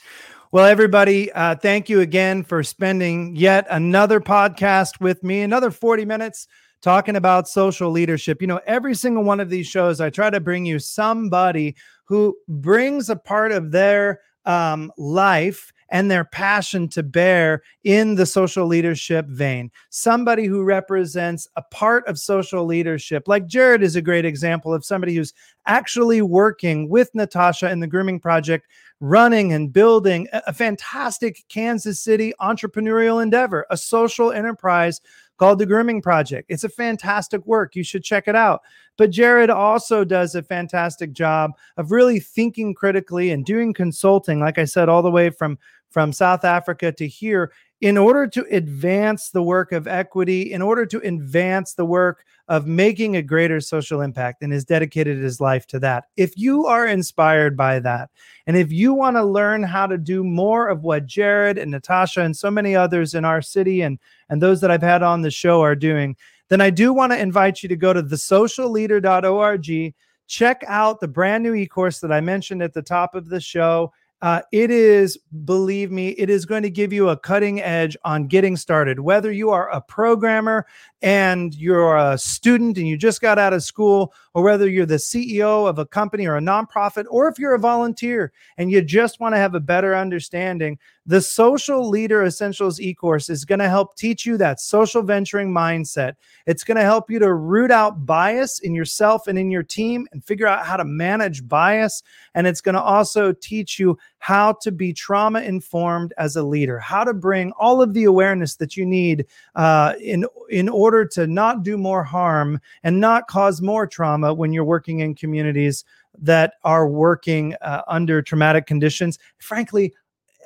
Well, 0.52 0.66
everybody, 0.66 1.32
uh, 1.32 1.56
thank 1.56 1.88
you 1.88 2.02
again 2.02 2.44
for 2.44 2.62
spending 2.62 3.38
yet 3.38 3.66
another 3.70 4.20
podcast 4.20 5.00
with 5.00 5.24
me, 5.24 5.44
another 5.44 5.72
40 5.72 6.04
minutes 6.04 6.46
talking 6.82 7.16
about 7.16 7.48
social 7.48 7.89
leadership. 7.89 8.42
You 8.42 8.48
know, 8.48 8.60
every 8.66 8.94
single 8.94 9.24
one 9.24 9.39
of 9.39 9.50
these 9.50 9.68
shows, 9.68 10.02
I 10.02 10.10
try 10.10 10.30
to 10.30 10.42
bring 10.42 10.66
you 10.66 10.78
somebody 10.80 11.78
who 12.04 12.36
brings 12.50 13.10
a 13.10 13.16
part 13.16 13.54
of 13.54 13.72
their 13.72 14.20
um, 14.46 14.92
life 14.98 15.72
and 15.92 16.10
their 16.10 16.24
passion 16.24 16.88
to 16.88 17.04
bear 17.04 17.62
in 17.84 18.16
the 18.16 18.26
social 18.26 18.66
leadership 18.66 19.28
vein. 19.28 19.70
Somebody 19.89 20.46
who 20.46 20.64
represents 20.64 21.48
a 21.58 21.62
part 21.62 22.08
of 22.08 22.18
social 22.18 22.66
leadership, 22.66 23.28
like 23.28 23.48
Jarrod 23.48 23.84
is 23.84 23.96
a 23.96 24.02
great 24.02 24.26
example 24.26 24.74
of 24.74 24.86
somebody 24.86 25.14
who's 25.14 25.34
actually 25.68 26.22
working 26.22 26.89
with 26.89 27.14
Natasha 27.14 27.70
in 27.70 27.82
the 27.82 27.88
Grooming 27.88 28.20
Project, 28.20 28.68
running 29.02 29.52
and 29.54 29.74
building 29.74 30.28
a 30.32 30.54
fantastic 30.54 31.44
Kansas 31.50 32.00
City 32.00 32.34
entrepreneurial 32.42 33.22
endeavor, 33.22 33.66
a 33.70 33.78
social 33.78 34.32
enterprise 34.32 35.02
called 35.38 35.58
the 35.58 35.66
Grooming 35.66 36.04
Project. 36.04 36.46
It's 36.50 36.64
a 36.64 36.70
fantastic 36.70 37.44
work. 37.48 37.76
You 37.76 37.84
should 37.84 38.04
check 38.04 38.28
it 38.28 38.36
out. 38.36 38.62
But 38.96 39.10
Jarrod 39.10 39.50
also 39.50 40.04
does 40.04 40.36
a 40.36 40.44
fantastic 40.44 41.14
job 41.14 41.54
of 41.78 41.92
really 41.92 42.20
thinking 42.20 42.76
critically 42.76 43.32
and 43.32 43.44
doing 43.44 43.74
consulting, 43.74 44.39
like 44.39 44.60
I 44.60 44.66
said, 44.66 44.88
all 44.88 45.02
the 45.02 45.10
way 45.10 45.32
from 45.32 45.58
from 45.92 46.12
South 46.12 46.44
Africa 46.44 46.92
to 46.94 47.08
here 47.08 47.52
in 47.82 47.98
order 47.98 48.28
to 48.28 48.46
advance 48.52 49.32
the 49.32 49.42
work 49.42 49.72
of 49.72 49.88
equity, 49.88 50.54
in 50.54 50.62
order 50.62 50.86
to 50.86 51.00
advance 51.00 51.74
the 51.74 51.86
work 51.86 52.24
of 52.48 52.68
making 52.68 53.16
a 53.16 53.22
greater 53.24 53.60
social 53.60 54.02
impact, 54.02 54.44
and 54.44 54.54
has 54.54 54.64
dedicated 54.64 55.18
his 55.18 55.42
life 55.42 55.66
to 55.66 55.80
that. 55.80 56.06
If 56.16 56.38
you 56.38 56.68
are 56.68 56.86
inspired 56.86 57.58
by 57.58 57.80
that, 57.80 58.10
and 58.46 58.56
if 58.56 58.72
you 58.72 58.94
want 58.94 59.18
to 59.18 59.24
learn 59.24 59.64
how 59.64 59.88
to 59.88 59.98
do 59.98 60.24
more 60.24 60.68
of 60.68 60.84
what 60.84 61.08
Jarrod 61.08 61.60
and 61.60 61.72
Natasha 61.72 62.22
and 62.22 62.38
so 62.38 62.52
many 62.52 62.76
others 62.76 63.16
in 63.16 63.26
our 63.26 63.42
city 63.42 63.82
and, 63.82 63.98
and 64.30 64.42
those 64.42 64.62
that 64.62 64.70
I've 64.70 64.84
had 64.84 65.02
on 65.02 65.24
the 65.24 65.32
show 65.32 65.62
are 65.62 65.76
doing, 65.76 66.16
then 66.50 66.62
I 66.62 66.70
do 66.70 66.94
want 66.94 67.14
to 67.14 67.20
invite 67.20 67.64
you 67.64 67.70
to 67.70 67.76
go 67.76 67.94
to 67.94 68.04
thesocialleader.org. 68.04 69.94
Check 70.28 70.64
out 70.68 71.00
the 71.00 71.08
brand 71.08 71.44
new 71.44 71.56
e 71.56 71.66
course 71.66 72.00
that 72.00 72.12
I 72.12 72.22
mentioned 72.22 72.62
at 72.62 72.74
the 72.74 72.82
top 72.82 73.16
of 73.16 73.28
the 73.28 73.42
show. 73.42 73.92
Uh, 74.22 74.42
it 74.52 74.70
is, 74.70 75.18
believe 75.46 75.92
me, 75.92 76.10
it 76.10 76.30
is 76.30 76.46
going 76.46 76.62
to 76.62 76.70
give 76.70 76.94
you 76.94 77.10
a 77.10 77.18
cutting 77.18 77.60
edge 77.60 77.98
on 78.06 78.28
getting 78.28 78.56
started. 78.56 79.00
Whether 79.00 79.32
you 79.32 79.50
are 79.50 79.70
a 79.72 79.82
programmer 79.82 80.68
and 81.02 81.56
you're 81.56 81.98
a 81.98 82.18
student 82.20 82.78
and 82.78 82.88
you 82.88 82.98
just 82.98 83.20
got 83.20 83.40
out 83.40 83.54
of 83.54 83.64
school, 83.64 84.14
or 84.34 84.44
whether 84.44 84.70
you're 84.70 84.86
the 84.86 84.96
CEO 84.96 85.68
of 85.68 85.80
a 85.80 85.86
company 85.86 86.26
or 86.26 86.38
a 86.38 86.42
nonprofit, 86.42 87.06
or 87.10 87.28
if 87.28 87.38
you're 87.38 87.56
a 87.56 87.60
volunteer 87.60 88.32
and 88.58 88.72
you 88.72 88.82
just 88.82 89.20
want 89.20 89.34
to 89.34 89.40
have 89.40 89.56
a 89.56 89.60
better 89.60 89.96
understanding, 89.96 90.78
the 91.06 91.22
Social 91.22 91.90
Leader 91.90 92.24
Essentials 92.24 92.80
e 92.80 92.94
course 92.94 93.30
is 93.30 93.44
going 93.44 93.60
to 93.60 93.68
help 93.68 93.96
teach 93.96 94.26
you 94.26 94.38
that 94.38 94.60
social 94.60 95.02
venturing 95.02 95.52
mindset. 95.52 96.14
It's 96.46 96.64
going 96.64 96.78
to 96.78 96.84
help 96.84 97.10
you 97.10 97.18
to 97.20 97.34
root 97.34 97.72
out 97.72 98.06
bias 98.06 98.60
in 98.60 98.76
yourself 98.76 99.28
and 99.28 99.38
in 99.38 99.50
your 99.50 99.64
team 99.64 100.08
and 100.12 100.24
figure 100.24 100.46
out 100.46 100.64
how 100.66 100.78
to 100.78 100.86
manage 100.86 101.48
bias. 101.48 102.04
And 102.36 102.46
it's 102.46 102.62
going 102.62 102.76
to 102.76 102.82
also 102.82 103.34
teach 103.34 103.80
you 103.80 103.98
how 104.20 104.54
to 104.62 104.72
be 104.72 104.94
trauma 104.94 105.42
informed 105.42 106.14
as 106.20 106.36
a 106.36 106.44
leader, 106.44 106.78
how 106.78 107.04
to 107.04 107.14
bring 107.14 107.52
all 107.54 107.82
of 107.82 107.96
the 107.96 108.04
awareness 108.04 108.56
that 108.58 108.78
you 108.78 108.86
need 108.86 109.26
uh, 109.56 109.94
in, 110.00 110.26
in 110.52 110.70
order 110.70 111.04
to 111.06 111.26
not 111.26 111.64
do 111.64 111.78
more 111.78 112.04
harm 112.04 112.62
and 112.84 113.00
not 113.00 113.28
cause 113.28 113.60
more 113.60 113.88
trauma 113.88 114.21
when 114.22 114.54
you're 114.54 114.64
working 114.64 115.00
in 115.00 115.16
communities 115.16 115.84
that 116.18 116.54
are 116.64 116.88
working 116.88 117.56
uh, 117.62 117.82
under 117.88 118.22
traumatic 118.22 118.66
conditions. 118.66 119.18
Frankly, 119.40 119.94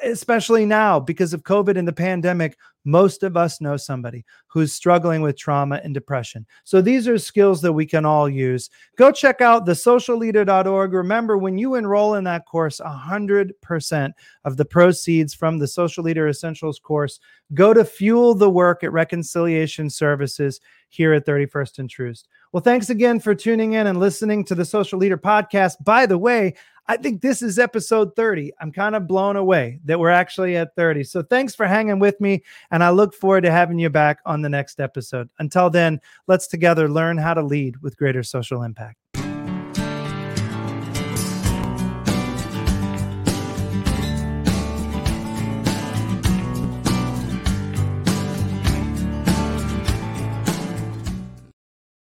especially 0.05 0.65
now 0.65 0.99
because 0.99 1.33
of 1.33 1.43
COVID 1.43 1.77
and 1.77 1.87
the 1.87 1.93
pandemic, 1.93 2.57
most 2.85 3.23
of 3.23 3.35
us 3.35 3.59
know 3.59 3.77
somebody 3.77 4.23
who's 4.47 4.71
struggling 4.71 5.21
with 5.21 5.37
trauma 5.37 5.81
and 5.83 5.93
depression. 5.93 6.45
So 6.63 6.81
these 6.81 7.07
are 7.07 7.17
skills 7.17 7.61
that 7.61 7.73
we 7.73 7.85
can 7.85 8.05
all 8.05 8.29
use. 8.29 8.69
Go 8.95 9.11
check 9.11 9.41
out 9.41 9.65
thesocialleader.org. 9.65 10.93
Remember, 10.93 11.37
when 11.37 11.57
you 11.57 11.75
enroll 11.75 12.13
in 12.13 12.23
that 12.25 12.45
course, 12.45 12.79
100% 12.79 14.11
of 14.45 14.57
the 14.57 14.65
proceeds 14.65 15.33
from 15.33 15.57
the 15.57 15.67
Social 15.67 16.03
Leader 16.03 16.29
Essentials 16.29 16.79
course 16.79 17.19
go 17.53 17.73
to 17.73 17.83
fuel 17.83 18.33
the 18.35 18.49
work 18.49 18.83
at 18.83 18.91
Reconciliation 18.91 19.89
Services 19.89 20.59
here 20.89 21.13
at 21.13 21.25
31st 21.25 21.79
and 21.79 21.89
Troost. 21.89 22.27
Well, 22.51 22.61
thanks 22.61 22.89
again 22.89 23.19
for 23.19 23.35
tuning 23.35 23.73
in 23.73 23.87
and 23.87 23.99
listening 23.99 24.45
to 24.45 24.55
the 24.55 24.63
Social 24.63 24.97
Leader 24.97 25.17
podcast. 25.17 25.83
By 25.83 26.05
the 26.05 26.17
way, 26.17 26.55
I 26.87 26.97
think 26.97 27.21
this 27.21 27.41
is 27.41 27.57
episode 27.57 28.15
30. 28.15 28.53
I'm 28.61 28.71
kind 28.71 28.95
of 28.95 29.07
blown 29.07 29.35
away 29.35 29.79
that 29.85 29.99
we're 29.99 30.11
actually 30.11 30.55
at 30.55 30.75
30. 30.75 31.03
So 31.03 31.23
thanks 31.23 31.55
for 31.55 31.65
hanging 31.65 31.99
with 31.99 32.19
me. 32.21 32.43
And 32.71 32.83
I 32.83 32.91
look 32.91 33.13
forward 33.13 33.41
to 33.41 33.51
having 33.51 33.79
you 33.79 33.89
back 33.89 34.19
on 34.25 34.41
the 34.41 34.49
next 34.49 34.79
episode. 34.79 35.29
Until 35.39 35.69
then, 35.69 35.99
let's 36.27 36.47
together 36.47 36.87
learn 36.87 37.17
how 37.17 37.33
to 37.33 37.41
lead 37.41 37.77
with 37.81 37.97
greater 37.97 38.21
social 38.21 38.61
impact. 38.61 38.97